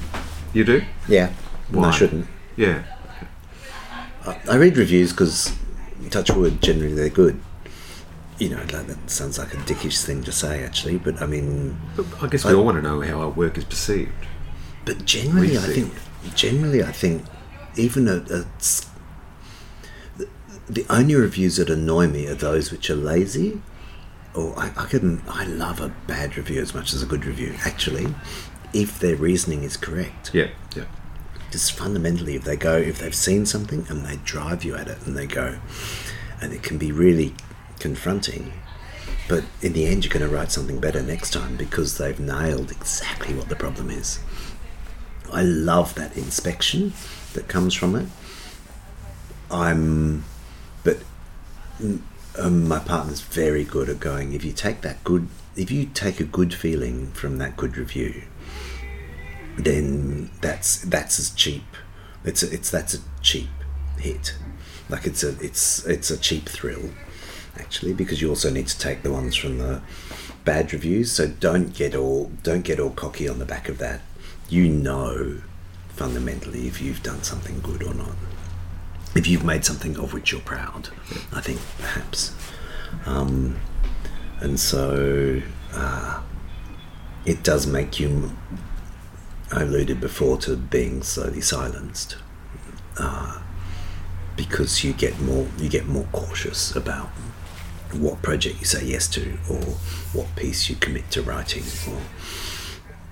You 0.54 0.64
do? 0.64 0.82
Yeah, 1.06 1.32
no, 1.70 1.80
Why? 1.80 1.88
I 1.88 1.90
shouldn't. 1.90 2.26
Yeah. 2.56 2.82
I 4.48 4.56
read 4.56 4.76
reviews 4.76 5.12
because, 5.12 5.54
touch 6.10 6.30
wood, 6.30 6.62
generally 6.62 6.94
they're 6.94 7.08
good. 7.08 7.40
You 8.38 8.50
know, 8.50 8.58
like, 8.72 8.86
that 8.86 9.10
sounds 9.10 9.38
like 9.38 9.52
a 9.52 9.56
dickish 9.58 10.04
thing 10.04 10.22
to 10.24 10.32
say, 10.32 10.62
actually, 10.64 10.98
but 10.98 11.20
I 11.20 11.26
mean, 11.26 11.78
But 11.96 12.06
I 12.22 12.26
guess 12.28 12.44
we 12.44 12.54
all 12.54 12.64
want 12.64 12.76
to 12.76 12.82
know 12.82 13.00
how 13.00 13.20
our 13.20 13.30
work 13.30 13.58
is 13.58 13.64
perceived. 13.64 14.12
But 14.84 15.04
generally, 15.04 15.58
I 15.58 15.62
think 15.62 15.92
generally, 16.34 16.82
I 16.82 16.92
think 16.92 17.24
even 17.76 18.08
a, 18.08 18.24
a 18.30 18.44
the 20.68 20.86
only 20.90 21.14
reviews 21.14 21.56
that 21.56 21.70
annoy 21.70 22.08
me 22.08 22.26
are 22.26 22.34
those 22.34 22.70
which 22.70 22.90
are 22.90 22.96
lazy. 22.96 23.60
Or 24.38 24.56
I, 24.56 24.70
I 24.76 24.84
can 24.86 25.20
I 25.28 25.44
love 25.44 25.80
a 25.80 25.88
bad 26.06 26.36
review 26.36 26.60
as 26.62 26.72
much 26.74 26.92
as 26.94 27.02
a 27.02 27.06
good 27.06 27.24
review. 27.26 27.54
Actually, 27.64 28.14
if 28.72 29.00
their 29.00 29.16
reasoning 29.16 29.64
is 29.64 29.76
correct, 29.76 30.30
Yeah, 30.32 30.50
yeah. 30.76 30.84
just 31.50 31.72
fundamentally, 31.72 32.36
if 32.36 32.44
they 32.44 32.56
go 32.56 32.76
if 32.76 33.00
they've 33.00 33.14
seen 33.14 33.46
something 33.46 33.84
and 33.88 34.06
they 34.06 34.16
drive 34.24 34.62
you 34.62 34.76
at 34.76 34.86
it 34.86 34.98
and 35.06 35.16
they 35.16 35.26
go, 35.26 35.58
and 36.40 36.52
it 36.52 36.62
can 36.62 36.78
be 36.78 36.92
really 36.92 37.34
confronting. 37.80 38.52
But 39.28 39.44
in 39.60 39.72
the 39.72 39.86
end, 39.86 40.04
you're 40.04 40.12
going 40.12 40.28
to 40.28 40.34
write 40.34 40.52
something 40.52 40.78
better 40.80 41.02
next 41.02 41.32
time 41.32 41.56
because 41.56 41.98
they've 41.98 42.18
nailed 42.18 42.70
exactly 42.70 43.34
what 43.34 43.48
the 43.48 43.56
problem 43.56 43.90
is. 43.90 44.20
I 45.32 45.42
love 45.42 45.94
that 45.96 46.16
inspection 46.16 46.94
that 47.34 47.48
comes 47.48 47.74
from 47.74 47.94
it. 47.96 48.06
I'm, 49.50 50.24
but 50.84 50.98
um, 52.38 52.68
my 52.68 52.78
partner's 52.78 53.20
very 53.20 53.64
good 53.64 53.88
at 53.88 54.00
going. 54.00 54.32
If 54.32 54.44
you 54.44 54.52
take 54.52 54.80
that 54.82 55.02
good, 55.04 55.28
if 55.56 55.70
you 55.70 55.86
take 55.86 56.20
a 56.20 56.24
good 56.24 56.54
feeling 56.54 57.10
from 57.12 57.38
that 57.38 57.56
good 57.56 57.76
review, 57.76 58.22
then 59.56 60.30
that's 60.40 60.82
that's 60.82 61.18
as 61.18 61.30
cheap. 61.30 61.64
It's 62.24 62.42
a, 62.42 62.52
it's 62.52 62.70
that's 62.70 62.94
a 62.94 62.98
cheap 63.22 63.48
hit. 63.98 64.34
Like 64.88 65.06
it's 65.06 65.22
a 65.22 65.36
it's 65.40 65.84
it's 65.86 66.10
a 66.10 66.16
cheap 66.16 66.48
thrill, 66.48 66.90
actually, 67.58 67.92
because 67.92 68.22
you 68.22 68.28
also 68.28 68.50
need 68.50 68.68
to 68.68 68.78
take 68.78 69.02
the 69.02 69.12
ones 69.12 69.34
from 69.36 69.58
the 69.58 69.82
bad 70.44 70.72
reviews. 70.72 71.12
So 71.12 71.26
don't 71.26 71.74
get 71.74 71.94
all 71.94 72.30
don't 72.42 72.62
get 72.62 72.80
all 72.80 72.90
cocky 72.90 73.28
on 73.28 73.38
the 73.38 73.46
back 73.46 73.68
of 73.68 73.78
that. 73.78 74.00
You 74.48 74.68
know, 74.68 75.42
fundamentally, 75.88 76.66
if 76.66 76.80
you've 76.80 77.02
done 77.02 77.22
something 77.22 77.60
good 77.60 77.82
or 77.82 77.94
not. 77.94 78.14
If 79.14 79.26
you've 79.26 79.44
made 79.44 79.64
something 79.64 79.96
of 79.98 80.12
which 80.12 80.32
you're 80.32 80.40
proud, 80.40 80.90
I 81.32 81.40
think 81.40 81.60
perhaps. 81.78 82.34
Um, 83.06 83.58
and 84.40 84.58
so 84.60 85.40
uh, 85.74 86.22
it 87.24 87.42
does 87.42 87.66
make 87.66 87.98
you 87.98 88.30
I 89.50 89.62
alluded 89.62 90.00
before 90.00 90.36
to 90.38 90.56
being 90.56 91.02
slowly 91.02 91.40
silenced, 91.40 92.18
uh, 92.98 93.40
because 94.36 94.84
you 94.84 94.92
get 94.92 95.18
more 95.20 95.46
you 95.58 95.70
get 95.70 95.86
more 95.86 96.06
cautious 96.12 96.76
about 96.76 97.08
what 97.92 98.20
project 98.20 98.60
you 98.60 98.66
say 98.66 98.84
yes 98.84 99.08
to 99.08 99.38
or 99.48 99.62
what 100.12 100.36
piece 100.36 100.68
you 100.68 100.76
commit 100.76 101.10
to 101.12 101.22
writing. 101.22 101.64
Or 101.90 101.98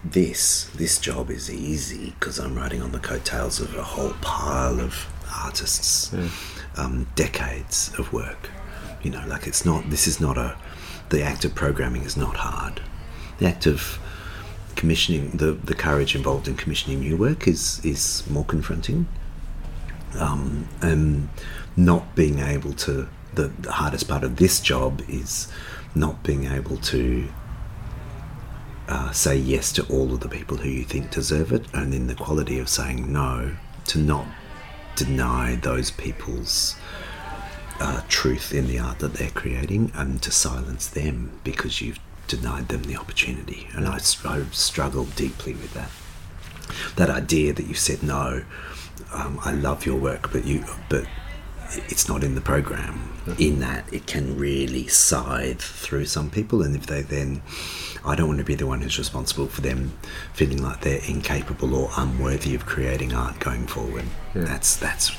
this 0.05 0.71
this 0.75 0.99
job 0.99 1.31
is 1.31 1.51
easy 1.51 2.11
because 2.11 2.39
I'm 2.39 2.55
writing 2.55 2.83
on 2.83 2.93
the 2.93 2.99
coattails 2.99 3.59
of 3.59 3.75
a 3.75 3.83
whole 3.83 4.13
pile 4.21 4.79
of 4.81 5.07
artists, 5.37 6.13
um, 6.77 7.07
decades 7.15 7.93
of 7.99 8.13
work. 8.13 8.51
You 9.03 9.11
know, 9.11 9.25
like 9.27 9.47
it's 9.47 9.65
not. 9.65 9.91
This 9.91 10.07
is 10.07 10.21
not 10.21 10.37
a. 10.37 10.57
The 11.11 11.23
act 11.23 11.45
of 11.45 11.55
programming 11.55 12.03
is 12.03 12.17
not 12.17 12.37
hard. 12.37 12.81
The 13.39 13.47
act 13.47 13.67
of 13.67 13.99
commissioning 14.77 15.31
the, 15.31 15.53
the 15.53 15.75
courage 15.75 16.15
involved 16.15 16.47
in 16.47 16.57
commissioning 16.57 17.01
new 17.01 17.17
work 17.17 17.49
is 17.49 17.85
is 17.85 18.29
more 18.29 18.45
confronting 18.45 19.09
um, 20.19 20.69
and 20.81 21.29
not 21.77 22.15
being 22.15 22.39
able 22.39 22.73
to 22.73 23.09
the, 23.35 23.49
the 23.59 23.73
hardest 23.73 24.09
part 24.09 24.23
of 24.23 24.37
this 24.37 24.61
job 24.61 25.03
is 25.09 25.49
not 25.95 26.23
being 26.23 26.45
able 26.45 26.77
to 26.77 27.29
uh, 28.89 29.11
say 29.11 29.37
yes 29.37 29.73
to 29.73 29.85
all 29.89 30.13
of 30.15 30.21
the 30.21 30.29
people 30.29 30.59
who 30.59 30.69
you 30.69 30.85
think 30.85 31.11
deserve 31.11 31.53
it 31.53 31.65
and 31.75 31.93
then 31.93 32.07
the 32.07 32.15
quality 32.15 32.59
of 32.59 32.69
saying 32.69 33.13
no 33.13 33.57
to 33.85 33.99
not 33.99 34.27
deny 34.97 35.57
those 35.57 35.91
people's 35.91 36.77
uh, 37.79 38.03
truth 38.09 38.53
in 38.53 38.67
the 38.67 38.79
art 38.79 38.99
that 39.01 39.15
they're 39.15 39.31
creating 39.31 39.93
and 39.95 40.23
to 40.23 40.31
silence 40.31 40.89
them 40.89 41.39
because 41.45 41.81
you've 41.81 42.01
denied 42.27 42.69
them 42.69 42.83
the 42.85 42.97
opportunity. 42.97 43.69
And 43.75 43.87
I, 43.87 43.97
I 44.25 44.43
struggle 44.51 45.05
deeply 45.05 45.53
with 45.53 45.75
that. 45.75 45.91
That 46.97 47.11
idea 47.11 47.53
that 47.53 47.67
you 47.67 47.75
said 47.75 48.03
no, 48.03 48.43
um, 49.13 49.39
I 49.45 49.53
love 49.53 49.87
your 49.87 49.97
work, 49.97 50.33
but 50.33 50.45
you, 50.45 50.65
but 50.89 51.07
it's 51.89 52.09
not 52.09 52.25
in 52.25 52.35
the 52.35 52.41
program. 52.41 53.13
In 53.39 53.61
that, 53.61 53.93
it 53.93 54.07
can 54.07 54.39
really 54.39 54.87
scythe 54.87 55.63
through 55.63 56.07
some 56.07 56.31
people, 56.31 56.63
and 56.63 56.77
if 56.77 56.87
they 56.87 57.03
then, 57.03 57.43
I 58.07 58.15
don't 58.15 58.29
want 58.29 58.39
to 58.39 58.45
be 58.45 58.55
the 58.55 58.67
one 58.67 58.81
who's 58.81 58.99
responsible 58.99 59.47
for 59.47 59.61
them 59.61 59.93
feeling 60.33 60.63
like 60.63 60.81
they're 60.81 61.01
incapable 61.09 61.75
or 61.75 61.91
unworthy 61.97 62.55
of 62.55 62.65
creating 62.65 63.13
art 63.13 63.41
going 63.41 63.67
forward. 63.67 64.05
Yeah. 64.35 64.45
That's 64.45 64.77
that's, 64.77 65.11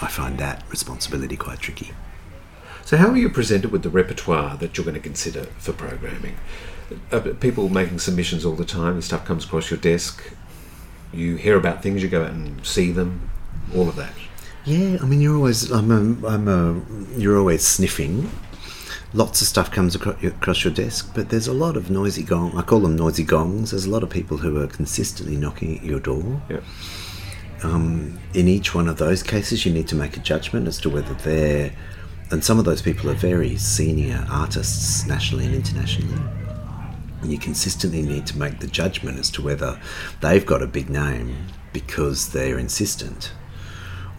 I 0.00 0.08
find 0.08 0.38
that 0.38 0.62
responsibility 0.70 1.36
quite 1.36 1.58
tricky. 1.58 1.92
So, 2.84 2.96
how 2.96 3.08
are 3.08 3.16
you 3.16 3.28
presented 3.28 3.72
with 3.72 3.82
the 3.82 3.90
repertoire 3.90 4.56
that 4.58 4.76
you're 4.76 4.84
going 4.84 4.94
to 4.94 5.00
consider 5.00 5.46
for 5.58 5.72
programming? 5.72 6.36
Uh, 7.10 7.18
people 7.40 7.68
making 7.68 7.98
submissions 7.98 8.44
all 8.44 8.54
the 8.54 8.64
time, 8.64 8.92
and 8.92 9.02
stuff 9.02 9.24
comes 9.24 9.44
across 9.44 9.72
your 9.72 9.80
desk. 9.80 10.22
You 11.12 11.34
hear 11.34 11.56
about 11.56 11.82
things, 11.82 12.00
you 12.00 12.08
go 12.08 12.22
out 12.22 12.30
and 12.30 12.64
see 12.64 12.92
them, 12.92 13.28
all 13.74 13.88
of 13.88 13.96
that. 13.96 14.12
Yeah, 14.64 14.98
I 15.00 15.04
mean, 15.06 15.20
you're 15.20 15.34
always, 15.34 15.70
I'm 15.70 15.90
a, 15.90 16.28
I'm 16.28 16.46
a, 16.46 16.80
you're 17.18 17.38
always 17.38 17.66
sniffing. 17.66 18.30
Lots 19.12 19.40
of 19.40 19.46
stuff 19.46 19.70
comes 19.70 19.94
across 19.94 20.64
your, 20.64 20.72
desk, 20.72 21.12
but 21.14 21.30
there's 21.30 21.46
a 21.46 21.52
lot 21.52 21.76
of 21.76 21.90
noisy 21.90 22.24
gong. 22.24 22.56
I 22.56 22.62
call 22.62 22.80
them 22.80 22.96
noisy 22.96 23.22
gongs. 23.22 23.70
There's 23.70 23.86
a 23.86 23.90
lot 23.90 24.02
of 24.02 24.10
people 24.10 24.36
who 24.36 24.60
are 24.60 24.66
consistently 24.66 25.36
knocking 25.36 25.78
at 25.78 25.84
your 25.84 26.00
door. 26.00 26.42
Yeah. 26.50 26.60
Um, 27.62 28.18
in 28.34 28.48
each 28.48 28.74
one 28.74 28.88
of 28.88 28.98
those 28.98 29.22
cases, 29.22 29.64
you 29.64 29.72
need 29.72 29.88
to 29.88 29.94
make 29.94 30.16
a 30.16 30.20
judgment 30.20 30.66
as 30.66 30.78
to 30.78 30.90
whether 30.90 31.14
they're, 31.14 31.72
and 32.30 32.44
some 32.44 32.58
of 32.58 32.64
those 32.64 32.82
people 32.82 33.08
are 33.08 33.14
very 33.14 33.56
senior 33.56 34.26
artists 34.28 35.06
nationally 35.06 35.46
and 35.46 35.54
internationally. 35.54 36.20
And 37.22 37.32
you 37.32 37.38
consistently 37.38 38.02
need 38.02 38.26
to 38.26 38.36
make 38.36 38.58
the 38.58 38.66
judgment 38.66 39.18
as 39.18 39.30
to 39.30 39.42
whether 39.42 39.80
they've 40.20 40.44
got 40.44 40.62
a 40.62 40.66
big 40.66 40.90
name 40.90 41.46
because 41.72 42.32
they're 42.32 42.58
insistent 42.58 43.32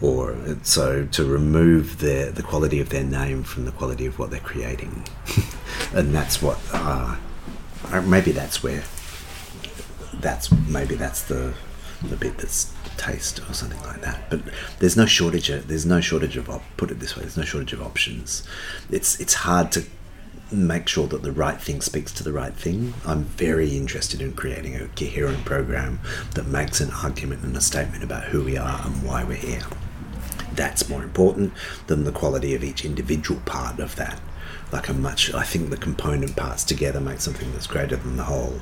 or 0.00 0.36
so 0.62 1.06
to 1.06 1.24
remove 1.24 1.98
their 1.98 2.30
the 2.30 2.42
quality 2.42 2.80
of 2.80 2.90
their 2.90 3.04
name 3.04 3.42
from 3.42 3.64
the 3.64 3.72
quality 3.72 4.06
of 4.06 4.18
what 4.18 4.30
they're 4.30 4.40
creating 4.40 5.04
and 5.94 6.14
that's 6.14 6.40
what 6.40 6.58
uh, 6.72 7.16
uh, 7.90 8.00
maybe 8.02 8.30
that's 8.30 8.62
where 8.62 8.84
that's 10.20 10.50
maybe 10.68 10.94
that's 10.94 11.22
the 11.24 11.54
the 12.02 12.16
bit 12.16 12.36
that's 12.38 12.72
taste 12.96 13.40
or 13.48 13.52
something 13.52 13.80
like 13.82 14.00
that 14.00 14.28
but 14.28 14.40
there's 14.80 14.96
no 14.96 15.06
shortage 15.06 15.50
of 15.50 15.68
there's 15.68 15.86
no 15.86 16.00
shortage 16.00 16.36
of 16.36 16.48
op- 16.50 16.62
put 16.76 16.90
it 16.90 16.98
this 16.98 17.16
way 17.16 17.22
there's 17.22 17.36
no 17.36 17.44
shortage 17.44 17.72
of 17.72 17.80
options 17.80 18.42
it's 18.90 19.20
it's 19.20 19.34
hard 19.34 19.70
to 19.70 19.84
make 20.50 20.88
sure 20.88 21.06
that 21.06 21.22
the 21.22 21.32
right 21.32 21.60
thing 21.60 21.80
speaks 21.80 22.12
to 22.12 22.24
the 22.24 22.32
right 22.32 22.54
thing. 22.54 22.94
I'm 23.04 23.24
very 23.24 23.76
interested 23.76 24.22
in 24.22 24.32
creating 24.32 24.76
a 24.76 24.88
coherent 24.88 25.44
program 25.44 26.00
that 26.34 26.46
makes 26.46 26.80
an 26.80 26.90
argument 26.90 27.42
and 27.42 27.56
a 27.56 27.60
statement 27.60 28.02
about 28.02 28.24
who 28.24 28.44
we 28.44 28.56
are 28.56 28.80
and 28.84 29.02
why 29.02 29.24
we're 29.24 29.34
here. 29.34 29.60
That's 30.58 30.88
more 30.88 31.04
important 31.04 31.52
than 31.86 32.02
the 32.02 32.10
quality 32.10 32.52
of 32.56 32.64
each 32.64 32.84
individual 32.84 33.40
part 33.46 33.78
of 33.78 33.94
that. 33.94 34.20
Like 34.72 34.88
a 34.88 34.92
much, 34.92 35.32
I 35.32 35.44
think 35.44 35.70
the 35.70 35.76
component 35.76 36.34
parts 36.34 36.64
together 36.64 37.00
make 37.00 37.20
something 37.20 37.52
that's 37.52 37.68
greater 37.68 37.94
than 37.94 38.16
the 38.16 38.24
whole. 38.24 38.60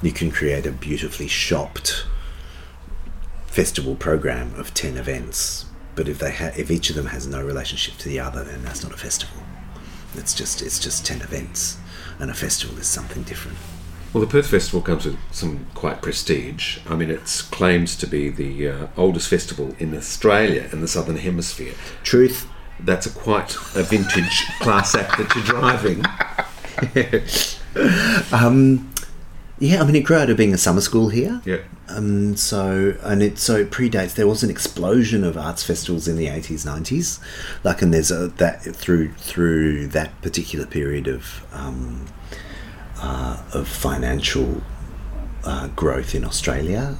You 0.00 0.12
can 0.12 0.30
create 0.30 0.64
a 0.64 0.70
beautifully 0.70 1.26
shopped 1.26 2.06
festival 3.46 3.96
program 3.96 4.54
of 4.54 4.74
10 4.74 4.96
events 4.96 5.66
but 5.94 6.08
if 6.08 6.18
they 6.18 6.32
ha- 6.32 6.50
if 6.56 6.70
each 6.72 6.90
of 6.90 6.96
them 6.96 7.06
has 7.06 7.26
no 7.26 7.40
relationship 7.40 7.96
to 7.98 8.08
the 8.08 8.18
other 8.18 8.42
then 8.42 8.64
that's 8.64 8.82
not 8.82 8.92
a 8.92 8.96
festival 8.96 9.38
it's 10.14 10.34
just 10.34 10.60
it's 10.60 10.80
just 10.80 11.06
10 11.06 11.22
events 11.22 11.78
and 12.18 12.32
a 12.32 12.34
festival 12.34 12.76
is 12.78 12.88
something 12.88 13.22
different 13.22 13.56
Well, 14.14 14.24
the 14.24 14.30
Perth 14.30 14.46
Festival 14.46 14.80
comes 14.80 15.04
with 15.06 15.18
some 15.32 15.66
quite 15.74 16.00
prestige. 16.00 16.78
I 16.88 16.94
mean, 16.94 17.10
it 17.10 17.24
claims 17.50 17.96
to 17.96 18.06
be 18.06 18.28
the 18.28 18.68
uh, 18.68 18.86
oldest 18.96 19.28
festival 19.28 19.74
in 19.80 19.92
Australia 19.94 20.68
in 20.72 20.80
the 20.80 20.86
Southern 20.88 21.16
Hemisphere. 21.16 21.74
truth 22.04 22.46
That's 22.78 23.06
a 23.06 23.10
quite 23.10 23.56
a 23.74 23.82
vintage 23.82 24.46
class 24.60 24.94
act 24.94 25.18
that 25.18 25.34
you're 25.34 25.44
driving. 25.44 26.04
yeah 29.60 29.80
i 29.80 29.84
mean 29.86 29.94
it 29.94 30.00
grew 30.04 30.16
out 30.16 30.28
of 30.28 30.36
being 30.36 30.52
a 30.52 30.58
summer 30.58 30.80
school 30.80 31.08
here 31.08 31.40
Yeah. 31.44 31.58
um, 31.88 32.36
so 32.36 32.94
and 33.02 33.22
it 33.22 33.38
so 33.38 33.54
it 33.56 33.70
predates 33.70 34.14
there 34.16 34.26
was 34.26 34.42
an 34.42 34.50
explosion 34.50 35.22
of 35.22 35.36
arts 35.36 35.62
festivals 35.62 36.08
in 36.08 36.16
the 36.16 36.26
80s 36.26 36.66
90s 36.66 37.20
like 37.62 37.80
and 37.80 37.94
there's 37.94 38.10
a 38.10 38.26
that 38.28 38.62
through 38.62 39.12
through 39.14 39.86
that 39.88 40.20
particular 40.22 40.66
period 40.66 41.06
of 41.06 41.46
um, 41.52 42.06
uh, 43.00 43.42
of 43.52 43.68
financial 43.68 44.62
uh, 45.44 45.68
growth 45.68 46.14
in 46.14 46.24
Australia 46.24 46.96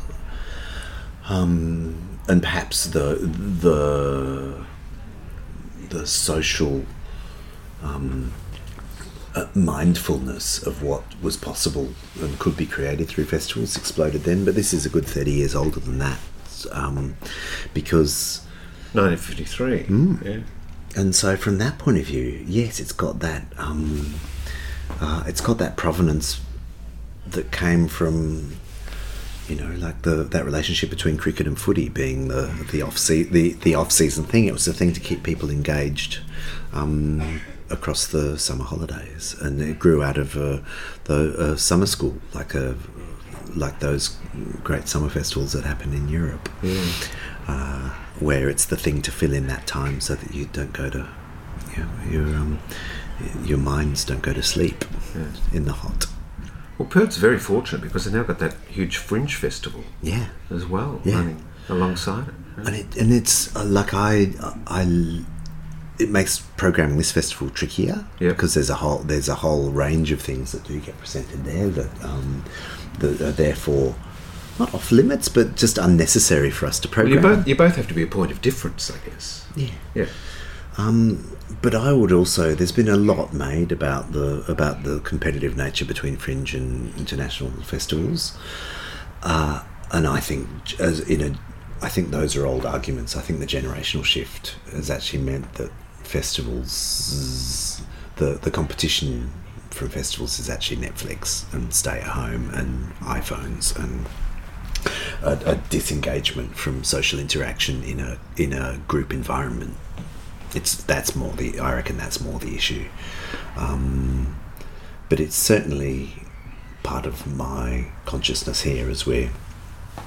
um, 1.29 2.19
and 2.29 2.43
perhaps 2.43 2.87
the 2.87 3.17
the 3.17 4.65
the 5.89 6.07
social 6.07 6.85
um, 7.83 8.33
uh, 9.35 9.47
mindfulness 9.55 10.65
of 10.65 10.83
what 10.83 11.03
was 11.23 11.37
possible 11.37 11.89
and 12.21 12.39
could 12.39 12.57
be 12.57 12.67
created 12.67 13.09
through 13.09 13.25
festivals 13.25 13.77
exploded 13.77 14.23
then. 14.23 14.45
But 14.45 14.55
this 14.55 14.73
is 14.73 14.87
a 14.87 14.89
good 14.89 15.07
30 15.07 15.31
years 15.33 15.55
older 15.55 15.81
than 15.81 15.99
that. 15.99 16.19
Um, 16.73 17.17
because, 17.75 18.41
1953. 18.93 19.87
Yeah. 20.25 20.41
and 20.97 21.15
so 21.15 21.37
from 21.37 21.59
that 21.59 21.79
point 21.79 21.99
of 21.99 22.05
view, 22.05 22.45
yes, 22.47 22.81
it's 22.81 22.93
got 22.93 23.21
that, 23.21 23.47
um, 23.59 24.15
uh, 25.01 25.25
it's 25.27 25.41
got 25.41 25.59
that 25.59 25.77
provenance 25.77 26.41
that 27.27 27.51
came 27.51 27.89
from, 27.89 28.57
you 29.49 29.57
know, 29.57 29.75
like 29.77 30.03
the 30.03 30.25
that 30.25 30.45
relationship 30.45 30.91
between 30.91 31.17
cricket 31.17 31.47
and 31.47 31.59
footy 31.59 31.89
being 31.89 32.29
the 32.29 32.67
the 32.71 32.83
off 32.83 32.99
se- 32.99 33.25
the 33.25 33.53
the 33.53 33.75
off 33.75 33.93
season 33.93 34.25
thing. 34.25 34.47
It 34.47 34.53
was 34.53 34.65
the 34.65 34.75
thing 34.75 34.93
to 34.93 35.01
keep 35.01 35.23
people 35.23 35.51
engaged. 35.51 36.21
Um, 36.73 37.41
across 37.71 38.07
the 38.07 38.39
summer 38.39 38.65
holidays, 38.65 39.35
and 39.41 39.61
it 39.61 39.79
grew 39.79 40.03
out 40.03 40.19
of 40.19 40.37
uh, 40.37 40.59
the 41.05 41.35
uh, 41.39 41.57
summer 41.57 41.87
school, 41.87 42.15
like 42.35 42.55
a 42.55 42.77
like 43.57 43.81
those 43.81 44.17
great 44.63 44.89
summer 44.89 45.09
festivals 45.09 45.53
that 45.53 45.65
happen 45.65 45.93
in 45.93 46.09
Europe, 46.09 46.49
uh, 47.47 47.91
where 48.19 48.49
it's 48.49 48.65
the 48.67 48.77
thing 48.77 49.01
to 49.03 49.13
fill 49.13 49.33
in 49.33 49.47
that 49.47 49.67
time 49.67 50.01
so 50.01 50.15
that 50.15 50.35
you 50.35 50.47
don't 50.47 50.73
go 50.73 50.91
to 50.91 51.09
you 51.77 51.83
know, 51.85 51.91
your 52.11 52.37
um, 52.37 52.59
your 53.45 53.59
minds 53.59 54.05
don't 54.05 54.23
go 54.23 54.33
to 54.33 54.43
sleep 54.43 54.85
in 55.53 55.65
the 55.65 55.73
hot. 55.73 56.07
Well, 56.79 56.89
Perth's 56.89 57.17
very 57.19 57.39
fortunate 57.39 57.83
because 57.83 58.05
they've 58.05 58.15
now 58.15 58.25
got 58.25 58.39
that 58.41 58.57
huge 58.69 58.97
fringe 58.97 59.37
festival 59.37 59.85
Yeah. 60.03 60.27
as 60.51 60.67
well 60.67 61.01
Yeah. 61.05 61.17
running 61.17 61.45
alongside 61.69 62.29
it. 62.29 62.35
and 62.67 62.75
it 62.75 62.97
and 62.97 63.13
it's 63.13 63.55
uh, 63.57 63.65
like 63.65 63.95
I 63.95 64.33
I 64.67 65.23
it 65.99 66.11
makes 66.11 66.39
programming 66.57 66.97
this 66.99 67.13
festival 67.13 67.49
trickier 67.51 68.05
Yeah. 68.19 68.31
because 68.31 68.55
there's 68.55 68.71
a 68.71 68.75
whole 68.77 68.99
there's 68.99 69.29
a 69.29 69.37
whole 69.37 69.71
range 69.71 70.11
of 70.11 70.21
things 70.21 70.51
that 70.53 70.65
do 70.65 70.81
get 70.81 70.99
presented 70.99 71.45
there 71.45 71.69
that 71.69 72.05
um, 72.05 72.45
that 72.99 73.21
are 73.21 73.31
therefore 73.33 73.95
not 74.59 74.75
off 74.75 74.91
limits 74.91 75.29
but 75.29 75.55
just 75.57 75.79
unnecessary 75.79 76.51
for 76.51 76.67
us 76.67 76.79
to 76.81 76.89
Well, 76.89 76.95
program. 76.95 77.15
you 77.15 77.21
both 77.37 77.49
you 77.49 77.57
both 77.57 77.77
have 77.77 77.87
to 77.89 77.95
be 77.95 78.03
a 78.03 78.07
point 78.09 78.33
of 78.33 78.43
difference, 78.43 78.91
I 78.91 79.09
guess. 79.09 79.47
yeah. 79.57 79.69
Yeah. 79.95 80.07
But 81.61 81.75
I 81.75 81.93
would 81.93 82.13
also 82.13 82.55
there's 82.55 82.73
been 82.73 82.89
a 82.89 82.97
lot 82.97 83.33
made 83.33 83.71
about 83.73 84.13
the 84.13 84.45
about 84.49 84.83
the 84.83 85.01
competitive 85.01 85.57
nature 85.57 85.85
between 85.85 86.17
fringe 86.17 86.55
and 86.55 86.95
international 86.97 87.51
festivals, 87.63 88.37
uh, 89.23 89.63
and 89.93 90.07
I 90.07 90.21
think 90.21 90.49
as 90.81 91.01
in 91.01 91.21
a 91.21 91.39
I 91.83 91.89
think 91.89 92.11
those 92.11 92.35
are 92.37 92.47
old 92.47 92.65
arguments. 92.65 93.15
I 93.17 93.21
think 93.21 93.41
the 93.41 93.47
generational 93.47 94.05
shift 94.05 94.57
has 94.73 94.91
actually 94.91 95.23
meant 95.23 95.55
that 95.55 95.71
festivals 96.03 97.83
the 98.17 98.39
the 98.41 98.51
competition 98.51 99.31
from 99.71 99.89
festivals 99.91 100.39
is 100.39 100.49
actually 100.49 100.77
Netflix 100.77 101.53
and 101.53 101.75
stay 101.75 101.99
at 101.99 102.05
home 102.05 102.49
and 102.55 102.95
iPhones 103.01 103.77
and 103.77 104.07
a, 105.23 105.53
a 105.53 105.57
disengagement 105.69 106.57
from 106.57 106.85
social 106.85 107.19
interaction 107.19 107.83
in 107.83 108.01
a 108.01 108.19
in 108.37 108.53
a 108.53 108.81
group 108.89 109.13
environment. 109.13 109.75
It's 110.55 110.77
that's 110.77 111.17
more 111.17 111.33
the 111.33 111.59
I 111.59 111.75
reckon 111.75 111.97
that's 111.97 112.21
more 112.21 112.39
the 112.39 112.55
issue, 112.55 112.87
um, 113.57 114.37
but 115.09 115.21
it's 115.21 115.37
certainly 115.37 116.23
part 116.83 117.07
of 117.07 117.27
my 117.27 117.87
consciousness 118.05 118.63
here 118.63 118.89
as 118.89 119.07
we're 119.07 119.31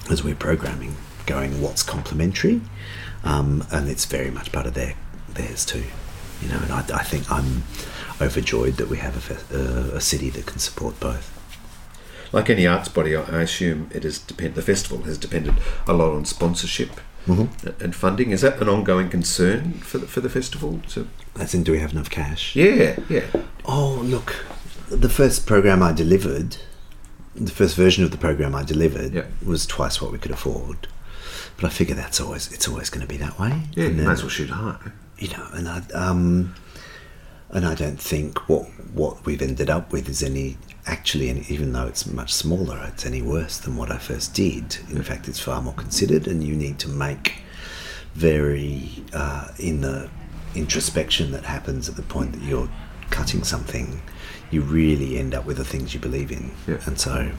as 0.10 0.24
we're 0.24 0.36
programming, 0.36 0.96
going 1.26 1.62
what's 1.62 1.84
complementary, 1.84 2.62
um, 3.24 3.66
and 3.72 3.90
it's 3.90 4.06
very 4.06 4.32
much 4.32 4.52
part 4.52 4.66
of 4.66 4.74
their 4.74 4.96
theirs 5.28 5.66
too, 5.66 5.84
you 6.42 6.50
know. 6.50 6.60
And 6.60 6.72
I, 6.72 6.80
I 6.94 7.04
think 7.04 7.30
I'm 7.32 7.64
overjoyed 8.22 8.78
that 8.78 8.90
we 8.90 8.98
have 8.98 9.30
a, 9.30 9.94
uh, 9.94 9.98
a 9.98 10.02
city 10.02 10.30
that 10.32 10.46
can 10.46 10.60
support 10.60 11.00
both. 11.00 11.34
Like 12.32 12.50
any 12.50 12.68
arts 12.68 12.90
body, 12.90 13.16
I 13.16 13.42
assume 13.42 13.90
it 13.94 14.04
has 14.04 14.20
depend. 14.20 14.56
The 14.56 14.62
festival 14.62 15.04
has 15.04 15.18
depended 15.18 15.56
a 15.88 15.94
lot 15.94 16.12
on 16.14 16.26
sponsorship 16.26 17.00
and 17.28 17.96
funding. 17.96 18.32
Is 18.32 18.42
that 18.42 18.62
an 18.62 18.70
ongoing 18.70 19.10
concern 19.10 19.74
for 19.74 19.98
the, 20.00 20.08
for 20.08 20.22
the 20.22 20.30
festival? 20.30 20.82
So, 20.88 21.08
As 21.40 21.54
in, 21.54 21.64
do 21.64 21.72
we 21.72 21.80
have 21.80 21.92
enough 21.92 22.10
cash? 22.10 22.56
yeah, 22.56 22.98
yeah. 23.10 23.26
Oh, 23.66 24.02
look, 24.04 24.46
the 24.90 25.10
first 25.10 25.46
program 25.46 25.84
I 25.84 25.92
delivered, 25.92 26.58
the 27.36 27.52
first 27.52 27.76
version 27.76 28.04
of 28.04 28.12
the 28.12 28.18
program 28.18 28.56
I 28.56 28.64
delivered 28.64 29.14
Yeah. 29.14 29.26
was 29.46 29.66
twice 29.66 30.02
what 30.02 30.12
we 30.12 30.18
could 30.18 30.32
afford. 30.32 30.88
But 31.58 31.66
I 31.66 31.70
figure 31.70 31.96
that's 31.96 32.22
always 32.22 32.52
it's 32.54 32.68
always 32.68 32.90
going 32.90 33.02
to 33.02 33.08
be 33.08 33.18
that 33.18 33.40
way. 33.40 33.64
Yeah, 33.74 33.86
And 33.88 33.98
you 33.98 34.04
might 34.04 34.14
as 34.14 34.22
well 34.22 34.30
shoot 34.30 34.50
high. 34.52 34.78
you 35.18 35.30
know, 35.30 35.48
and 35.54 35.68
I 35.68 35.82
um, 35.94 36.54
and 37.50 37.66
I 37.66 37.74
don't 37.76 38.00
think 38.00 38.48
what 38.48 38.66
what 38.94 39.26
we've 39.26 39.42
ended 39.42 39.70
up 39.70 39.92
with 39.92 40.08
is 40.08 40.22
any 40.22 40.58
actually, 40.88 41.30
any, 41.30 41.46
even 41.50 41.74
though 41.74 41.86
it's 41.88 42.06
much 42.08 42.34
smaller, 42.34 42.80
it's 42.88 43.06
any 43.06 43.22
worse 43.22 43.58
than 43.60 43.76
what 43.76 43.92
I 43.92 43.98
first 43.98 44.34
did. 44.34 44.78
In 44.90 45.04
fact, 45.04 45.28
it's 45.28 45.40
far 45.40 45.62
more 45.62 45.74
considered, 45.74 46.28
and 46.28 46.44
you 46.44 46.56
need 46.56 46.80
to 46.80 46.90
make 46.90 47.42
very 48.16 48.90
uh, 49.14 49.50
in 49.60 49.82
the 49.82 50.10
introspection 50.56 51.32
that 51.32 51.44
happens 51.44 51.88
at 51.88 51.96
the 51.96 52.02
point 52.02 52.32
that 52.32 52.42
you're 52.42 52.70
cutting 53.12 53.44
something. 53.44 54.02
You 54.50 54.62
really 54.62 55.18
end 55.20 55.34
up 55.36 55.46
with 55.46 55.58
the 55.58 55.66
things 55.66 55.94
you 55.94 56.00
believe 56.00 56.32
in, 56.32 56.52
Yeah. 56.68 56.80
and 56.86 57.00
so 57.00 57.32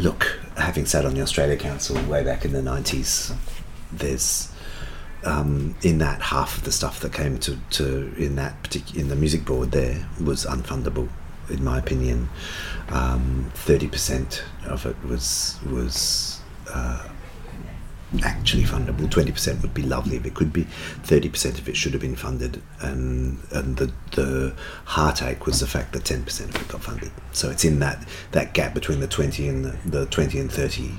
look, 0.00 0.38
having 0.56 0.84
sat 0.86 1.04
on 1.04 1.14
the 1.14 1.22
Australia 1.22 1.56
Council 1.56 1.96
way 2.08 2.22
back 2.22 2.44
in 2.44 2.52
the 2.52 2.60
90s, 2.60 3.34
there's 3.92 4.52
um, 5.24 5.74
in 5.82 5.98
that 5.98 6.20
half 6.20 6.58
of 6.58 6.64
the 6.64 6.72
stuff 6.72 7.00
that 7.00 7.12
came 7.12 7.38
to, 7.38 7.56
to 7.70 8.12
in 8.16 8.36
that 8.36 8.62
particular 8.62 9.00
in 9.00 9.08
the 9.08 9.16
music 9.16 9.44
board 9.44 9.70
there 9.72 10.06
was 10.22 10.44
unfundable, 10.44 11.08
in 11.50 11.64
my 11.64 11.78
opinion. 11.78 12.28
Um, 12.88 13.50
Thirty 13.54 13.88
percent 13.88 14.42
of 14.66 14.86
it 14.86 14.96
was 15.04 15.58
was 15.70 16.40
uh, 16.72 17.08
actually 18.22 18.62
fundable. 18.64 19.10
Twenty 19.10 19.32
percent 19.32 19.62
would 19.62 19.74
be 19.74 19.82
lovely 19.82 20.16
if 20.16 20.24
it 20.26 20.34
could 20.34 20.52
be. 20.52 20.64
Thirty 21.02 21.28
percent 21.28 21.58
of 21.58 21.68
it 21.68 21.76
should 21.76 21.92
have 21.92 22.02
been 22.02 22.16
funded, 22.16 22.62
and 22.80 23.38
and 23.52 23.76
the 23.76 23.92
the 24.12 24.54
heartache 24.84 25.46
was 25.46 25.60
the 25.60 25.66
fact 25.66 25.92
that 25.92 26.04
ten 26.04 26.22
percent 26.22 26.54
of 26.54 26.62
it 26.62 26.68
got 26.68 26.82
funded. 26.82 27.10
So 27.32 27.50
it's 27.50 27.64
in 27.64 27.80
that 27.80 28.06
that 28.32 28.54
gap 28.54 28.74
between 28.74 29.00
the 29.00 29.08
twenty 29.08 29.48
and 29.48 29.64
the, 29.64 29.76
the 29.88 30.06
twenty 30.06 30.38
and 30.38 30.50
thirty. 30.50 30.92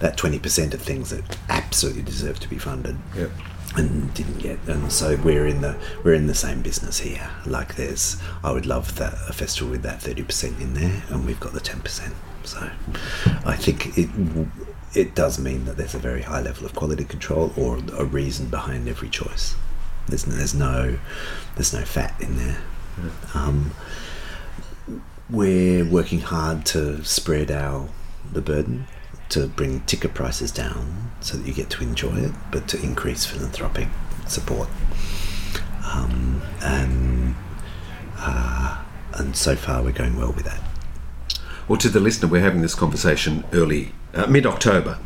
That 0.00 0.16
twenty 0.16 0.38
percent 0.40 0.74
of 0.74 0.82
things 0.82 1.10
that 1.10 1.38
absolutely 1.48 2.02
deserve 2.02 2.40
to 2.40 2.48
be 2.48 2.58
funded 2.58 2.96
Yeah. 3.16 3.28
And 3.76 4.14
didn't 4.14 4.38
get 4.38 4.58
and 4.68 4.92
so 4.92 5.16
we're 5.24 5.46
in 5.46 5.60
the 5.60 5.76
we're 6.04 6.14
in 6.14 6.26
the 6.26 6.34
same 6.34 6.62
business 6.62 7.00
here. 7.00 7.30
Like 7.46 7.74
there's 7.76 8.20
i 8.42 8.52
would 8.52 8.66
love 8.66 8.96
that 8.96 9.14
a 9.28 9.32
festival 9.32 9.70
with 9.70 9.82
that 9.82 10.00
30% 10.00 10.60
in 10.60 10.74
there 10.74 11.02
and 11.08 11.26
we've 11.26 11.40
got 11.40 11.52
the 11.52 11.60
10% 11.60 12.12
so 12.44 12.70
i 13.46 13.56
think 13.56 13.96
it 13.98 14.10
it 14.94 15.14
does 15.14 15.38
mean 15.38 15.64
that 15.64 15.76
there's 15.76 15.94
a 15.94 15.98
very 15.98 16.22
high 16.22 16.40
level 16.40 16.64
of 16.64 16.74
quality 16.74 17.04
control 17.04 17.52
or 17.56 17.78
a 17.98 18.04
reason 18.04 18.48
behind 18.48 18.88
every 18.88 19.08
choice. 19.08 19.56
There's 20.08 20.26
no, 20.26 20.34
there's 20.36 20.54
no 20.54 20.98
there's 21.56 21.72
no 21.72 21.82
fat 21.82 22.14
in 22.20 22.36
there. 22.36 22.58
Um, 23.34 23.72
we're 25.28 25.84
working 25.84 26.20
hard 26.20 26.64
to 26.66 27.02
spread 27.04 27.50
our 27.50 27.88
the 28.30 28.40
burden 28.40 28.86
to 29.30 29.48
bring 29.48 29.80
ticket 29.80 30.14
prices 30.14 30.52
down 30.52 31.10
so 31.24 31.38
that 31.38 31.46
you 31.46 31.54
get 31.54 31.70
to 31.70 31.82
enjoy 31.82 32.14
it, 32.16 32.32
but 32.50 32.68
to 32.68 32.80
increase 32.82 33.24
philanthropic 33.24 33.88
support. 34.28 34.68
Um, 35.90 36.42
and 36.62 37.34
uh, 38.18 38.82
and 39.14 39.34
so 39.36 39.56
far 39.56 39.82
we're 39.82 39.92
going 39.92 40.16
well 40.16 40.32
with 40.32 40.44
that. 40.44 40.60
Well, 41.66 41.78
to 41.78 41.88
the 41.88 42.00
listener, 42.00 42.28
we're 42.28 42.42
having 42.42 42.60
this 42.60 42.74
conversation 42.74 43.44
early, 43.52 43.92
uh, 44.12 44.26
mid 44.26 44.44
October. 44.46 44.98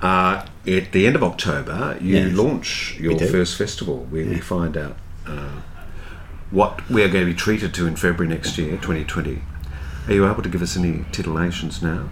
Uh, 0.00 0.46
at 0.66 0.92
the 0.92 1.06
end 1.06 1.14
of 1.14 1.22
October, 1.22 1.98
you 2.00 2.16
Yes. 2.16 2.34
launch 2.34 2.96
your 2.98 3.18
first 3.18 3.56
festival 3.56 4.06
where 4.08 4.24
we 4.24 4.40
find 4.40 4.78
out 4.78 4.96
uh, 5.26 5.60
what 6.50 6.88
we're 6.88 7.08
going 7.08 7.26
to 7.26 7.32
be 7.32 7.34
treated 7.34 7.74
to 7.74 7.86
in 7.86 7.96
February 7.96 8.34
next 8.34 8.56
year, 8.56 8.70
2020. 8.78 9.42
Are 10.08 10.14
you 10.14 10.26
able 10.26 10.42
to 10.42 10.48
give 10.48 10.62
us 10.62 10.74
any 10.74 11.04
titillations 11.12 11.82
now? 11.82 12.08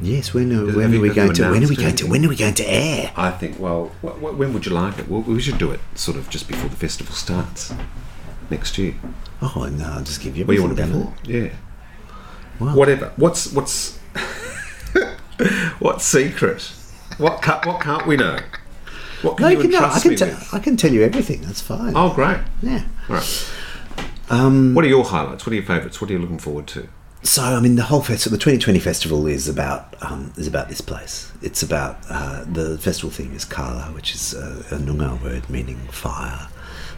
Yes, 0.00 0.34
when 0.34 0.52
are, 0.52 0.66
when 0.76 0.94
are 0.94 1.00
we 1.00 1.08
going 1.08 1.32
to 1.34 1.50
when 1.50 1.64
are 1.64 1.68
we 1.68 1.76
going 1.76 1.96
to 1.96 2.06
when 2.06 2.24
are 2.24 2.28
we 2.28 2.36
going 2.36 2.54
to 2.54 2.64
air? 2.64 3.12
I 3.16 3.30
think, 3.30 3.58
well, 3.58 3.92
wh- 4.02 4.18
wh- 4.20 4.38
when 4.38 4.52
would 4.52 4.66
you 4.66 4.72
like 4.72 4.98
it? 4.98 5.08
Well, 5.08 5.22
we 5.22 5.40
should 5.40 5.56
do 5.58 5.70
it 5.70 5.80
sort 5.94 6.16
of 6.18 6.28
just 6.28 6.48
before 6.48 6.68
the 6.68 6.76
festival 6.76 7.14
starts 7.14 7.72
next 8.50 8.76
year. 8.78 8.94
Oh 9.40 9.68
no, 9.72 9.84
I'll 9.84 10.04
just 10.04 10.20
give 10.20 10.36
you 10.36 10.44
What 10.44 10.52
do 10.54 10.60
you 10.60 10.66
want 10.66 10.76
to 10.76 10.86
before? 10.86 11.14
Yeah. 11.24 11.48
Wow. 12.60 12.74
Whatever. 12.76 13.12
What's 13.16 13.52
what's 13.52 13.98
what's 15.78 16.04
secret? 16.04 16.62
What 17.18 17.40
ca- 17.42 17.62
what 17.64 17.80
can't 17.80 18.06
we 18.06 18.16
know? 18.16 18.38
What 19.22 19.38
can 19.38 19.44
No, 19.44 19.48
you 19.50 19.56
you 19.56 19.62
can, 19.62 19.70
no, 19.72 19.78
I 19.86 19.98
can 20.00 20.10
me 20.10 20.16
tell 20.16 20.28
with? 20.28 20.54
I 20.54 20.58
can 20.58 20.76
tell 20.76 20.92
you 20.92 21.02
everything. 21.02 21.40
That's 21.40 21.60
fine. 21.62 21.94
Oh, 21.96 22.12
great. 22.14 22.38
Yeah. 22.62 22.82
All 23.08 23.16
right. 23.16 23.50
Um, 24.28 24.74
What 24.74 24.84
are 24.84 24.88
your 24.88 25.04
highlights? 25.04 25.46
What 25.46 25.52
are 25.52 25.56
your 25.56 25.64
favourites? 25.64 26.00
What 26.00 26.10
are 26.10 26.12
you 26.12 26.18
looking 26.18 26.38
forward 26.38 26.66
to? 26.68 26.88
So 27.26 27.42
I 27.42 27.60
mean, 27.60 27.76
the 27.76 27.82
whole 27.82 28.02
festival, 28.02 28.36
the 28.36 28.42
2020 28.42 28.78
festival, 28.78 29.26
is 29.26 29.48
about 29.48 29.94
um, 30.02 30.32
is 30.36 30.46
about 30.46 30.68
this 30.68 30.80
place. 30.80 31.32
It's 31.42 31.62
about 31.62 31.98
uh, 32.08 32.44
the 32.44 32.78
festival 32.78 33.10
theme 33.10 33.34
is 33.34 33.44
Kala, 33.44 33.92
which 33.94 34.14
is 34.14 34.34
a, 34.34 34.64
a 34.70 34.78
Noongar 34.78 35.22
word 35.22 35.48
meaning 35.50 35.78
fire, 35.90 36.48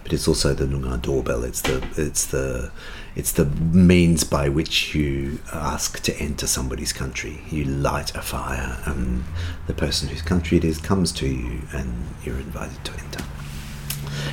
but 0.02 0.12
it's 0.12 0.28
also 0.28 0.54
the 0.54 0.66
Noongar 0.66 1.00
doorbell. 1.00 1.44
It's 1.44 1.62
the 1.62 1.86
it's 1.96 2.26
the 2.26 2.70
it's 3.16 3.32
the 3.32 3.46
means 3.46 4.24
by 4.24 4.48
which 4.48 4.94
you 4.94 5.40
ask 5.52 6.02
to 6.02 6.16
enter 6.18 6.46
somebody's 6.46 6.92
country. 6.92 7.40
You 7.50 7.64
light 7.64 8.14
a 8.14 8.22
fire, 8.22 8.78
and 8.84 9.24
the 9.66 9.74
person 9.74 10.08
whose 10.08 10.22
country 10.22 10.58
it 10.58 10.64
is 10.64 10.78
comes 10.78 11.10
to 11.12 11.26
you, 11.26 11.62
and 11.72 11.92
you're 12.24 12.38
invited 12.38 12.84
to 12.84 12.92
enter. 12.92 13.24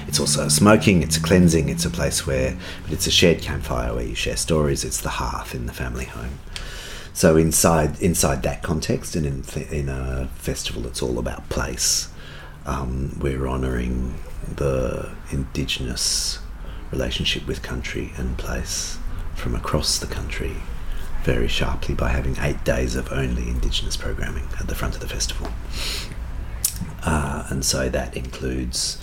It's 0.08 0.20
also 0.20 0.48
smoking, 0.48 1.04
it's 1.04 1.18
a 1.18 1.22
cleansing, 1.22 1.70
it's 1.70 1.86
a 1.86 1.90
place 1.90 2.26
where, 2.26 2.58
but 2.84 2.94
it's 2.94 3.08
a 3.08 3.12
shared 3.12 3.42
campfire 3.42 3.94
where 3.94 4.06
you 4.06 4.16
share 4.16 4.38
stories, 4.38 4.84
it's 4.84 5.02
the 5.02 5.10
hearth 5.10 5.56
in 5.56 5.66
the 5.66 5.74
family 5.74 6.06
home. 6.06 6.40
So 7.14 7.38
inside 7.38 8.02
inside 8.02 8.44
that 8.44 8.62
context 8.62 9.16
and 9.16 9.26
in, 9.26 9.44
in 9.72 9.90
a 9.90 10.28
festival 10.36 10.82
that's 10.82 11.02
all 11.02 11.18
about 11.18 11.48
place, 11.50 12.10
um, 12.66 13.18
we're 13.22 13.48
honouring 13.48 14.16
the 14.56 15.12
indigenous 15.32 16.40
relationship 16.92 17.48
with 17.48 17.62
country 17.62 18.12
and 18.18 18.38
place 18.38 18.98
from 19.36 19.56
across 19.56 20.00
the 20.00 20.08
country 20.08 20.56
very 21.24 21.48
sharply 21.48 21.96
by 21.96 22.10
having 22.10 22.38
eight 22.40 22.64
days 22.64 22.96
of 22.96 23.12
only 23.12 23.50
indigenous 23.50 23.98
programming 23.98 24.48
at 24.60 24.68
the 24.68 24.76
front 24.76 24.94
of 24.94 25.02
the 25.02 25.08
festival. 25.08 25.48
Uh, 27.04 27.48
and 27.50 27.66
so 27.66 27.90
that 27.90 28.16
includes 28.16 29.02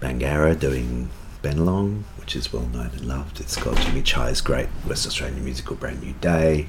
Bangarra 0.00 0.58
doing 0.58 1.08
Bennelong, 1.42 2.02
which 2.18 2.34
is 2.36 2.52
well 2.52 2.66
known 2.66 2.86
and 2.86 3.04
loved. 3.06 3.40
It's 3.40 3.56
got 3.56 3.76
Jimmy 3.78 4.02
Chi's 4.02 4.40
great 4.40 4.68
West 4.86 5.06
Australian 5.06 5.44
musical 5.44 5.76
Brand 5.76 6.02
New 6.02 6.12
Day. 6.14 6.66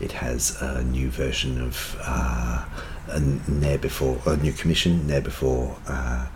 It 0.00 0.12
has 0.12 0.60
a 0.62 0.82
new 0.84 1.10
version 1.10 1.60
of 1.60 1.96
uh, 2.00 2.64
a 3.08 3.20
Ne'er 3.20 3.78
Before, 3.78 4.20
a 4.26 4.36
new 4.36 4.52
commission, 4.52 5.06
Ne'er 5.06 5.20
Before 5.20 5.76
uh, 5.88 6.26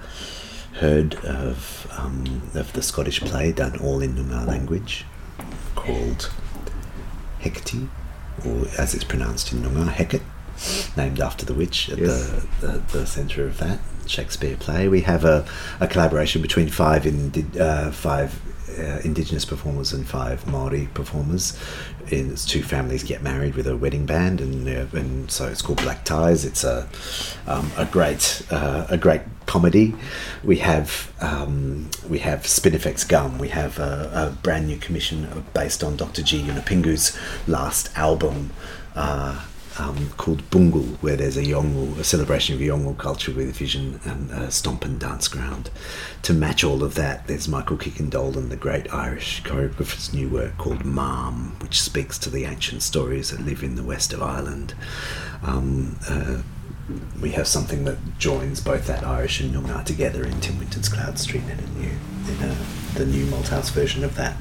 Heard 0.74 1.14
of, 1.24 1.86
um, 1.96 2.42
of 2.54 2.72
the 2.72 2.82
Scottish 2.82 3.20
play 3.20 3.52
done 3.52 3.78
all 3.78 4.00
in 4.02 4.16
Noongar 4.16 4.44
language 4.44 5.04
called 5.76 6.32
Hecate, 7.38 7.88
or 8.44 8.66
as 8.76 8.92
it's 8.92 9.04
pronounced 9.04 9.52
in 9.52 9.62
Noongar, 9.62 9.86
Hecate 9.92 10.22
named 10.96 11.20
after 11.20 11.46
the 11.46 11.54
witch 11.54 11.90
at 11.90 11.98
Yes. 11.98 12.28
the, 12.60 12.66
the, 12.66 12.78
the 12.98 13.06
centre 13.06 13.46
of 13.46 13.58
that 13.58 13.78
Shakespeare 14.08 14.56
play. 14.56 14.88
We 14.88 15.02
have 15.02 15.24
a, 15.24 15.46
a 15.80 15.86
collaboration 15.86 16.42
between 16.42 16.68
five 16.68 17.06
indi- 17.06 17.58
uh, 17.58 17.90
five 17.90 18.40
uh, 18.78 19.00
Indigenous 19.04 19.44
performers 19.44 19.92
and 19.92 20.06
five 20.06 20.46
Maori 20.46 20.88
performers. 20.94 21.58
It's 22.08 22.44
two 22.44 22.62
families 22.62 23.02
get 23.02 23.22
married 23.22 23.54
with 23.54 23.66
a 23.66 23.76
wedding 23.76 24.04
band, 24.06 24.40
and 24.40 24.68
uh, 24.68 24.86
and 24.96 25.30
so 25.30 25.46
it's 25.48 25.62
called 25.62 25.80
Black 25.82 26.04
Ties. 26.04 26.44
It's 26.44 26.64
a 26.64 26.88
um, 27.46 27.70
a 27.76 27.86
great 27.86 28.42
uh, 28.50 28.86
a 28.88 28.96
great 28.98 29.22
comedy. 29.46 29.94
We 30.42 30.56
have 30.58 31.12
um, 31.20 31.90
we 32.08 32.18
have 32.20 32.40
Spinifex 32.40 33.08
Gum. 33.08 33.38
We 33.38 33.48
have 33.48 33.78
a, 33.78 34.10
a 34.12 34.42
brand 34.42 34.66
new 34.66 34.76
commission 34.78 35.44
based 35.54 35.82
on 35.82 35.96
Dr. 35.96 36.22
G 36.22 36.42
Yunupingu's 36.42 37.16
last 37.46 37.96
album. 37.96 38.50
Uh, 39.76 39.84
um, 39.84 40.10
called 40.16 40.48
Buŋgul, 40.50 40.96
where 41.02 41.16
there's 41.16 41.36
a 41.36 41.42
Yolngu, 41.42 41.98
a 41.98 42.04
celebration 42.04 42.54
of 42.54 42.60
Yolngu 42.60 42.96
culture 42.98 43.32
with 43.32 43.56
vision 43.56 44.00
and 44.04 44.30
a 44.30 44.50
stomp 44.50 44.84
and 44.84 44.98
dance 44.98 45.28
ground. 45.28 45.70
To 46.22 46.32
match 46.32 46.64
all 46.64 46.82
of 46.82 46.94
that, 46.94 47.26
there's 47.26 47.48
Michael 47.48 47.76
Keegan-Dolan, 47.76 48.48
the 48.48 48.56
great 48.56 48.92
Irish 48.92 49.42
choreographer's 49.42 50.12
new 50.12 50.28
work 50.28 50.56
called 50.58 50.84
Mám, 50.84 51.56
which 51.60 51.80
speaks 51.80 52.18
to 52.18 52.30
the 52.30 52.44
ancient 52.44 52.82
stories 52.82 53.30
that 53.30 53.44
live 53.44 53.62
in 53.62 53.76
the 53.76 53.82
west 53.82 54.12
of 54.12 54.22
Ireland. 54.22 54.74
Um, 55.42 55.96
uh, 56.08 56.42
we 57.20 57.30
have 57.30 57.46
something 57.46 57.84
that 57.84 58.18
joins 58.18 58.60
both 58.60 58.86
that 58.86 59.04
Irish 59.04 59.40
and 59.40 59.54
Noongar 59.54 59.84
together 59.84 60.24
in 60.24 60.40
Tim 60.40 60.58
Winton's 60.58 60.88
Cloudstreet 60.88 61.48
and 61.50 61.60
a 61.60 61.78
new, 61.78 61.90
in 62.28 62.50
a, 62.50 62.56
the 62.98 63.06
new 63.06 63.24
Malthouse 63.26 63.70
version 63.70 64.04
of 64.04 64.16
that. 64.16 64.36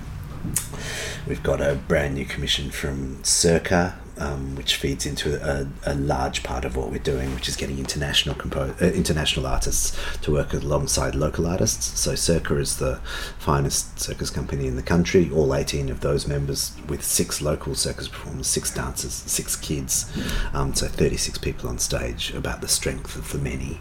We've 1.25 1.43
got 1.43 1.61
a 1.61 1.75
brand 1.75 2.15
new 2.15 2.25
commission 2.25 2.69
from 2.69 3.23
Circa, 3.23 3.97
um, 4.17 4.55
which 4.55 4.75
feeds 4.75 5.05
into 5.05 5.41
a, 5.43 5.67
a 5.85 5.95
large 5.95 6.43
part 6.43 6.65
of 6.65 6.75
what 6.75 6.91
we're 6.91 6.99
doing, 6.99 7.33
which 7.33 7.47
is 7.47 7.55
getting 7.55 7.79
international 7.79 8.35
compo- 8.35 8.75
uh, 8.81 8.85
international 8.85 9.47
artists 9.47 9.97
to 10.21 10.31
work 10.31 10.53
alongside 10.53 11.15
local 11.15 11.47
artists. 11.47 11.99
So 11.99 12.15
Circa 12.15 12.57
is 12.57 12.77
the 12.77 12.97
finest 13.39 13.99
circus 13.99 14.29
company 14.29 14.67
in 14.67 14.75
the 14.75 14.83
country. 14.83 15.29
All 15.31 15.53
18 15.53 15.89
of 15.89 16.01
those 16.01 16.27
members, 16.27 16.73
with 16.87 17.03
six 17.03 17.41
local 17.41 17.75
circus 17.75 18.07
performers, 18.07 18.47
six 18.47 18.73
dancers, 18.73 19.13
six 19.13 19.55
kids, 19.55 20.11
um, 20.53 20.73
so 20.73 20.87
36 20.87 21.37
people 21.39 21.69
on 21.69 21.79
stage. 21.79 22.33
About 22.33 22.61
the 22.61 22.67
strength 22.67 23.15
of 23.15 23.31
the 23.31 23.39
many. 23.39 23.79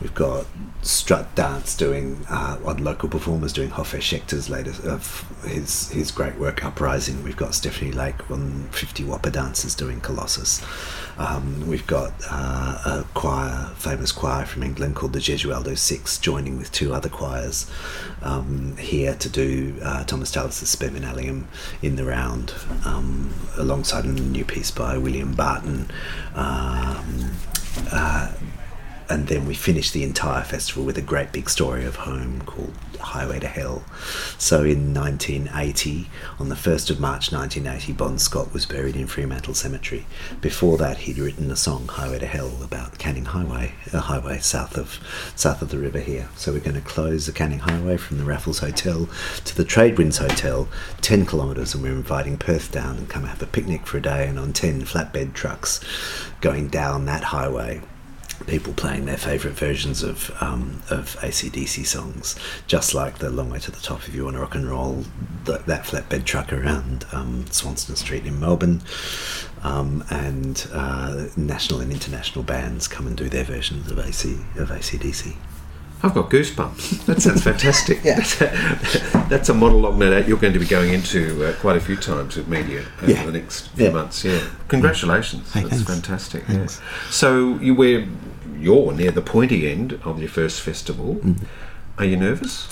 We've 0.00 0.14
got 0.14 0.46
Strut 0.82 1.34
Dance 1.34 1.76
doing 1.76 2.24
uh, 2.30 2.58
on 2.64 2.82
local 2.82 3.08
performers 3.08 3.52
doing 3.52 3.68
Hofesh 3.68 4.18
Shechter's 4.18 4.48
latest 4.48 4.82
of 4.84 5.26
his 5.44 5.90
his 5.90 6.10
great 6.10 6.36
work 6.36 6.64
Uprising. 6.64 7.22
We've 7.22 7.36
got 7.36 7.54
Stephanie 7.54 7.92
Lake 7.92 8.30
on 8.30 8.68
Fifty 8.70 9.04
WAAPA 9.04 9.32
Dancers 9.32 9.74
doing 9.74 10.00
Colossus. 10.00 10.64
Um, 11.18 11.66
we've 11.68 11.86
got 11.86 12.12
uh, 12.30 13.02
a 13.02 13.04
choir, 13.12 13.70
famous 13.76 14.10
choir 14.10 14.46
from 14.46 14.62
England 14.62 14.96
called 14.96 15.12
the 15.12 15.18
Gesualdo 15.18 15.76
Six, 15.76 16.16
joining 16.18 16.56
with 16.56 16.72
two 16.72 16.94
other 16.94 17.10
choirs 17.10 17.70
um, 18.22 18.76
here 18.78 19.14
to 19.16 19.28
do 19.28 19.76
uh, 19.82 20.04
Thomas 20.04 20.30
Tallis's 20.30 20.74
Spem 20.74 20.96
in 20.96 21.04
alium 21.04 21.46
in 21.82 21.96
the 21.96 22.04
round, 22.04 22.54
um, 22.86 23.34
alongside 23.58 24.06
a 24.06 24.08
new 24.08 24.46
piece 24.46 24.70
by 24.70 24.96
William 24.96 25.34
Barton. 25.34 25.90
Um, 26.34 27.32
uh, 27.92 28.32
and 29.10 29.26
then 29.26 29.44
we 29.44 29.54
finished 29.54 29.92
the 29.92 30.04
entire 30.04 30.44
festival 30.44 30.84
with 30.84 30.96
a 30.96 31.02
great 31.02 31.32
big 31.32 31.50
story 31.50 31.84
of 31.84 31.96
home 31.96 32.40
called 32.42 32.72
Highway 33.00 33.40
to 33.40 33.48
Hell. 33.48 33.82
So 34.38 34.62
in 34.62 34.94
1980, 34.94 36.08
on 36.38 36.48
the 36.48 36.54
1st 36.54 36.90
of 36.90 37.00
March 37.00 37.32
1980, 37.32 37.92
Bon 37.94 38.18
Scott 38.18 38.52
was 38.52 38.66
buried 38.66 38.94
in 38.94 39.08
Fremantle 39.08 39.54
Cemetery. 39.54 40.06
Before 40.40 40.78
that, 40.78 40.98
he'd 40.98 41.18
written 41.18 41.50
a 41.50 41.56
song, 41.56 41.88
Highway 41.88 42.20
to 42.20 42.26
Hell, 42.26 42.52
about 42.62 42.98
Canning 42.98 43.24
Highway, 43.24 43.74
a 43.92 43.98
highway 43.98 44.38
south 44.38 44.76
of 44.76 45.00
south 45.34 45.60
of 45.60 45.70
the 45.70 45.78
river 45.78 45.98
here. 45.98 46.28
So 46.36 46.52
we're 46.52 46.60
going 46.60 46.80
to 46.80 46.80
close 46.80 47.26
the 47.26 47.32
Canning 47.32 47.58
Highway 47.58 47.96
from 47.96 48.18
the 48.18 48.24
Raffles 48.24 48.60
Hotel 48.60 49.08
to 49.44 49.56
the 49.56 49.64
Tradewinds 49.64 50.18
Hotel, 50.18 50.68
10 51.00 51.26
kilometres, 51.26 51.74
and 51.74 51.82
we're 51.82 51.90
inviting 51.90 52.38
Perth 52.38 52.70
down 52.70 52.96
and 52.96 53.08
come 53.08 53.24
have 53.24 53.42
a 53.42 53.46
picnic 53.46 53.86
for 53.86 53.98
a 53.98 54.02
day 54.02 54.28
and 54.28 54.38
on 54.38 54.52
10 54.52 54.82
flatbed 54.82 55.34
trucks 55.34 55.80
going 56.40 56.68
down 56.68 57.06
that 57.06 57.24
highway 57.24 57.80
people 58.46 58.72
playing 58.72 59.04
their 59.06 59.16
favourite 59.16 59.56
versions 59.56 60.02
of 60.02 60.30
um, 60.40 60.82
of 60.90 61.16
ACDC 61.20 61.86
songs, 61.86 62.36
just 62.66 62.94
like 62.94 63.18
the 63.18 63.30
Long 63.30 63.50
Way 63.50 63.58
to 63.60 63.70
the 63.70 63.80
Top. 63.80 64.00
If 64.08 64.14
you 64.14 64.24
want 64.24 64.36
to 64.36 64.40
rock 64.40 64.54
and 64.54 64.68
roll, 64.68 65.04
th- 65.46 65.60
that 65.66 65.84
flatbed 65.84 66.24
truck 66.24 66.52
around 66.52 67.04
um, 67.12 67.46
Swanston 67.50 67.96
Street 67.96 68.26
in 68.26 68.40
Melbourne, 68.40 68.82
um, 69.62 70.04
and 70.10 70.66
uh, 70.72 71.26
national 71.36 71.80
and 71.80 71.92
international 71.92 72.42
bands 72.44 72.88
come 72.88 73.06
and 73.06 73.16
do 73.16 73.28
their 73.28 73.44
versions 73.44 73.90
of 73.90 73.98
AC 73.98 74.34
of 74.56 74.70
ACDC. 74.70 75.36
I've 76.02 76.14
got 76.14 76.30
goosebumps. 76.30 77.04
That 77.04 77.20
sounds 77.20 77.42
fantastic. 77.44 78.00
Yeah. 78.04 78.20
That's 79.28 79.50
a 79.50 79.54
monologue 79.54 79.98
no 79.98 80.10
doubt 80.10 80.26
you're 80.26 80.38
going 80.38 80.54
to 80.54 80.58
be 80.58 80.64
going 80.66 80.94
into 80.94 81.44
uh, 81.44 81.52
quite 81.60 81.76
a 81.76 81.80
few 81.80 81.94
times 81.96 82.36
with 82.38 82.48
media 82.48 82.86
over 83.02 83.12
Yeah. 83.12 83.26
the 83.26 83.32
next 83.32 83.68
few 83.68 83.84
Yeah. 83.84 83.92
months. 83.92 84.24
Yeah. 84.24 84.40
Congratulations. 84.68 85.52
Hey, 85.52 85.60
That's 85.64 85.74
thanks. 85.82 85.90
fantastic. 85.90 86.44
Thanks. 86.44 86.80
Yeah. 86.80 87.10
So 87.10 87.58
you 87.58 87.74
were 87.74 88.06
you're 88.60 88.92
near 88.92 89.10
the 89.10 89.22
pointy 89.22 89.70
end 89.70 90.00
of 90.04 90.18
your 90.18 90.28
first 90.28 90.60
festival. 90.60 91.16
Mm-hmm. 91.16 91.44
Are 91.98 92.04
you 92.04 92.16
nervous? 92.16 92.68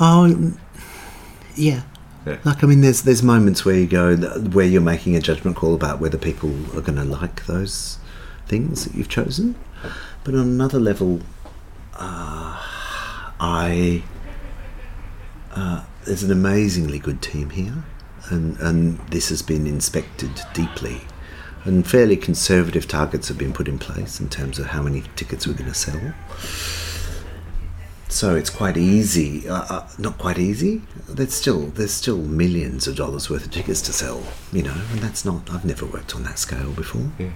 Oh, 0.00 0.54
yeah. 1.56 1.82
Yeah. 2.26 2.38
Like 2.44 2.62
I 2.62 2.66
mean, 2.68 2.82
there's 2.82 3.02
there's 3.02 3.22
moments 3.22 3.64
where 3.64 3.74
you 3.74 3.86
go 3.86 4.16
where 4.16 4.66
you're 4.66 4.80
making 4.80 5.16
a 5.16 5.20
judgment 5.20 5.56
call 5.56 5.74
about 5.74 6.00
whether 6.00 6.16
people 6.16 6.50
are 6.76 6.80
going 6.80 6.96
to 6.96 7.04
like 7.04 7.46
those 7.46 7.98
things 8.46 8.84
that 8.84 8.94
you've 8.94 9.08
chosen, 9.08 9.56
but 10.22 10.34
on 10.34 10.40
another 10.40 10.78
level, 10.78 11.20
uh, 11.94 12.62
I 13.40 14.04
uh, 15.52 15.84
there's 16.04 16.22
an 16.22 16.30
amazingly 16.30 17.00
good 17.00 17.22
team 17.22 17.50
here, 17.50 17.82
and 18.30 18.56
and 18.58 18.98
this 19.08 19.28
has 19.30 19.42
been 19.42 19.66
inspected 19.66 20.30
deeply, 20.54 21.00
and 21.64 21.86
fairly 21.86 22.16
conservative 22.16 22.88
targets 22.88 23.28
have 23.28 23.38
been 23.38 23.52
put 23.52 23.68
in 23.68 23.78
place 23.78 24.20
in 24.20 24.28
terms 24.28 24.58
of 24.58 24.66
how 24.66 24.82
many 24.82 25.02
tickets 25.16 25.46
we're 25.46 25.54
going 25.54 25.70
to 25.70 25.74
sell. 25.74 26.14
So 28.08 28.34
it's 28.34 28.50
quite 28.50 28.76
easy. 28.76 29.48
Uh, 29.48 29.64
uh, 29.70 29.88
not 29.98 30.18
quite 30.18 30.38
easy. 30.38 30.82
There's 31.08 31.32
still 31.32 31.68
there's 31.68 31.94
still 31.94 32.18
millions 32.18 32.86
of 32.86 32.94
dollars 32.94 33.30
worth 33.30 33.46
of 33.46 33.50
tickets 33.50 33.80
to 33.82 33.92
sell. 33.92 34.22
You 34.52 34.64
know, 34.64 34.76
and 34.90 35.00
that's 35.00 35.24
not. 35.24 35.50
I've 35.50 35.64
never 35.64 35.86
worked 35.86 36.14
on 36.14 36.22
that 36.24 36.38
scale 36.38 36.72
before. 36.72 37.10
Yeah. 37.18 37.30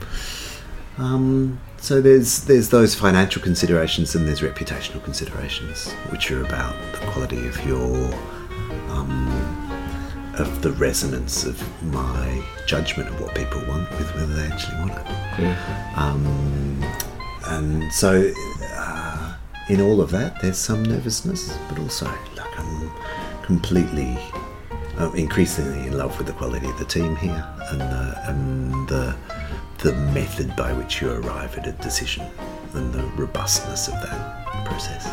Um, 0.99 1.61
so 1.79 2.01
there's 2.01 2.45
there's 2.45 2.68
those 2.68 2.95
financial 2.95 3.41
considerations 3.43 4.14
and 4.14 4.27
there's 4.27 4.41
reputational 4.41 5.03
considerations, 5.03 5.93
which 6.11 6.31
are 6.31 6.45
about 6.45 6.74
the 6.93 6.99
quality 7.07 7.47
of 7.47 7.66
your 7.66 8.12
um, 8.91 9.66
of 10.39 10.62
the 10.62 10.72
resonance 10.72 11.45
of 11.45 11.61
my 11.93 12.43
judgment 12.66 13.09
of 13.09 13.20
what 13.20 13.34
people 13.34 13.61
want 13.66 13.91
with 13.93 14.14
whether 14.14 14.34
they 14.34 14.47
actually 14.47 14.78
want 14.78 14.93
it. 14.93 15.07
Yeah. 15.39 15.95
Um, 15.97 16.84
and 17.47 17.93
so, 17.93 18.32
uh, 18.72 19.37
in 19.68 19.80
all 19.80 20.01
of 20.01 20.11
that, 20.11 20.41
there's 20.41 20.59
some 20.59 20.82
nervousness, 20.84 21.57
but 21.68 21.78
also 21.78 22.07
like 22.37 22.59
I'm 22.59 22.91
completely, 23.43 24.18
uh, 24.99 25.11
increasingly 25.12 25.87
in 25.87 25.97
love 25.97 26.16
with 26.18 26.26
the 26.26 26.32
quality 26.32 26.68
of 26.68 26.78
the 26.78 26.84
team 26.84 27.16
here 27.16 27.47
and 27.70 27.80
the, 27.80 28.22
and 28.28 28.89
the 28.89 29.16
the 29.78 29.93
method 29.93 30.57
by 30.57 30.72
which 30.72 31.01
you 31.01 31.11
arrive 31.11 31.57
at 31.59 31.66
a 31.66 31.72
decision 31.72 32.26
and 32.74 32.93
the 32.93 33.03
robustness 33.16 33.89
of 33.89 33.95
that 33.95 34.64
process. 34.64 35.07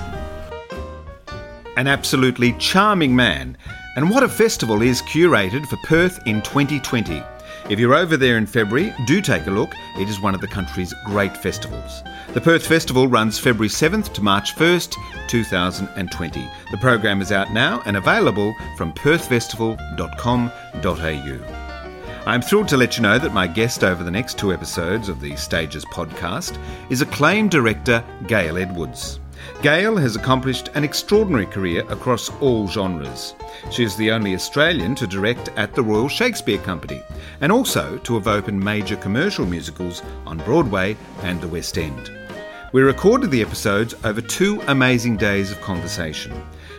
An 1.75 1.87
absolutely 1.87 2.53
charming 2.53 3.15
man. 3.15 3.57
And 3.95 4.09
what 4.09 4.23
a 4.23 4.29
festival 4.29 4.81
is 4.81 5.03
curated 5.03 5.67
for 5.67 5.77
Perth 5.83 6.25
in 6.25 6.41
2020. 6.41 7.21
If 7.69 7.79
you're 7.79 7.93
over 7.93 8.17
there 8.17 8.37
in 8.37 8.45
February, 8.45 8.93
do 9.05 9.21
take 9.21 9.47
a 9.47 9.51
look. 9.51 9.73
It 9.97 10.09
is 10.09 10.19
one 10.19 10.35
of 10.35 10.41
the 10.41 10.47
country's 10.47 10.93
great 11.05 11.37
festivals. 11.37 12.03
The 12.33 12.41
Perth 12.41 12.65
Festival 12.65 13.07
runs 13.07 13.39
February 13.39 13.69
7th 13.69 14.11
to 14.13 14.21
March 14.21 14.55
1st, 14.55 14.95
2020. 15.29 16.49
The 16.71 16.77
program 16.77 17.21
is 17.21 17.31
out 17.31 17.53
now 17.53 17.81
and 17.85 17.95
available 17.95 18.53
from 18.77 18.91
perthfestival.com.au. 18.93 21.59
I'm 22.25 22.41
thrilled 22.41 22.69
to 22.69 22.77
let 22.77 22.97
you 22.97 23.03
know 23.03 23.19
that 23.19 23.33
my 23.33 23.47
guest 23.47 23.83
over 23.83 24.03
the 24.03 24.11
next 24.11 24.39
two 24.39 24.53
episodes 24.53 25.07
of 25.07 25.21
the 25.21 25.35
Stages 25.35 25.85
podcast 25.85 26.57
is 26.89 27.01
acclaimed 27.01 27.51
director 27.51 28.03
Gail 28.27 28.57
Edwards. 28.57 29.19
Gail 29.61 29.95
has 29.95 30.15
accomplished 30.15 30.69
an 30.75 30.83
extraordinary 30.83 31.45
career 31.45 31.85
across 31.89 32.29
all 32.41 32.67
genres. 32.67 33.35
She 33.71 33.83
is 33.83 33.95
the 33.95 34.11
only 34.11 34.35
Australian 34.35 34.95
to 34.95 35.07
direct 35.07 35.49
at 35.55 35.73
the 35.73 35.83
Royal 35.83 36.09
Shakespeare 36.09 36.57
Company 36.57 37.01
and 37.41 37.51
also 37.51 37.97
to 37.99 38.13
have 38.15 38.27
opened 38.27 38.59
major 38.59 38.95
commercial 38.95 39.45
musicals 39.45 40.01
on 40.25 40.37
Broadway 40.39 40.97
and 41.21 41.39
the 41.39 41.47
West 41.47 41.77
End. 41.77 42.11
We 42.73 42.81
recorded 42.81 43.29
the 43.29 43.41
episodes 43.41 43.93
over 44.03 44.19
two 44.19 44.59
amazing 44.67 45.17
days 45.17 45.51
of 45.51 45.61
conversation. 45.61 46.33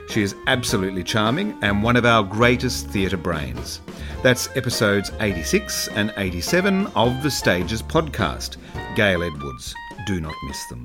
She 0.09 0.23
is 0.23 0.35
absolutely 0.49 1.05
charming 1.05 1.57
and 1.63 1.83
one 1.83 1.97
of 1.97 2.05
our 2.05 2.23
greatest 2.23 2.89
theatre 2.89 3.17
brains. 3.17 3.81
That's 4.23 4.49
episodes 4.57 5.13
86 5.21 5.89
and 5.89 6.13
87 6.17 6.89
of 6.97 7.23
the 7.23 7.31
Stages 7.31 7.83
podcast. 7.83 8.57
Gail 8.97 9.23
Edwards. 9.23 9.75
Do 10.07 10.21
not 10.21 10.35
miss 10.47 10.67
them. 10.67 10.85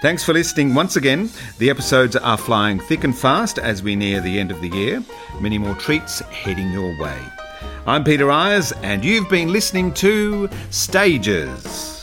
Thanks 0.00 0.24
for 0.24 0.32
listening 0.32 0.74
once 0.74 0.96
again. 0.96 1.28
The 1.58 1.68
episodes 1.68 2.16
are 2.16 2.38
flying 2.38 2.80
thick 2.80 3.04
and 3.04 3.14
fast 3.16 3.58
as 3.58 3.82
we 3.82 3.94
near 3.94 4.22
the 4.22 4.38
end 4.38 4.50
of 4.50 4.62
the 4.62 4.70
year. 4.70 5.04
Many 5.40 5.58
more 5.58 5.74
treats 5.74 6.20
heading 6.20 6.72
your 6.72 6.98
way. 6.98 7.18
I'm 7.86 8.02
Peter 8.02 8.30
Eyers, 8.30 8.72
and 8.82 9.04
you've 9.04 9.28
been 9.28 9.52
listening 9.52 9.92
to 9.94 10.48
Stages. 10.70 11.99